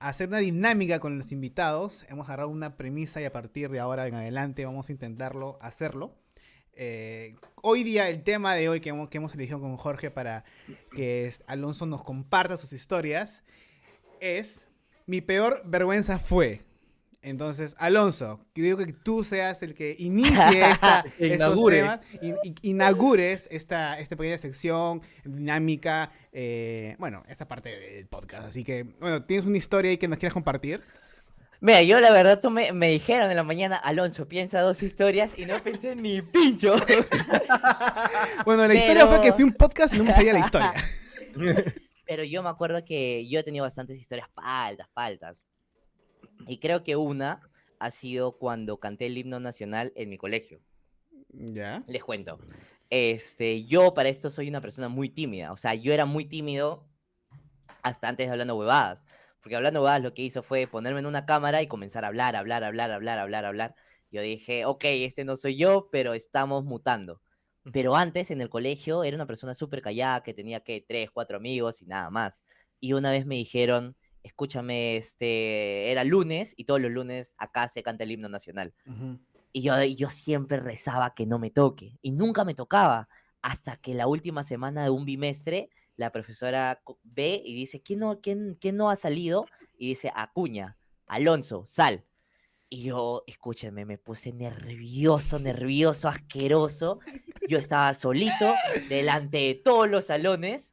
hacer 0.00 0.28
una 0.28 0.38
dinámica 0.38 0.98
con 0.98 1.16
los 1.16 1.30
invitados. 1.30 2.04
Hemos 2.08 2.26
agarrado 2.26 2.50
una 2.50 2.76
premisa 2.76 3.20
y 3.20 3.24
a 3.24 3.32
partir 3.32 3.70
de 3.70 3.78
ahora 3.78 4.06
en 4.08 4.14
adelante 4.14 4.64
vamos 4.64 4.88
a 4.88 4.92
intentarlo 4.92 5.58
hacerlo. 5.60 6.16
Eh, 6.74 7.36
hoy 7.62 7.84
día, 7.84 8.08
el 8.08 8.24
tema 8.24 8.54
de 8.54 8.68
hoy 8.68 8.80
que 8.80 8.88
hemos, 8.88 9.08
que 9.08 9.18
hemos 9.18 9.32
elegido 9.34 9.60
con 9.60 9.76
Jorge 9.76 10.10
para 10.10 10.44
que 10.94 11.32
Alonso 11.46 11.86
nos 11.86 12.02
comparta 12.02 12.56
sus 12.56 12.72
historias 12.72 13.44
es 14.20 14.66
mi 15.06 15.20
peor 15.20 15.62
vergüenza 15.64 16.18
fue. 16.18 16.64
Entonces, 17.22 17.76
Alonso, 17.78 18.44
digo 18.54 18.76
que 18.78 18.92
tú 18.92 19.22
seas 19.22 19.62
el 19.62 19.74
que 19.74 19.94
inicie 19.98 20.68
esta, 20.70 21.04
estos 21.18 21.64
temas, 21.66 22.00
in- 22.20 22.36
in- 22.42 22.54
inaugures 22.62 23.48
esta, 23.52 23.98
esta 24.00 24.16
pequeña 24.16 24.38
sección 24.38 25.02
dinámica, 25.24 26.10
eh, 26.32 26.96
bueno, 26.98 27.22
esta 27.28 27.46
parte 27.46 27.78
del 27.78 28.06
podcast. 28.08 28.48
Así 28.48 28.64
que, 28.64 28.82
bueno, 28.98 29.22
¿tienes 29.24 29.46
una 29.46 29.56
historia 29.56 29.90
ahí 29.92 29.98
que 29.98 30.08
nos 30.08 30.18
quieras 30.18 30.34
compartir? 30.34 30.82
Mira, 31.60 31.80
yo 31.84 32.00
la 32.00 32.10
verdad 32.10 32.40
tú 32.40 32.50
me, 32.50 32.72
me 32.72 32.88
dijeron 32.88 33.30
en 33.30 33.36
la 33.36 33.44
mañana, 33.44 33.76
Alonso, 33.76 34.26
piensa 34.26 34.60
dos 34.60 34.82
historias 34.82 35.38
y 35.38 35.46
no 35.46 35.56
pensé 35.60 35.94
ni 35.94 36.20
pincho. 36.22 36.74
Bueno, 38.44 38.66
la 38.66 38.74
historia 38.74 39.06
fue 39.06 39.20
que 39.20 39.32
fui 39.32 39.44
un 39.44 39.52
podcast 39.52 39.94
y 39.94 39.98
no 39.98 40.04
me 40.04 40.12
sabía 40.12 40.32
la 40.32 40.40
historia. 40.40 40.72
Pero 42.06 42.24
yo 42.24 42.42
me 42.42 42.48
acuerdo 42.48 42.84
que 42.84 43.28
yo 43.28 43.40
he 43.40 43.42
tenido 43.44 43.64
bastantes 43.64 43.98
historias 43.98 44.28
paltas, 44.34 44.88
paltas. 44.92 45.44
Y 46.46 46.58
creo 46.58 46.84
que 46.84 46.96
una 46.96 47.40
ha 47.78 47.90
sido 47.90 48.38
cuando 48.38 48.78
canté 48.78 49.06
el 49.06 49.18
himno 49.18 49.40
nacional 49.40 49.92
en 49.96 50.08
mi 50.08 50.18
colegio. 50.18 50.60
¿Ya? 51.32 51.82
Les 51.86 52.04
cuento. 52.04 52.38
Este, 52.90 53.64
yo 53.64 53.94
para 53.94 54.08
esto 54.08 54.30
soy 54.30 54.48
una 54.48 54.60
persona 54.60 54.88
muy 54.88 55.08
tímida. 55.08 55.52
O 55.52 55.56
sea, 55.56 55.74
yo 55.74 55.92
era 55.92 56.04
muy 56.04 56.26
tímido 56.26 56.86
hasta 57.82 58.08
antes 58.08 58.26
de 58.26 58.32
hablando 58.32 58.56
huevadas. 58.56 59.04
Porque 59.40 59.56
hablando 59.56 59.80
huevadas 59.80 60.02
lo 60.02 60.14
que 60.14 60.22
hizo 60.22 60.42
fue 60.42 60.66
ponerme 60.66 61.00
en 61.00 61.06
una 61.06 61.26
cámara 61.26 61.62
y 61.62 61.66
comenzar 61.66 62.04
a 62.04 62.08
hablar, 62.08 62.36
hablar, 62.36 62.62
hablar, 62.62 62.92
hablar, 62.92 63.18
hablar, 63.18 63.44
hablar. 63.44 63.74
Yo 64.10 64.22
dije, 64.22 64.66
ok, 64.66 64.84
este 64.84 65.24
no 65.24 65.36
soy 65.36 65.56
yo, 65.56 65.88
pero 65.90 66.14
estamos 66.14 66.64
mutando. 66.64 67.20
Pero 67.72 67.96
antes 67.96 68.30
en 68.30 68.40
el 68.40 68.50
colegio 68.50 69.04
era 69.04 69.16
una 69.16 69.26
persona 69.26 69.54
súper 69.54 69.82
callada 69.82 70.22
que 70.22 70.34
tenía 70.34 70.60
que 70.60 70.84
tres, 70.86 71.10
cuatro 71.10 71.36
amigos 71.36 71.80
y 71.80 71.86
nada 71.86 72.10
más. 72.10 72.44
Y 72.78 72.92
una 72.92 73.10
vez 73.10 73.24
me 73.26 73.36
dijeron, 73.36 73.96
escúchame, 74.22 74.96
este, 74.96 75.90
era 75.90 76.04
lunes 76.04 76.54
y 76.56 76.64
todos 76.64 76.80
los 76.80 76.90
lunes 76.90 77.34
acá 77.38 77.68
se 77.68 77.82
canta 77.82 78.04
el 78.04 78.12
himno 78.12 78.28
nacional. 78.28 78.74
Y 79.52 79.62
yo, 79.62 79.82
yo 79.82 80.10
siempre 80.10 80.58
rezaba 80.58 81.14
que 81.14 81.26
no 81.26 81.38
me 81.38 81.50
toque. 81.50 81.98
Y 82.02 82.12
nunca 82.12 82.44
me 82.44 82.54
tocaba. 82.54 83.08
Hasta 83.42 83.76
que 83.76 83.94
la 83.94 84.06
última 84.06 84.44
semana 84.44 84.84
de 84.84 84.90
un 84.90 85.04
bimestre, 85.04 85.68
la 85.96 86.10
profesora 86.10 86.82
ve 87.02 87.42
y 87.44 87.54
dice, 87.54 87.82
¿quién 87.82 88.00
no, 88.00 88.20
quién, 88.20 88.56
quién 88.60 88.76
no 88.76 88.88
ha 88.88 88.96
salido? 88.96 89.46
Y 89.76 89.88
dice, 89.88 90.12
Acuña, 90.14 90.78
Alonso, 91.06 91.64
sal. 91.66 92.04
Y 92.68 92.84
yo, 92.84 93.24
escúchenme, 93.26 93.84
me 93.84 93.98
puse 93.98 94.32
nervioso, 94.32 95.38
nervioso, 95.38 96.08
asqueroso. 96.08 97.00
Yo 97.46 97.58
estaba 97.58 97.92
solito, 97.92 98.54
delante 98.88 99.38
de 99.38 99.54
todos 99.54 99.90
los 99.90 100.06
salones. 100.06 100.71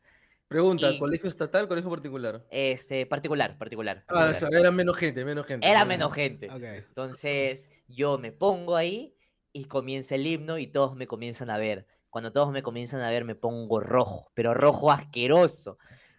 Pregunta, 0.50 0.90
Y- 0.90 0.98
¿colegio 1.00 1.30
estatal, 1.30 1.68
colegio 1.68 1.92
particular? 1.92 2.44
Este, 2.50 3.06
particular, 3.06 3.56
particular. 3.60 4.04
Ah, 4.08 4.14
o 4.14 4.18
particular. 4.18 4.52
sea, 4.52 4.60
era 4.60 4.72
menos 4.72 4.98
gente, 4.98 5.24
menos 5.24 5.46
gente. 5.46 5.66
Era 5.70 5.86
menos 5.86 6.12
gente. 6.12 6.50
Ok. 6.50 6.64
Entonces 6.90 7.70
yo 7.88 8.18
me 8.18 8.32
pongo 8.32 8.76
ahí 8.76 9.16
y 9.54 9.66
comienza 9.66 10.16
el 10.16 10.26
himno 10.26 10.58
y 10.58 10.66
todos 10.66 10.96
me 10.96 11.06
comienzan 11.06 11.52
a 11.52 11.60
ver. 11.60 11.86
Cuando 12.10 12.32
todos 12.32 12.52
me 12.52 12.64
comienzan 12.64 13.02
a 13.02 13.12
ver 13.12 13.26
me 13.26 13.36
pongo 13.36 13.80
rojo, 13.80 14.32
pero 14.34 14.56
rojo 14.56 14.92
asqueroso. 14.92 15.78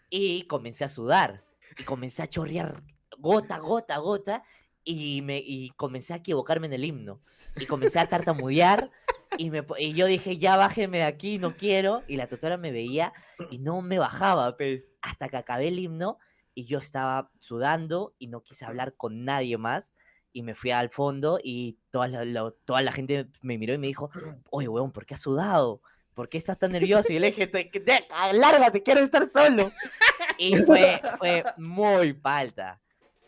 Y 0.09 0.43
comencé 0.43 0.85
a 0.85 0.88
sudar 0.88 1.45
y 1.77 1.83
comencé 1.83 2.23
a 2.23 2.29
chorrear 2.29 2.85
gota, 3.19 3.59
gota, 3.59 3.99
gota 3.99 4.45
y, 4.85 5.23
me, 5.23 5.38
y 5.45 5.71
comencé 5.71 6.12
a 6.12 6.16
equivocarme 6.16 6.69
en 6.69 6.75
el 6.75 6.85
himno. 6.85 7.21
Y 7.57 7.66
comencé 7.66 7.99
a 7.99 8.07
tartamudear 8.07 8.93
y, 9.40 9.50
me, 9.50 9.64
y 9.79 9.94
yo 9.94 10.07
dije, 10.07 10.37
ya 10.38 10.57
bájeme 10.57 10.98
de 10.98 11.05
aquí, 11.05 11.38
no 11.38 11.57
quiero. 11.57 12.03
Y 12.07 12.16
la 12.16 12.26
tutora 12.26 12.57
me 12.57 12.70
veía 12.72 13.12
y 13.50 13.59
no 13.59 13.81
me 13.83 13.98
bajaba, 13.98 14.57
pues, 14.57 14.92
hasta 15.03 15.29
que 15.29 15.37
acabé 15.37 15.68
el 15.68 15.79
himno 15.79 16.18
y 16.55 16.64
yo 16.64 16.79
estaba 16.79 17.31
sudando 17.40 18.14
y 18.18 18.26
no 18.26 18.42
quise 18.42 18.64
hablar 18.64 18.94
con 18.96 19.24
nadie 19.24 19.57
más 19.57 19.94
y 20.33 20.42
me 20.42 20.55
fui 20.55 20.70
al 20.70 20.90
fondo 20.90 21.38
y 21.42 21.79
toda 21.90 22.07
la, 22.09 22.24
la- 22.24 22.55
toda 22.64 22.83
la 22.83 22.92
gente 22.92 23.29
me 23.40 23.57
miró 23.59 23.74
y 23.74 23.79
me 23.79 23.87
dijo, 23.88 24.11
oye, 24.50 24.68
weón, 24.68 24.92
¿por 24.92 25.07
qué 25.07 25.14
has 25.14 25.20
sudado? 25.22 25.81
¿Por 26.14 26.29
qué 26.29 26.38
estás 26.38 26.59
tan 26.59 26.72
nervioso? 26.72 27.12
Y 27.12 27.18
le 27.18 27.29
dije, 27.29 27.46
"Te- 27.46 27.70
lárgate, 28.35 28.83
quiero 28.83 29.00
estar 29.00 29.26
solo. 29.29 29.70
Y 30.38 30.57
fue, 30.57 31.00
fue 31.18 31.44
muy 31.59 32.12
palta. 32.14 32.81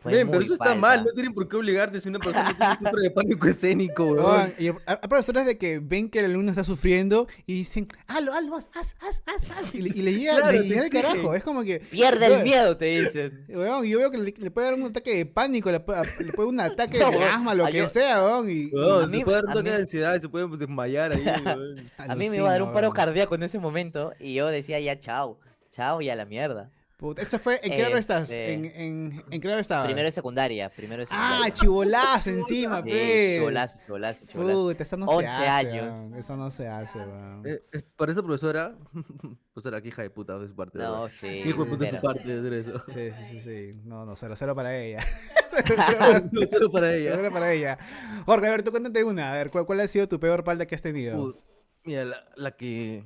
Fue 0.02 0.12
Ven, 0.12 0.28
pero 0.30 0.42
eso 0.42 0.54
está 0.54 0.64
palta. 0.64 0.80
mal, 0.80 1.04
no 1.04 1.12
tienen 1.12 1.32
por 1.32 1.48
qué 1.48 1.56
obligarte 1.56 2.00
si 2.00 2.08
una 2.08 2.18
persona 2.18 2.56
tiene 2.56 2.76
sufre 2.76 3.02
de 3.02 3.10
pánico 3.12 3.46
escénico, 3.46 4.04
weón. 4.12 4.52
Y 4.58 4.66
hay 4.68 4.96
profesores 5.08 5.46
de 5.46 5.56
que 5.58 5.78
ven 5.78 6.10
que 6.10 6.18
el 6.18 6.24
alumno 6.24 6.50
está 6.50 6.64
sufriendo 6.64 7.28
y 7.46 7.54
dicen, 7.54 7.86
hazlo, 8.08 8.32
hazlo, 8.32 8.56
haz, 8.56 8.68
haz, 8.74 8.96
haz, 9.00 9.22
haz, 9.26 9.50
haz", 9.50 9.74
Y 9.74 9.82
le, 9.82 9.90
y 9.90 10.02
le 10.02 10.14
llega, 10.14 10.36
Claro, 10.36 10.52
le 10.58 10.64
llega 10.68 10.84
el 10.86 10.90
carajo. 10.90 11.34
Es 11.34 11.44
como 11.44 11.62
que. 11.62 11.78
Pierde 11.80 12.26
el 12.26 12.42
miedo, 12.42 12.76
te 12.76 12.86
dicen. 12.86 13.44
weón, 13.48 13.84
yo 13.86 13.98
veo 13.98 14.10
que 14.10 14.18
le, 14.18 14.34
le 14.36 14.50
puede 14.50 14.66
dar 14.70 14.74
un 14.74 14.86
ataque 14.86 15.16
de 15.16 15.26
pánico, 15.26 15.70
le 15.70 15.78
puede, 15.80 16.02
le 16.24 16.32
puede 16.32 16.46
dar 16.48 16.54
un 16.54 16.60
ataque 16.60 16.98
No, 16.98 17.10
de 17.10 17.24
asma, 17.24 17.54
lo 17.54 17.66
que 17.66 17.72
yo- 17.78 17.88
sea, 17.88 18.24
weón. 18.24 18.50
Y, 18.50 18.70
Weón, 18.74 19.04
a 19.04 19.06
mí- 19.06 19.22
puede 19.24 19.36
dar 19.36 19.44
un 19.44 19.50
a 19.50 19.54
toque 19.54 19.70
de 19.70 19.76
ansiedad, 19.76 20.20
se 20.20 20.28
puede 20.28 20.48
desmayar 20.56 21.12
ahí, 21.12 21.24
weón. 21.24 21.86
A 21.98 22.14
mí 22.16 22.28
me 22.28 22.36
iba 22.38 22.48
a 22.48 22.52
dar 22.52 22.62
un 22.64 22.72
paro 22.72 22.92
cardíaco 22.92 23.34
en 23.36 23.44
ese 23.44 23.58
momento 23.60 24.12
y 24.18 24.34
yo 24.34 24.48
decía 24.48 24.80
ya 24.80 24.98
chao, 24.98 25.38
chao 25.70 26.00
y 26.02 26.10
a 26.10 26.16
la 26.16 26.24
mierda. 26.24 26.70
Puta, 27.02 27.20
¿Eso 27.20 27.38
fue? 27.40 27.58
¿En 27.64 27.70
qué 27.72 27.78
grado 27.78 27.96
estás? 27.96 28.30
Este- 28.30 28.52
¿En, 28.54 28.64
en, 28.64 29.24
¿En 29.30 29.40
qué 29.40 29.48
grado 29.48 29.58
estabas? 29.60 29.86
Primero 29.86 30.06
de 30.06 30.12
secundaria, 30.12 30.70
primero 30.70 31.02
de 31.02 31.08
Ah, 31.10 31.48
chivolazo 31.52 32.30
encima, 32.30 32.76
Sí, 32.80 32.88
pues. 32.90 33.34
chivolazo, 33.34 33.78
chivolazo, 33.84 34.26
chivolazo. 34.26 34.58
Puta, 34.68 34.82
eso 34.84 34.96
no 34.96 35.06
se 35.08 35.12
11 35.14 35.26
hace. 35.28 35.46
años. 35.48 35.98
Eso 36.16 36.36
no 36.36 36.50
se 36.50 36.68
hace, 36.68 36.98
weón. 37.00 37.42
Eh, 37.44 37.60
eh, 37.72 37.82
para 37.96 38.12
esa 38.12 38.22
profesora, 38.22 38.76
profesora, 39.52 39.80
que 39.82 39.88
hija 39.88 40.02
de 40.02 40.10
puta 40.10 40.38
de 40.38 40.46
su 40.46 40.54
parte. 40.54 40.78
No, 40.78 41.08
sí. 41.08 41.26
Hijo 41.26 41.64
de 41.64 41.70
puta 41.70 41.84
de 41.86 41.90
su 41.90 42.00
parte 42.00 42.40
de 42.40 42.60
eso. 42.60 42.82
Sí, 42.94 43.10
sí, 43.10 43.24
sí, 43.28 43.40
sí. 43.40 43.80
No, 43.84 44.06
no, 44.06 44.14
cero, 44.14 44.34
cero 44.36 44.54
para 44.54 44.76
ella. 44.78 45.00
Solo 46.50 46.70
para 46.70 46.94
ella. 46.94 47.14
Cero 47.16 47.30
para 47.32 47.52
ella. 47.52 47.78
Jorge, 48.26 48.46
a 48.46 48.50
ver, 48.50 48.62
tú 48.62 48.70
cuéntate 48.70 49.02
una. 49.04 49.32
A 49.32 49.36
ver, 49.36 49.50
¿cuál, 49.50 49.66
cuál 49.66 49.80
ha 49.80 49.88
sido 49.88 50.08
tu 50.08 50.20
peor 50.20 50.44
palda 50.44 50.66
que 50.66 50.74
has 50.76 50.82
tenido? 50.82 51.18
Put- 51.18 51.36
Mira, 51.84 52.04
la, 52.04 52.16
la 52.36 52.52
que 52.52 53.04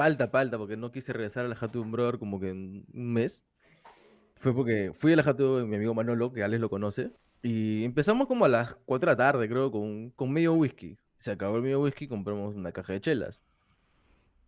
palta, 0.00 0.30
palta, 0.30 0.56
porque 0.56 0.78
no 0.78 0.90
quise 0.90 1.12
regresar 1.12 1.44
a 1.44 1.48
la 1.48 1.54
Jato 1.54 1.78
de 1.78 1.84
un 1.84 1.92
brother 1.92 2.18
como 2.18 2.40
que 2.40 2.48
en 2.48 2.86
un 2.94 3.12
mes. 3.12 3.44
Fue 4.36 4.54
porque 4.54 4.92
fui 4.94 5.12
a 5.12 5.16
la 5.16 5.22
Jato 5.22 5.58
de 5.58 5.66
mi 5.66 5.76
amigo 5.76 5.92
Manolo, 5.92 6.32
que 6.32 6.42
Alex 6.42 6.58
lo 6.58 6.70
conoce. 6.70 7.10
Y 7.42 7.84
empezamos 7.84 8.26
como 8.26 8.46
a 8.46 8.48
las 8.48 8.76
4 8.86 9.10
de 9.10 9.12
la 9.12 9.16
tarde, 9.18 9.46
creo, 9.46 9.70
con, 9.70 10.08
con 10.12 10.32
medio 10.32 10.54
whisky. 10.54 10.96
Se 11.18 11.32
acabó 11.32 11.56
el 11.56 11.62
medio 11.62 11.82
whisky, 11.82 12.08
compramos 12.08 12.56
una 12.56 12.72
caja 12.72 12.94
de 12.94 13.02
chelas. 13.02 13.42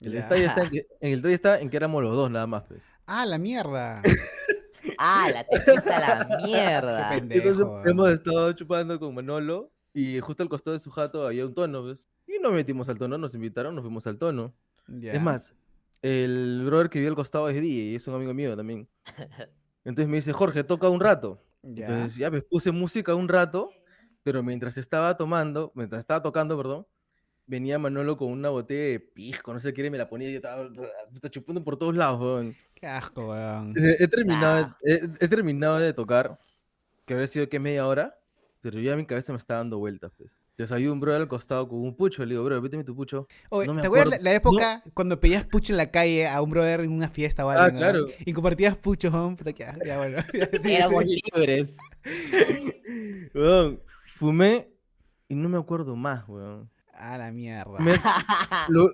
El 0.00 0.12
detalle 0.12 0.46
está 0.46 0.62
en 0.62 0.70
que, 0.70 0.86
el 1.00 1.16
detalle 1.16 1.34
está 1.34 1.60
en 1.60 1.68
que 1.68 1.76
éramos 1.76 2.02
los 2.02 2.16
dos 2.16 2.30
nada 2.30 2.46
más, 2.46 2.62
pues. 2.62 2.80
Ah, 3.04 3.26
la 3.26 3.36
mierda. 3.36 4.02
Ah, 4.98 5.30
la 5.32 5.40
a 5.40 6.00
la 6.00 6.38
mierda. 6.44 7.08
Qué 7.08 7.18
pendejo. 7.18 7.48
Entonces 7.48 7.90
hemos 7.90 8.10
estado 8.10 8.52
chupando 8.52 8.98
con 8.98 9.14
Manolo 9.14 9.70
y 9.94 10.18
justo 10.18 10.42
al 10.42 10.48
costado 10.48 10.74
de 10.74 10.80
su 10.80 10.90
jato 10.90 11.24
había 11.24 11.46
un 11.46 11.54
tono, 11.54 11.82
pues. 11.82 12.08
Y 12.26 12.40
nos 12.40 12.52
metimos 12.52 12.88
al 12.88 12.98
tono, 12.98 13.16
nos 13.16 13.34
invitaron, 13.34 13.76
nos 13.76 13.82
fuimos 13.82 14.06
al 14.08 14.18
tono. 14.18 14.52
Ya. 14.88 15.12
Es 15.12 15.20
más, 15.20 15.54
el 16.02 16.62
brother 16.66 16.90
que 16.90 16.98
vive 16.98 17.10
al 17.10 17.16
costado 17.16 17.48
es 17.48 17.54
DJ 17.60 17.66
y 17.92 17.94
es 17.96 18.06
un 18.08 18.14
amigo 18.14 18.34
mío 18.34 18.56
también. 18.56 18.88
Entonces 19.84 20.08
me 20.08 20.16
dice, 20.16 20.32
Jorge, 20.32 20.64
toca 20.64 20.88
un 20.88 21.00
rato. 21.00 21.42
Ya. 21.62 21.86
Entonces 21.86 22.16
ya 22.16 22.30
me 22.30 22.42
puse 22.42 22.70
música 22.72 23.14
un 23.14 23.28
rato, 23.28 23.70
pero 24.22 24.42
mientras 24.42 24.76
estaba 24.76 25.16
tomando, 25.16 25.72
mientras 25.74 26.00
estaba 26.00 26.22
tocando, 26.22 26.56
perdón, 26.56 26.86
venía 27.46 27.78
Manolo 27.78 28.16
con 28.16 28.30
una 28.32 28.48
botella 28.50 28.92
de 28.92 29.00
pisco, 29.00 29.52
no 29.52 29.60
sé 29.60 29.72
qué, 29.74 29.90
me 29.90 29.98
la 29.98 30.08
ponía 30.08 30.28
y 30.28 30.32
yo 30.32 30.36
estaba 30.36 30.68
puta, 31.12 31.28
chupando 31.30 31.62
por 31.64 31.76
todos 31.76 31.94
lados, 31.96 32.20
weón. 32.20 32.56
Qué 32.74 32.86
asco, 32.86 33.28
weón. 33.30 33.74
He, 33.76 34.02
he 34.04 34.08
terminado, 34.08 34.66
Nah. 34.68 34.76
he, 34.82 35.00
he 35.20 35.28
terminado 35.28 35.78
de 35.78 35.92
tocar, 35.92 36.38
que 37.06 37.14
habría 37.14 37.28
sido 37.28 37.48
que 37.48 37.60
media 37.60 37.86
hora, 37.86 38.18
pero 38.60 38.80
ya 38.80 38.96
mi 38.96 39.06
cabeza 39.06 39.32
me 39.32 39.38
está 39.38 39.56
dando 39.56 39.78
vueltas, 39.78 40.12
pues. 40.16 40.41
Yo 40.58 40.66
sabía 40.66 40.92
un 40.92 41.00
bro 41.00 41.14
al 41.16 41.28
costado 41.28 41.66
con 41.66 41.80
un 41.80 41.96
pucho, 41.96 42.24
le 42.24 42.34
digo, 42.34 42.44
bro, 42.44 42.60
véteme 42.60 42.84
tu 42.84 42.94
pucho. 42.94 43.26
Oye, 43.48 43.66
no 43.66 43.74
me 43.74 43.80
¿Te 43.80 43.86
acuerdas 43.86 44.18
la, 44.18 44.30
la 44.30 44.34
época 44.34 44.82
cuando 44.92 45.18
pedías 45.18 45.46
pucho 45.46 45.72
en 45.72 45.78
la 45.78 45.90
calle 45.90 46.28
a 46.28 46.42
un 46.42 46.50
brother 46.50 46.80
en 46.80 46.92
una 46.92 47.08
fiesta 47.08 47.46
o 47.46 47.50
algo? 47.50 47.62
Ah, 47.64 47.70
¿no? 47.70 47.78
claro. 47.78 48.04
Y 48.26 48.32
compartías 48.34 48.76
puchos, 48.76 49.12
weón. 49.12 49.36
Puta, 49.36 49.52
que- 49.54 49.66
ya, 49.84 49.96
bueno. 49.98 50.18
Ya, 50.34 50.48
sí, 50.60 50.74
Éramos 50.74 51.04
sí. 51.04 51.20
libres. 51.34 51.76
Weón, 53.34 53.80
fumé 54.06 54.68
y 55.28 55.34
no 55.34 55.48
me 55.48 55.58
acuerdo 55.58 55.96
más, 55.96 56.28
weón. 56.28 56.70
A 56.92 57.16
la 57.16 57.32
mierda. 57.32 57.78
Me- 57.80 57.94
lo, 58.68 58.90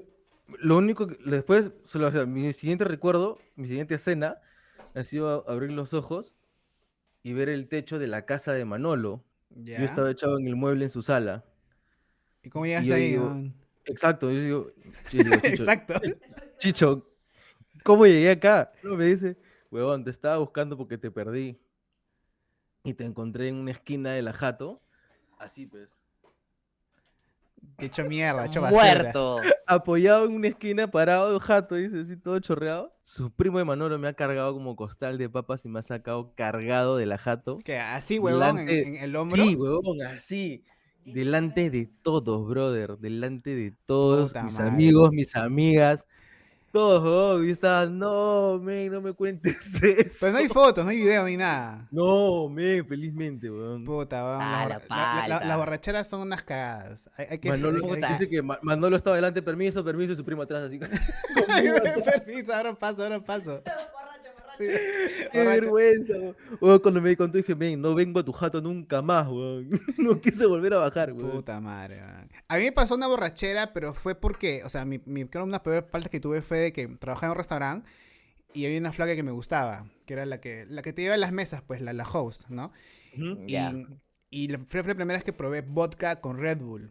lo 0.60 0.76
único 0.76 1.08
que 1.08 1.18
después, 1.26 1.72
solo, 1.84 2.06
o 2.06 2.12
sea, 2.12 2.24
mi 2.24 2.52
siguiente 2.52 2.84
recuerdo, 2.84 3.38
mi 3.56 3.66
siguiente 3.66 3.96
escena, 3.96 4.38
ha 4.94 5.02
sido 5.02 5.44
a- 5.46 5.52
abrir 5.52 5.72
los 5.72 5.92
ojos 5.92 6.34
y 7.24 7.32
ver 7.32 7.48
el 7.48 7.66
techo 7.68 7.98
de 7.98 8.06
la 8.06 8.24
casa 8.26 8.52
de 8.52 8.64
Manolo. 8.64 9.24
Ya. 9.50 9.78
Yo 9.80 9.84
estaba 9.86 10.10
echado 10.10 10.38
en 10.38 10.46
el 10.46 10.54
mueble 10.56 10.84
en 10.84 10.90
su 10.90 11.02
sala. 11.02 11.44
¿Y 12.42 12.51
cómo 12.51 12.66
llegaste 12.66 12.88
yo 12.88 12.94
ahí? 12.94 13.11
digo? 13.11 13.37
Exacto, 13.85 14.31
yo 14.31 14.40
digo, 14.40 14.70
yo 15.11 15.24
digo, 15.24 15.37
Chicho, 15.42 15.48
Exacto. 15.48 15.94
Chicho, 16.59 17.09
¿cómo 17.83 18.07
llegué 18.07 18.31
acá? 18.31 18.72
No, 18.83 18.96
me 18.96 19.07
dice, 19.07 19.37
huevón, 19.70 20.05
te 20.05 20.11
estaba 20.11 20.38
buscando 20.38 20.77
porque 20.77 20.98
te 20.98 21.11
perdí. 21.11 21.59
Y 22.85 22.94
te 22.94 23.05
encontré 23.05 23.48
en 23.48 23.57
una 23.57 23.72
esquina 23.72 24.12
de 24.12 24.22
la 24.22 24.33
jato. 24.33 24.81
Así 25.38 25.66
pues. 25.66 25.88
Qué 27.77 27.87
hecho 27.87 28.05
mierda, 28.05 28.46
hecho 28.46 28.61
basura. 28.61 28.83
Muerto. 28.83 29.40
Apoyado 29.66 30.24
en 30.27 30.33
una 30.33 30.48
esquina, 30.48 30.90
parado 30.90 31.33
de 31.33 31.40
jato, 31.40 31.74
dice 31.74 32.01
así, 32.01 32.16
todo 32.16 32.38
chorreado. 32.40 32.96
Su 33.03 33.31
primo 33.31 33.59
de 33.59 33.64
Manolo 33.64 33.98
me 33.98 34.09
ha 34.09 34.14
cargado 34.14 34.53
como 34.55 34.74
costal 34.74 35.18
de 35.18 35.29
papas 35.29 35.64
y 35.64 35.68
me 35.68 35.79
ha 35.81 35.83
sacado 35.83 36.35
cargado 36.35 36.96
de 36.96 37.07
la 37.07 37.18
jato. 37.18 37.59
¿Qué? 37.64 37.77
¿Así, 37.79 38.18
huevón? 38.18 38.59
En, 38.61 38.66
Delante- 38.66 38.88
en 38.88 38.96
el 38.96 39.16
hombro? 39.16 39.44
Sí, 39.44 39.55
huevón, 39.55 40.03
así. 40.03 40.64
Delante 41.14 41.70
de 41.70 41.88
todos, 42.02 42.48
brother. 42.48 42.98
Delante 42.98 43.54
de 43.54 43.72
todos, 43.86 44.30
Puta 44.30 44.44
mis 44.44 44.54
madre. 44.54 44.70
amigos, 44.70 45.10
mis 45.12 45.36
amigas. 45.36 46.06
Todos. 46.70 47.42
Y 47.42 47.46
yo 47.46 47.52
estaba, 47.52 47.86
no, 47.86 48.58
men, 48.62 48.92
no 48.92 49.00
me 49.00 49.14
cuentes 49.14 49.56
eso. 49.82 50.16
Pero 50.20 50.32
no 50.32 50.38
hay 50.38 50.48
fotos, 50.48 50.84
no 50.84 50.90
hay 50.90 50.98
video 50.98 51.24
ni 51.24 51.36
nada. 51.38 51.88
No, 51.90 52.48
men, 52.50 52.86
felizmente, 52.86 53.50
weón. 53.50 53.84
Puta, 53.86 54.22
weón. 54.22 54.38
Ah, 54.42 54.66
las 54.68 54.68
la 54.68 54.78
borra- 54.78 54.88
la- 54.88 55.28
la- 55.28 55.34
palta. 55.38 55.44
las 55.48 55.56
borracheras 55.56 56.08
son 56.10 56.20
unas 56.20 56.42
cagadas. 56.42 57.08
Hay, 57.16 57.26
hay 57.30 57.38
que 57.38 57.48
Manolo 57.48 57.84
hay- 57.86 57.90
hay 57.94 58.00
que- 58.02 58.08
dice 58.08 58.28
que 58.28 58.42
Ma- 58.42 58.58
Manolo 58.62 58.96
estaba 58.96 59.14
adelante, 59.14 59.40
permiso, 59.40 59.82
permiso, 59.82 60.12
y 60.12 60.16
su 60.16 60.24
primo 60.26 60.42
atrás, 60.42 60.64
así. 60.64 60.78
Permiso, 62.04 62.54
ahora 62.54 62.74
paso, 62.74 63.02
ahora 63.02 63.20
paso. 63.20 63.62
Sí. 64.58 64.66
Qué 65.32 65.44
vergüenza, 65.44 66.14
weón. 66.18 66.36
Weón, 66.60 66.78
Cuando 66.80 67.00
me 67.00 67.10
di 67.10 67.16
cuenta 67.16 67.38
dije, 67.38 67.54
men, 67.54 67.80
no 67.80 67.94
vengo 67.94 68.20
a 68.20 68.24
tu 68.24 68.32
jato 68.32 68.60
nunca 68.60 69.00
más, 69.02 69.26
weón. 69.28 69.68
No 69.98 70.20
quise 70.20 70.46
volver 70.46 70.74
a 70.74 70.78
bajar, 70.78 71.12
weón. 71.12 71.30
Puta 71.30 71.60
madre, 71.60 71.96
weón. 71.96 72.28
A 72.48 72.56
mí 72.56 72.64
me 72.64 72.72
pasó 72.72 72.94
una 72.94 73.06
borrachera, 73.06 73.72
pero 73.72 73.94
fue 73.94 74.14
porque, 74.14 74.62
o 74.64 74.68
sea, 74.68 74.84
mi, 74.84 75.00
mi, 75.06 75.24
creo 75.24 75.44
que 75.44 75.48
una 75.48 75.52
de 75.52 75.52
las 75.52 75.60
peores 75.60 75.84
faltas 75.90 76.10
que 76.10 76.20
tuve 76.20 76.42
fue 76.42 76.58
de 76.58 76.72
que 76.72 76.88
trabajaba 76.88 77.28
en 77.28 77.30
un 77.32 77.38
restaurante 77.38 77.90
y 78.54 78.66
había 78.66 78.78
una 78.78 78.92
flaca 78.92 79.14
que 79.14 79.22
me 79.22 79.32
gustaba, 79.32 79.86
que 80.06 80.14
era 80.14 80.26
la 80.26 80.40
que, 80.40 80.66
la 80.68 80.82
que 80.82 80.92
te 80.92 81.02
lleva 81.02 81.14
a 81.14 81.18
las 81.18 81.32
mesas, 81.32 81.62
pues, 81.62 81.80
la, 81.80 81.92
la 81.92 82.08
host, 82.08 82.48
¿no? 82.48 82.72
Y, 84.30 84.48
la, 84.48 84.58
fue 84.58 84.82
la 84.82 84.94
primera 84.94 85.16
vez 85.16 85.24
que 85.24 85.32
probé 85.32 85.62
vodka 85.62 86.20
con 86.20 86.38
Red 86.38 86.58
Bull. 86.58 86.90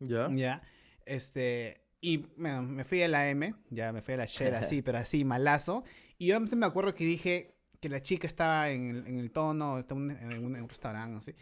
Ya. 0.00 0.28
Ya. 0.30 0.62
Este. 1.06 1.80
Y 2.00 2.18
bueno, 2.36 2.62
me 2.62 2.84
fui 2.84 3.02
a 3.02 3.08
la 3.08 3.28
M, 3.28 3.54
ya 3.70 3.92
me 3.92 4.02
fui 4.02 4.14
a 4.14 4.18
la 4.18 4.26
Shell 4.26 4.54
así, 4.54 4.82
pero 4.82 4.98
así, 4.98 5.24
malazo. 5.24 5.84
Y 6.22 6.26
yo 6.26 6.38
me 6.38 6.66
acuerdo 6.66 6.94
que 6.94 7.04
dije 7.04 7.56
que 7.80 7.88
la 7.88 8.00
chica 8.00 8.28
estaba 8.28 8.70
en 8.70 8.90
el, 8.90 9.06
en 9.08 9.18
el 9.18 9.32
tono, 9.32 9.80
estaba 9.80 10.00
en 10.00 10.12
un, 10.12 10.54
en 10.54 10.62
un- 10.62 10.68
restaurante, 10.68 11.18
así. 11.18 11.34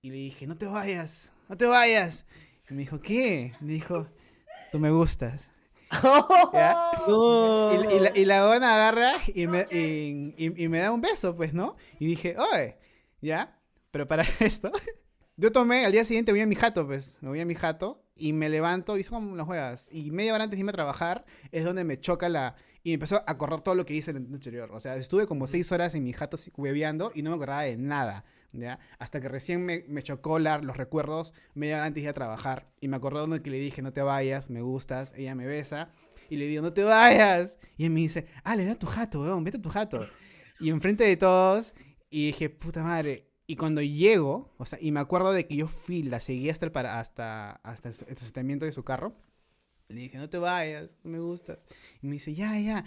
Y 0.00 0.08
le 0.08 0.16
dije, 0.16 0.46
no 0.46 0.56
te 0.56 0.64
vayas, 0.64 1.30
no 1.46 1.58
te 1.58 1.66
vayas. 1.66 2.24
Y 2.70 2.72
me 2.72 2.80
dijo, 2.80 3.02
¿qué? 3.02 3.52
Me 3.60 3.74
dijo, 3.74 4.08
tú 4.72 4.78
me 4.78 4.90
gustas. 4.90 5.50
¿Ya? 6.54 6.74
No. 7.06 7.74
Y, 7.74 7.96
y 7.96 7.98
la, 8.00 8.12
y 8.14 8.24
la 8.24 8.54
agarra 8.54 9.12
y 9.34 9.46
me, 9.46 9.66
y 9.70 10.68
me 10.68 10.78
da 10.78 10.90
un 10.90 11.02
beso, 11.02 11.36
pues, 11.36 11.52
¿no? 11.52 11.76
Y 11.98 12.06
dije, 12.06 12.34
oye, 12.38 12.78
¿ya? 13.20 13.60
Pero 13.90 14.08
para 14.08 14.24
esto, 14.40 14.72
yo 15.36 15.52
tomé, 15.52 15.84
al 15.84 15.92
día 15.92 16.06
siguiente 16.06 16.32
voy 16.32 16.40
a 16.40 16.46
mi 16.46 16.54
jato, 16.54 16.86
pues, 16.86 17.18
me 17.20 17.28
voy 17.28 17.40
a 17.40 17.44
mi 17.44 17.56
jato 17.56 18.02
y 18.16 18.32
me 18.32 18.48
levanto 18.48 18.96
y 18.96 19.04
son 19.04 19.22
como 19.22 19.36
las 19.36 19.44
juegas. 19.44 19.90
Y 19.92 20.12
media 20.12 20.32
hora 20.32 20.44
antes 20.44 20.56
de 20.56 20.60
irme 20.60 20.70
a 20.70 20.72
trabajar 20.72 21.26
es 21.52 21.62
donde 21.64 21.84
me 21.84 22.00
choca 22.00 22.30
la... 22.30 22.56
Y 22.84 22.90
me 22.90 22.94
empezó 22.94 23.24
a 23.26 23.36
correr 23.38 23.62
todo 23.62 23.74
lo 23.74 23.84
que 23.86 23.94
hice 23.94 24.12
el 24.12 24.18
anterior. 24.18 24.70
O 24.72 24.78
sea, 24.78 24.94
estuve 24.96 25.26
como 25.26 25.46
seis 25.48 25.72
horas 25.72 25.94
en 25.96 26.04
mi 26.04 26.12
jato 26.12 26.36
hueveando 26.56 27.10
y 27.14 27.22
no 27.22 27.30
me 27.30 27.36
acordaba 27.36 27.62
de 27.62 27.76
nada. 27.76 28.24
¿Ya? 28.52 28.78
Hasta 29.00 29.20
que 29.20 29.28
recién 29.28 29.64
me, 29.64 29.84
me 29.88 30.04
chocó 30.04 30.38
la- 30.38 30.58
los 30.58 30.76
recuerdos 30.76 31.34
media 31.54 31.78
hora 31.78 31.86
antes 31.86 32.02
de 32.02 32.04
ir 32.04 32.08
a 32.10 32.12
trabajar. 32.12 32.68
Y 32.80 32.86
me 32.86 32.96
acordé 32.96 33.26
de 33.26 33.42
que 33.42 33.50
le 33.50 33.58
dije, 33.58 33.82
no 33.82 33.92
te 33.92 34.02
vayas, 34.02 34.48
me 34.48 34.60
gustas. 34.62 35.12
Ella 35.16 35.34
me 35.34 35.44
besa. 35.46 35.88
Y 36.30 36.36
le 36.36 36.46
digo, 36.46 36.62
no 36.62 36.72
te 36.72 36.84
vayas. 36.84 37.58
Y 37.76 37.84
él 37.86 37.90
me 37.90 38.00
dice, 38.00 38.26
ah, 38.44 38.54
le 38.54 38.64
da 38.64 38.76
tu 38.76 38.86
jato, 38.86 39.22
weón, 39.22 39.42
vete 39.42 39.56
a 39.56 39.62
tu 39.62 39.70
jato. 39.70 40.06
Y 40.60 40.68
enfrente 40.70 41.02
de 41.04 41.16
todos, 41.16 41.74
y 42.10 42.26
dije, 42.26 42.48
puta 42.48 42.82
madre. 42.84 43.28
Y 43.46 43.56
cuando 43.56 43.82
llego, 43.82 44.54
o 44.56 44.64
sea, 44.66 44.78
y 44.80 44.92
me 44.92 45.00
acuerdo 45.00 45.32
de 45.32 45.46
que 45.46 45.56
yo 45.56 45.66
fui, 45.66 46.02
la 46.04 46.20
seguí 46.20 46.48
hasta 46.48 46.64
el, 46.66 46.72
para, 46.72 47.00
hasta, 47.00 47.52
hasta 47.64 47.88
el 47.88 47.94
estacionamiento 48.08 48.64
de 48.66 48.72
su 48.72 48.84
carro. 48.84 49.16
Le 49.88 50.00
dije, 50.00 50.18
no 50.18 50.28
te 50.28 50.38
vayas, 50.38 50.90
no 51.02 51.10
me 51.12 51.18
gustas. 51.20 51.58
Y 52.02 52.06
me 52.06 52.14
dice, 52.14 52.34
ya, 52.34 52.58
ya. 52.58 52.84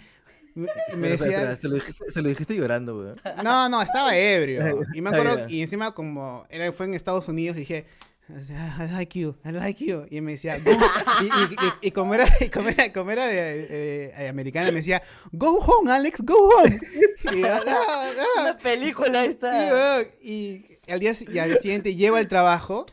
Y 0.54 0.60
me- 0.96 1.14
espera, 1.14 1.24
decía, 1.24 1.52
espera, 1.52 1.56
Se, 1.56 1.68
lo 1.68 1.74
dijiste, 1.76 2.10
se 2.10 2.22
lo 2.22 2.28
dijiste 2.28 2.56
llorando, 2.56 2.98
weón. 2.98 3.20
no, 3.44 3.68
no, 3.68 3.80
estaba 3.82 4.16
ebrio. 4.16 4.80
Y 4.94 5.00
me 5.00 5.10
Ah, 5.10 5.12
acuerdo, 5.12 5.48
y 5.48 5.60
encima 5.62 5.94
como 5.94 6.44
era, 6.50 6.72
fue 6.72 6.86
en 6.86 6.94
Estados 6.94 7.28
Unidos, 7.28 7.54
le 7.56 7.60
dije, 7.60 7.86
I 8.30 8.92
like 8.92 9.18
you, 9.18 9.36
I 9.42 9.52
like 9.52 9.82
you. 9.82 10.04
Y 10.10 10.20
me 10.20 10.32
decía, 10.32 10.58
"Go-" 10.58 10.72
y, 11.22 11.24
y- 11.24 11.54
y- 11.54 11.88
y 11.88 11.90
como 11.92 12.12
era, 12.14 12.26
y 12.40 12.48
como 12.50 12.68
era, 12.68 12.92
como 12.92 13.10
era 13.10 13.26
de, 13.26 14.10
eh, 14.14 14.28
americana, 14.28 14.68
me 14.70 14.78
decía, 14.78 15.02
go 15.32 15.56
home, 15.60 15.90
Alex, 15.90 16.20
go 16.22 16.50
home. 16.50 16.78
Y 17.32 17.40
yo, 17.40 17.48
"No, 17.48 17.64
no". 17.64 18.42
Una 18.42 18.58
película 18.58 19.22
Sí, 19.24 19.30
esta. 19.30 19.50
weón. 19.72 20.06
Y 20.20 20.64
al 20.88 21.00
día, 21.00 21.12
y 21.32 21.38
al 21.38 21.48
día 21.50 21.56
siguiente 21.56 21.94
llego 21.94 22.16
al 22.16 22.28
trabajo 22.28 22.84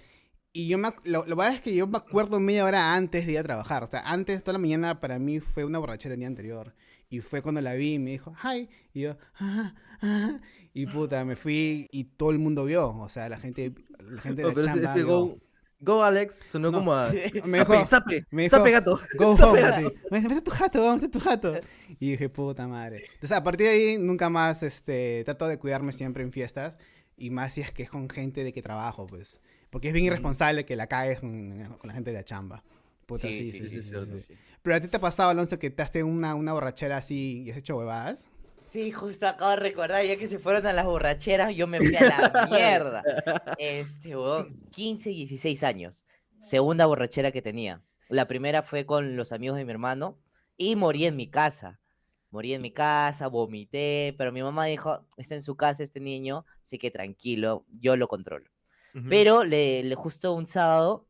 y 0.56 0.70
yo 0.70 0.78
me, 0.78 0.88
lo, 1.04 1.26
lo 1.26 1.44
es 1.44 1.60
que 1.60 1.76
yo 1.76 1.86
me 1.86 1.98
acuerdo 1.98 2.40
media 2.40 2.64
hora 2.64 2.96
antes 2.96 3.26
de 3.26 3.34
ir 3.34 3.40
a 3.40 3.44
trabajar. 3.44 3.84
O 3.84 3.88
sea, 3.88 4.00
antes, 4.10 4.42
toda 4.42 4.54
la 4.54 4.60
mañana 4.60 5.02
para 5.02 5.20
mí 5.20 5.42
fue 5.42 5.66
una 5.66 5.80
borrachera 5.80 6.14
el 6.14 6.20
día 6.20 6.30
anterior. 6.30 6.74
Y 7.10 7.20
fue 7.20 7.42
cuando 7.42 7.60
la 7.60 7.74
vi 7.74 7.96
y 7.96 8.00
me 8.00 8.12
dijo, 8.12 8.34
hi. 8.42 8.70
Y 8.94 9.02
yo, 9.02 9.18
ah, 9.38 9.76
ah. 10.02 10.40
Y 10.74 10.86
puta, 10.86 11.26
me 11.26 11.36
fui 11.36 11.90
y 11.92 12.06
todo 12.06 12.32
el 12.32 12.40
mundo 12.40 12.64
vio. 12.64 12.88
O 12.88 13.10
sea, 13.10 13.28
la 13.28 13.38
gente, 13.38 13.74
la 14.00 14.22
gente 14.22 14.44
de 14.44 14.48
la 14.48 14.54
pero 14.54 14.66
chamba 14.66 14.90
ese 14.90 15.04
go, 15.04 15.38
go 15.82 16.04
Alex 16.06 16.40
sonó 16.50 16.72
No. 16.72 16.78
como 16.78 16.94
a. 16.94 17.12
Me 17.44 17.60
dijo, 17.60 17.74
Sape, 17.74 17.86
sape, 17.86 18.26
me 18.32 18.44
dijo, 18.44 18.56
sape 18.56 18.72
gato. 18.72 19.02
Go 19.18 19.32
home, 19.36 19.62
gato. 19.62 19.88
así. 19.88 19.96
Me 20.10 20.20
a 20.20 20.42
tu 20.42 20.52
jato, 20.52 20.82
vamos 20.82 21.04
a 21.04 21.12
tu 21.12 21.20
jato. 21.20 21.54
Y 22.00 22.12
dije, 22.12 22.30
puta 22.30 22.66
madre. 22.66 23.04
Entonces, 23.16 23.34
a 23.34 23.44
partir 23.44 23.68
de 23.68 23.74
ahí, 23.74 23.98
nunca 23.98 24.30
más, 24.30 24.64
este, 24.64 25.22
trato 25.26 25.50
de 25.50 25.60
cuidarme 25.60 25.92
siempre 25.92 26.24
en 26.24 26.32
fiestas. 26.32 26.78
Y 27.18 27.30
más 27.30 27.52
si 27.52 27.60
es 27.60 27.74
que 27.74 27.84
es 27.84 27.90
con 27.90 28.08
gente 28.08 28.46
de 28.46 28.54
que 28.54 28.62
trabajo, 28.62 29.06
pues. 29.06 29.42
Porque 29.70 29.90
es 29.90 29.94
bien 29.94 30.06
irresponsable 30.06 30.66
que 30.66 30.76
la 30.76 30.88
caes 30.88 31.20
con, 31.20 31.64
con 31.78 31.88
la 31.88 31.94
gente 31.94 32.12
de 32.12 32.18
la 32.18 32.24
chamba. 32.24 32.64
Puta, 33.06 33.28
sí, 33.28 33.52
sí, 33.52 33.70
sí. 33.70 33.82
sí. 33.82 33.94
Pero 34.62 34.76
a 34.76 34.80
ti 34.80 34.88
te 34.88 34.98
ha 34.98 35.02
pasado, 35.02 35.30
Alonso, 35.30 35.60
que 35.60 35.70
te 35.70 35.84
has 35.84 35.92
tenido 35.92 36.08
una, 36.08 36.34
una 36.34 36.54
borrachera 36.54 36.98
así 36.98 37.44
y 37.44 37.52
has 37.52 37.58
hecho 37.58 37.78
huevadas. 37.78 38.32
Sí, 38.70 38.92
justo 38.92 39.28
acabo 39.28 39.52
de 39.52 39.58
recordar, 39.58 40.04
ya 40.04 40.18
que 40.18 40.28
se 40.28 40.40
fueron 40.40 40.66
a 40.66 40.74
las 40.74 40.86
borracheras, 40.86 41.56
yo 41.56 41.68
me 41.68 41.78
fui 41.78 41.96
a 41.96 42.02
la 42.02 42.48
mierda. 42.52 43.04
Este, 43.58 44.18
weón, 44.18 44.60
15 44.72 45.12
y 45.12 45.16
16 45.28 45.64
años. 45.64 46.04
Segunda 46.42 46.86
borrachera 46.86 47.32
que 47.32 47.42
tenía. 47.42 47.84
La 48.10 48.28
primera 48.28 48.64
fue 48.64 48.86
con 48.86 49.16
los 49.16 49.32
amigos 49.32 49.58
de 49.58 49.66
mi 49.66 49.72
hermano 49.72 50.20
y 50.58 50.76
morí 50.76 51.06
en 51.06 51.16
mi 51.16 51.30
casa. 51.30 51.80
Morí 52.32 52.54
en 52.54 52.62
mi 52.62 52.72
casa, 52.72 53.28
vomité, 53.28 54.14
pero 54.18 54.32
mi 54.32 54.44
mamá 54.44 54.66
dijo, 54.66 55.08
está 55.16 55.36
en 55.36 55.42
su 55.42 55.56
casa 55.56 55.84
este 55.84 56.02
niño, 56.02 56.46
así 56.62 56.78
que 56.78 56.92
tranquilo, 56.92 57.66
yo 57.80 57.96
lo 57.96 58.08
controlo. 58.08 58.50
Pero 59.10 59.44
le, 59.44 59.84
le- 59.84 59.96
justo 59.96 60.34
un 60.34 60.48
sábado, 60.48 61.08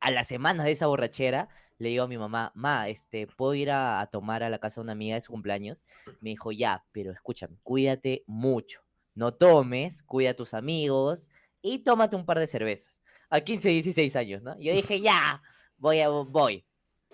a 0.00 0.10
la 0.10 0.24
semana 0.24 0.64
de 0.64 0.72
esa 0.72 0.86
borrachera, 0.86 1.48
le 1.78 1.88
digo 1.90 2.04
a 2.04 2.08
mi 2.08 2.18
mamá, 2.18 2.52
ma, 2.54 2.88
este, 2.88 3.26
¿puedo 3.26 3.54
ir 3.54 3.70
a, 3.70 4.00
a 4.00 4.06
tomar 4.08 4.42
a 4.42 4.50
la 4.50 4.58
casa 4.58 4.80
de 4.80 4.84
una 4.84 4.92
amiga 4.92 5.14
de 5.14 5.20
su 5.20 5.32
cumpleaños? 5.32 5.84
Me 6.20 6.30
dijo, 6.30 6.52
ya, 6.52 6.84
pero 6.92 7.12
escúchame, 7.12 7.56
cuídate 7.62 8.24
mucho. 8.26 8.80
No 9.14 9.34
tomes, 9.34 10.02
cuida 10.02 10.30
a 10.30 10.34
tus 10.34 10.54
amigos 10.54 11.28
y 11.62 11.78
tómate 11.80 12.16
un 12.16 12.24
par 12.26 12.38
de 12.38 12.46
cervezas. 12.46 13.00
A 13.30 13.40
15, 13.40 13.68
16 13.68 14.14
años, 14.16 14.42
¿no? 14.42 14.58
Yo 14.58 14.72
dije, 14.72 15.00
ya, 15.00 15.42
voy 15.76 16.00
a, 16.00 16.08
voy. 16.08 16.64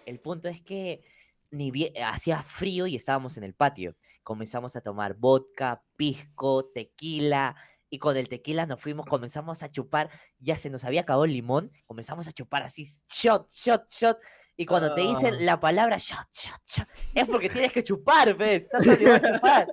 El 0.06 0.20
punto 0.20 0.48
es 0.48 0.60
que 0.60 1.02
ni 1.50 1.72
hacía 2.02 2.42
frío 2.42 2.86
y 2.86 2.96
estábamos 2.96 3.36
en 3.36 3.44
el 3.44 3.54
patio. 3.54 3.96
Comenzamos 4.22 4.76
a 4.76 4.80
tomar 4.80 5.14
vodka, 5.14 5.82
pisco, 5.96 6.66
tequila 6.66 7.56
y 7.94 7.98
con 7.98 8.16
el 8.16 8.28
tequila 8.28 8.66
nos 8.66 8.80
fuimos, 8.80 9.06
comenzamos 9.06 9.62
a 9.62 9.70
chupar, 9.70 10.10
ya 10.40 10.56
se 10.56 10.68
nos 10.68 10.82
había 10.84 11.02
acabado 11.02 11.24
el 11.26 11.32
limón, 11.32 11.70
comenzamos 11.86 12.26
a 12.26 12.32
chupar 12.32 12.64
así, 12.64 12.88
shot, 13.08 13.48
shot, 13.52 13.88
shot. 13.88 14.18
Y 14.56 14.66
cuando 14.66 14.92
te 14.94 15.02
Ah. 15.02 15.04
dicen 15.14 15.46
la 15.46 15.60
palabra 15.60 15.96
shot, 15.98 16.26
shot, 16.32 16.60
shot, 16.66 16.88
es 17.14 17.24
porque 17.26 17.48
tienes 17.48 17.70
que 17.72 17.84
chupar, 17.84 18.34
¿ves? 18.36 18.64
Estás 18.64 18.86
obligado 18.88 19.28
a 19.28 19.32
chupar. 19.34 19.66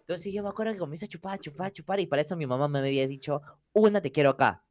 Entonces 0.00 0.32
yo 0.32 0.42
me 0.42 0.48
acuerdo 0.48 0.72
que 0.72 0.78
comienzo 0.78 1.04
a 1.04 1.08
chupar, 1.08 1.38
chupar, 1.38 1.72
chupar, 1.72 2.00
y 2.00 2.06
para 2.06 2.22
eso 2.22 2.36
mi 2.36 2.46
mamá 2.46 2.66
me 2.66 2.80
había 2.80 3.06
dicho, 3.06 3.40
una 3.72 4.00
te 4.00 4.10
quiero 4.10 4.30
acá. 4.30 4.64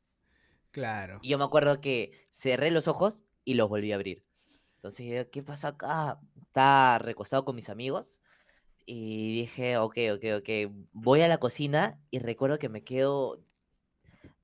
Claro. 0.71 1.19
Y 1.21 1.30
yo 1.30 1.38
me 1.38 1.45
acuerdo 1.45 1.80
que 1.80 2.28
cerré 2.30 2.71
los 2.71 2.89
ojos 2.89 3.23
y 3.45 3.53
los 3.53 3.69
volví 3.69 3.93
a 3.93 3.95
abrir. 3.95 4.26
Entonces, 4.76 5.05
yo, 5.07 5.30
¿qué 5.32 5.41
pasa 5.43 5.69
acá? 5.69 6.19
Estaba 6.41 6.99
recostado 6.99 7.45
con 7.45 7.55
mis 7.55 7.69
amigos 7.69 8.19
y 8.86 9.33
dije, 9.41 9.77
ok, 9.77 9.97
ok, 10.13 10.23
ok, 10.38 10.49
voy 10.93 11.21
a 11.21 11.27
la 11.27 11.39
cocina 11.39 11.99
y 12.11 12.19
recuerdo 12.19 12.59
que 12.59 12.69
me 12.69 12.83
quedo 12.83 13.41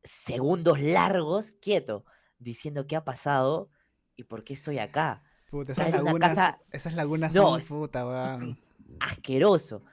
segundos 0.03 0.79
largos 0.81 1.51
quieto, 1.53 2.05
diciendo 2.39 2.87
qué 2.87 2.95
ha 2.95 3.03
pasado 3.03 3.69
y 4.15 4.23
por 4.23 4.43
qué 4.43 4.53
estoy 4.53 4.79
acá. 4.79 5.23
Puta, 5.49 5.73
esas 5.73 5.91
lagunas, 5.91 6.29
casa- 6.29 6.61
esas 6.71 6.93
lagunas 6.95 7.33
No, 7.33 7.59
son 7.59 7.61
puta, 7.67 8.07
weón. 8.07 8.57
Asqueroso. 8.99 9.83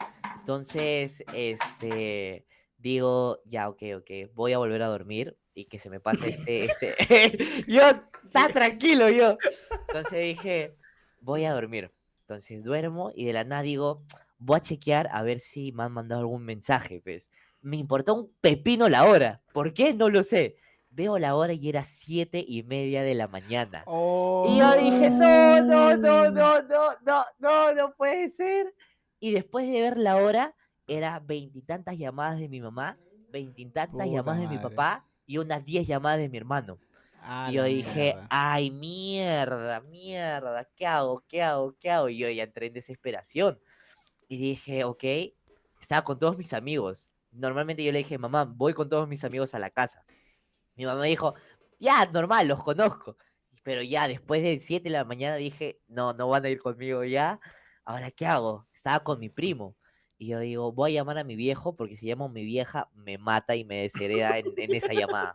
Entonces, 0.40 1.24
este, 1.34 2.46
digo, 2.78 3.40
ya, 3.44 3.68
ok, 3.68 3.82
ok, 3.99 4.11
voy 4.34 4.53
a 4.53 4.59
volver 4.59 4.82
a 4.82 4.86
dormir 4.86 5.36
y 5.55 5.66
que 5.66 5.78
se 5.78 5.90
me 5.90 6.01
pase 6.01 6.28
este, 6.28 6.64
este, 6.64 6.94
yo, 7.68 7.82
está 8.24 8.49
tranquilo 8.49 9.11
yo. 9.11 9.36
Entonces 9.88 10.20
dije, 10.20 10.76
voy 11.20 11.44
a 11.44 11.53
dormir. 11.53 11.92
Entonces 12.20 12.62
duermo 12.62 13.11
y 13.14 13.24
de 13.24 13.32
la 13.32 13.44
nada 13.44 13.62
digo, 13.62 14.05
voy 14.39 14.57
a 14.57 14.61
chequear 14.61 15.09
a 15.12 15.22
ver 15.22 15.41
si 15.41 15.72
me 15.72 15.82
han 15.84 15.93
mandado 15.93 16.20
algún 16.22 16.45
mensaje, 16.45 17.01
pues. 17.03 17.30
Me 17.61 17.76
importó 17.76 18.14
un 18.14 18.32
pepino 18.41 18.89
la 18.89 19.05
hora. 19.07 19.43
¿Por 19.53 19.72
qué? 19.74 19.93
No 19.93 20.09
lo 20.09 20.22
sé. 20.22 20.57
Veo 20.91 21.18
la 21.18 21.34
hora 21.36 21.53
y 21.53 21.68
era 21.68 21.84
siete 21.84 22.45
y 22.47 22.62
media 22.62 23.03
de 23.03 23.14
la 23.14 23.28
mañana. 23.28 23.84
Y 23.86 24.59
yo 24.59 24.72
dije, 24.76 25.11
no, 25.11 25.61
no, 25.62 25.97
no, 25.97 26.30
no, 26.30 26.62
no, 26.62 26.93
no, 27.05 27.24
no, 27.39 27.74
no 27.74 27.95
puede 27.95 28.30
ser. 28.30 28.74
Y 29.20 29.32
después 29.32 29.70
de 29.70 29.80
ver 29.80 29.99
la 29.99 30.16
hora, 30.16 30.55
era 30.86 31.18
veintitantas 31.20 31.99
llamadas 31.99 32.39
de 32.39 32.49
mi 32.49 32.61
mamá, 32.61 32.99
veintitantas 33.30 34.09
llamadas 34.09 34.41
de 34.41 34.47
mi 34.49 34.55
madre. 34.55 34.70
papá 34.70 35.07
y 35.26 35.39
unas 35.39 35.64
diez 35.64 35.86
llamadas 35.86 36.18
de 36.20 36.28
mi 36.28 36.39
hermano. 36.39 36.78
Ah, 37.20 37.49
Y 37.51 37.55
yo 37.55 37.64
dije, 37.64 38.14
mierda. 38.14 38.26
ay, 38.30 38.70
mierda, 38.70 39.80
mierda, 39.80 40.68
¿qué 40.76 40.86
hago? 40.86 41.24
¿Qué 41.28 41.43
hago? 41.43 41.76
¿Qué 41.78 41.91
hago? 41.91 42.09
Y 42.09 42.18
yo 42.18 42.30
ya 42.30 42.45
entré 42.45 42.66
en 42.66 42.72
desesperación. 42.74 43.59
Y 44.29 44.37
dije, 44.39 44.85
ok, 44.85 45.05
estaba 45.81 46.05
con 46.05 46.18
todos 46.18 46.37
mis 46.37 46.53
amigos. 46.53 47.11
Normalmente 47.33 47.83
yo 47.83 47.93
le 47.93 47.99
dije, 47.99 48.18
mamá, 48.18 48.45
voy 48.45 48.74
con 48.74 48.89
todos 48.89 49.09
mis 49.09 49.24
amigos 49.24 49.55
a 49.55 49.59
la 49.59 49.70
casa. 49.70 50.05
Mi 50.76 50.87
mamá 50.87 51.05
dijo, 51.05 51.35
ya, 51.79 52.07
normal, 52.07 52.49
los 52.49 52.62
conozco. 52.62 53.16
Pero 53.62 53.83
ya 53.83 54.09
después 54.09 54.43
de 54.43 54.61
7 54.61 54.85
de 54.85 54.91
la 54.91 55.05
mañana 55.05 55.37
dije, 55.37 55.81
no, 55.89 56.12
no 56.12 56.29
van 56.29 56.45
a 56.45 56.49
ir 56.49 56.61
conmigo 56.61 57.05
ya. 57.05 57.41
Ahora, 57.85 58.11
¿qué 58.11 58.26
hago? 58.26 58.66
Estaba 58.72 59.03
con 59.03 59.18
mi 59.18 59.29
primo. 59.29 59.76
Y 60.18 60.29
yo 60.29 60.41
digo, 60.41 60.72
voy 60.72 60.93
a 60.93 61.01
llamar 61.01 61.18
a 61.18 61.24
mi 61.24 61.37
viejo 61.37 61.76
porque 61.76 61.97
si 61.97 62.07
llamo 62.07 62.26
a 62.26 62.29
mi 62.29 62.45
vieja 62.45 62.91
me 62.95 63.18
mata 63.18 63.57
y 63.57 63.64
me 63.64 63.83
deshereda 63.83 64.39
en, 64.39 64.47
en 64.57 64.74
esa 64.74 64.93
llamada. 64.93 65.35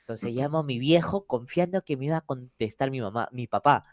Entonces 0.00 0.34
llamo 0.34 0.58
a 0.58 0.62
mi 0.62 0.78
viejo 0.78 1.26
confiando 1.26 1.82
que 1.82 1.96
me 1.96 2.06
iba 2.06 2.18
a 2.18 2.20
contestar 2.20 2.90
mi 2.90 3.00
mamá, 3.00 3.28
mi 3.32 3.46
papá. 3.46 3.84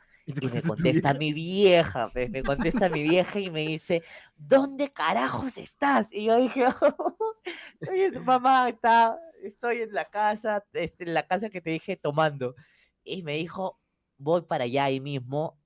Y 0.41 0.47
me 0.47 0.61
contesta 0.61 1.13
mi 1.13 1.33
vieja, 1.33 2.09
pues, 2.13 2.29
me 2.29 2.43
contesta 2.43 2.89
mi 2.89 3.03
vieja 3.03 3.39
y 3.39 3.49
me 3.49 3.61
dice, 3.65 4.03
¿dónde 4.37 4.91
carajos 4.93 5.57
estás? 5.57 6.07
Y 6.11 6.25
yo 6.25 6.37
dije, 6.37 6.65
"Estoy 7.79 8.01
en- 8.01 8.23
mamá, 8.25 8.69
está, 8.69 9.17
estoy 9.43 9.81
en 9.81 9.93
la 9.93 10.05
casa, 10.05 10.63
este, 10.73 11.05
en 11.05 11.13
la 11.13 11.23
casa 11.27 11.49
que 11.49 11.61
te 11.61 11.71
dije 11.71 11.95
tomando. 11.97 12.55
Y 13.03 13.23
me 13.23 13.33
dijo, 13.35 13.79
voy 14.17 14.41
para 14.43 14.65
allá 14.65 14.83
ahí 14.85 14.99
mismo, 14.99 15.57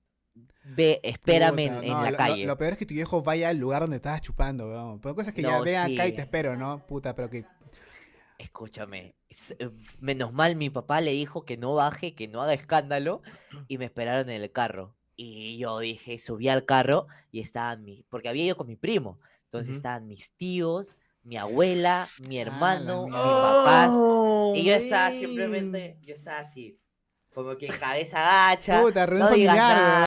ve, 0.64 0.99
espérame 1.03 1.59
en, 1.59 1.74
Puta, 1.76 1.86
en 1.86 1.91
no, 1.93 2.01
la 2.03 2.11
lo- 2.11 2.18
calle. 2.18 2.45
Lo, 2.45 2.57
peor 2.57 2.72
es 2.74 2.78
que 2.80 2.86
tu 2.86 2.93
viejo 2.93 3.22
vaya 3.22 3.49
al 3.49 3.57
lugar 3.57 3.82
donde 3.82 3.97
estabas 3.97 4.22
chupando, 4.22 4.68
weón. 4.70 4.99
Pero 5.01 5.16
cosa 5.16 5.30
es 5.30 5.36
que 5.36 5.41
ya 5.41 5.59
ven 5.59 5.76
acá 5.76 6.07
y 6.07 6.14
te 6.14 6.22
espero, 6.22 6.55
¿no? 6.55 6.86
Puta, 6.88 7.16
pero 7.16 7.30
que. 7.30 7.45
Escúchame, 8.38 9.15
eh, 9.59 9.69
menos 9.99 10.34
mal 10.34 10.55
mi 10.55 10.69
papá 10.69 11.01
le 11.01 11.11
dijo 11.11 11.45
que 11.45 11.57
no 11.57 11.75
baje, 11.75 12.15
que 12.15 12.27
no 12.27 12.41
haga 12.41 12.53
escándalo 12.53 13.21
y 13.67 13.77
me 13.77 13.86
esperaron 13.86 14.29
en 14.29 14.41
el 14.41 14.51
carro. 14.51 14.95
Y 15.15 15.57
yo 15.59 15.79
dije, 15.79 16.19
subí 16.19 16.49
al 16.49 16.65
carro 16.65 17.07
y 17.31 17.39
estaban 17.41 17.84
mis, 17.84 18.03
porque 18.09 18.29
había 18.29 18.45
ido 18.45 18.57
con 18.57 18.67
mi 18.67 18.75
primo, 18.75 19.19
entonces 19.45 19.75
estaban 19.77 20.07
mis 20.07 20.31
tíos, 20.34 20.97
mi 21.23 21.38
abuela, 21.38 22.13
mi 22.17 22.39
Ah, 22.41 22.41
hermano, 22.41 23.13
mi 23.17 23.36
papá. 23.36 23.95
Oh, 23.95 24.51
Y 24.51 24.65
yo 24.65 24.73
estaba 24.73 25.11
man. 25.11 25.17
simplemente, 25.17 25.97
yo 26.01 26.13
estaba 26.15 26.39
así, 26.39 26.79
como 27.34 27.57
que 27.57 27.75
cabeza 27.75 28.19
gacha, 28.21 28.81
Puta, 28.81 29.05
no 29.15 29.38